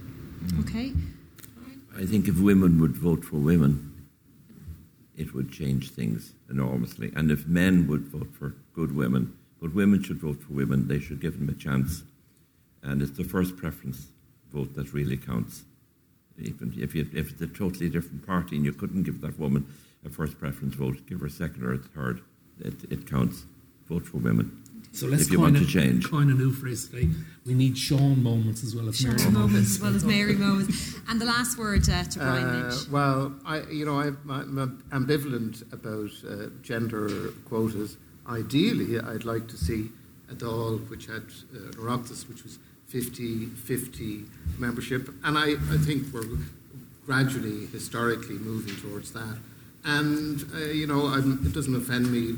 Okay. 0.61 0.93
I 1.97 2.05
think 2.05 2.29
if 2.29 2.39
women 2.39 2.81
would 2.81 2.97
vote 2.97 3.25
for 3.25 3.37
women, 3.37 3.87
it 5.17 5.35
would 5.35 5.51
change 5.51 5.91
things 5.91 6.35
enormously. 6.51 7.13
And 7.17 7.31
if 7.31 7.47
men 7.47 7.87
would 7.89 8.09
vote 8.09 8.29
for 8.39 8.55
good 8.75 8.95
women, 8.95 9.37
but 9.61 9.75
women 9.75 10.03
should 10.03 10.21
vote 10.21 10.43
for 10.43 10.53
women, 10.53 10.87
they 10.89 10.99
should 10.99 11.21
give 11.21 11.39
them 11.39 11.49
a 11.49 11.55
chance. 11.55 12.03
And 12.83 13.03
it's 13.03 13.17
the 13.17 13.25
first 13.25 13.57
preference 13.57 14.09
vote 14.53 14.75
that 14.75 14.93
really 14.93 15.17
counts 15.17 15.63
even 15.63 15.70
if, 16.41 16.95
you, 16.95 17.09
if 17.13 17.31
it's 17.33 17.41
a 17.43 17.47
totally 17.47 17.89
different 17.89 18.27
party 18.27 18.57
and 18.57 18.65
you 18.65 18.73
couldn't 18.73 19.03
give 19.05 19.21
that 19.21 19.39
woman 19.39 19.67
a 20.05 20.09
first 20.09 20.39
preference 20.39 20.75
vote, 20.75 21.07
give 21.07 21.21
her 21.21 21.27
a 21.27 21.31
second 21.31 21.65
or 21.65 21.75
a 21.75 21.79
third. 21.79 22.21
It, 22.61 22.75
it 22.91 23.11
counts. 23.11 23.45
Vote 23.89 24.07
for 24.07 24.19
women. 24.19 24.63
So 24.93 25.07
let's 25.07 25.23
if 25.23 25.31
you 25.31 25.41
want 25.41 25.57
a, 25.57 25.61
to 25.61 25.67
change. 25.67 26.11
coin 26.11 26.31
a 26.31 26.35
new 26.35 26.53
phrase 26.53 26.89
today. 26.89 27.09
We 27.47 27.55
need 27.55 27.79
Sean 27.79 28.23
moments 28.23 28.65
as 28.65 28.75
well 28.75 28.89
as 28.89 28.97
Sean 28.99 29.17
Mary 29.17 29.31
moments. 29.31 29.39
moments. 29.39 29.75
as 29.77 29.81
well 29.81 29.95
as 29.95 30.05
Mary 30.05 30.35
moments. 30.35 30.97
And 31.09 31.21
the 31.21 31.27
last 31.27 31.59
word 31.59 31.89
uh, 31.89 32.05
to 32.05 32.19
Brian 32.19 32.45
uh, 32.45 32.77
Well, 32.91 33.35
I, 33.45 33.61
you 33.71 33.85
know, 33.85 34.01
I'm, 34.01 34.19
I'm 34.29 34.83
ambivalent 34.91 35.73
about 35.73 36.11
uh, 36.29 36.51
gender 36.63 37.31
quotas. 37.49 37.99
Ideally, 38.29 38.99
I'd 38.99 39.25
like 39.25 39.47
to 39.49 39.57
see 39.57 39.91
a 40.29 40.35
Dáil 40.35 40.89
which 40.89 41.07
had 41.07 41.23
uh, 41.55 41.71
Oireachtas, 41.77 42.29
which 42.29 42.43
was 42.43 42.59
50 42.91 43.47
50 43.47 44.25
membership. 44.59 45.09
And 45.25 45.39
I, 45.39 45.53
I 45.53 45.79
think 45.79 46.13
we're 46.13 46.39
gradually, 47.07 47.67
historically 47.67 48.39
moving 48.39 48.77
towards 48.77 49.13
that. 49.13 49.37
And, 49.85 50.45
uh, 50.55 50.59
you 50.59 50.87
know, 50.87 51.07
I'm, 51.07 51.45
it 51.47 51.55
doesn't 51.55 51.75
offend 51.75 52.13
me 52.13 52.35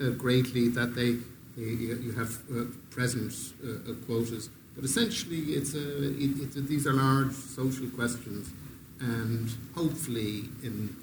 uh, 0.00 0.10
greatly 0.10 0.68
that 0.68 0.94
they, 0.94 1.16
they 1.56 1.70
you 2.06 2.12
have 2.12 2.38
uh, 2.50 2.64
present 2.90 3.32
uh, 3.64 3.90
uh, 3.90 3.94
quotas, 4.06 4.48
but 4.74 4.84
essentially 4.84 5.54
it's 5.58 5.74
a, 5.74 6.08
it, 6.18 6.68
these 6.68 6.86
are 6.86 6.92
large 6.92 7.32
social 7.32 7.88
questions, 7.88 8.52
and 9.00 9.50
hopefully 9.74 10.44
in 10.62 10.94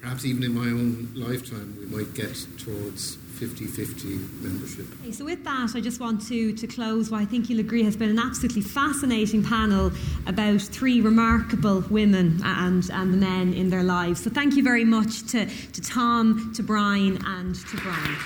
perhaps 0.00 0.24
even 0.24 0.42
in 0.44 0.54
my 0.54 0.66
own 0.66 1.10
lifetime, 1.14 1.76
we 1.78 1.86
might 1.86 2.14
get 2.14 2.34
towards 2.58 3.16
50 3.36 3.66
50 3.66 4.08
membership. 4.40 4.86
Okay, 5.00 5.12
so, 5.12 5.24
with 5.24 5.44
that, 5.44 5.72
I 5.74 5.80
just 5.80 6.00
want 6.00 6.26
to, 6.28 6.54
to 6.54 6.66
close 6.66 7.10
what 7.10 7.20
I 7.20 7.26
think 7.26 7.50
you'll 7.50 7.60
agree 7.60 7.84
has 7.84 7.96
been 7.96 8.08
an 8.08 8.18
absolutely 8.18 8.62
fascinating 8.62 9.42
panel 9.42 9.92
about 10.26 10.62
three 10.62 11.02
remarkable 11.02 11.80
women 11.90 12.40
and, 12.44 12.88
and 12.90 13.12
the 13.12 13.18
men 13.18 13.52
in 13.52 13.68
their 13.68 13.82
lives. 13.82 14.24
So, 14.24 14.30
thank 14.30 14.56
you 14.56 14.62
very 14.62 14.84
much 14.84 15.26
to, 15.32 15.46
to 15.46 15.80
Tom, 15.82 16.52
to 16.54 16.62
Brian, 16.62 17.18
and 17.26 17.54
to 17.54 17.76
Brian. 17.76 18.16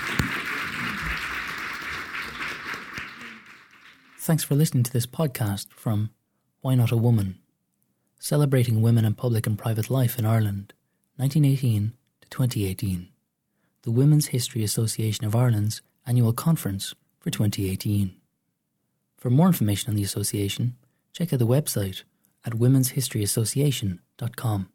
Thanks 4.17 4.43
for 4.43 4.55
listening 4.55 4.83
to 4.83 4.93
this 4.93 5.07
podcast 5.07 5.73
from 5.73 6.11
Why 6.61 6.75
Not 6.75 6.91
a 6.91 6.97
Woman? 6.97 7.39
Celebrating 8.17 8.81
women 8.81 9.03
in 9.03 9.15
public 9.15 9.45
and 9.45 9.57
private 9.57 9.89
life 9.89 10.17
in 10.17 10.25
Ireland, 10.25 10.73
1918 11.17 11.93
to 12.21 12.29
2018 12.29 13.11
the 13.83 13.91
Women's 13.91 14.27
History 14.27 14.63
Association 14.63 15.25
of 15.25 15.35
Ireland's 15.35 15.81
annual 16.05 16.33
conference 16.33 16.93
for 17.19 17.31
2018. 17.31 18.15
For 19.17 19.31
more 19.31 19.47
information 19.47 19.89
on 19.89 19.95
the 19.95 20.03
association, 20.03 20.75
check 21.13 21.33
out 21.33 21.39
the 21.39 21.47
website 21.47 22.03
at 22.45 22.53
womenshistoryassociation.com. 22.53 24.70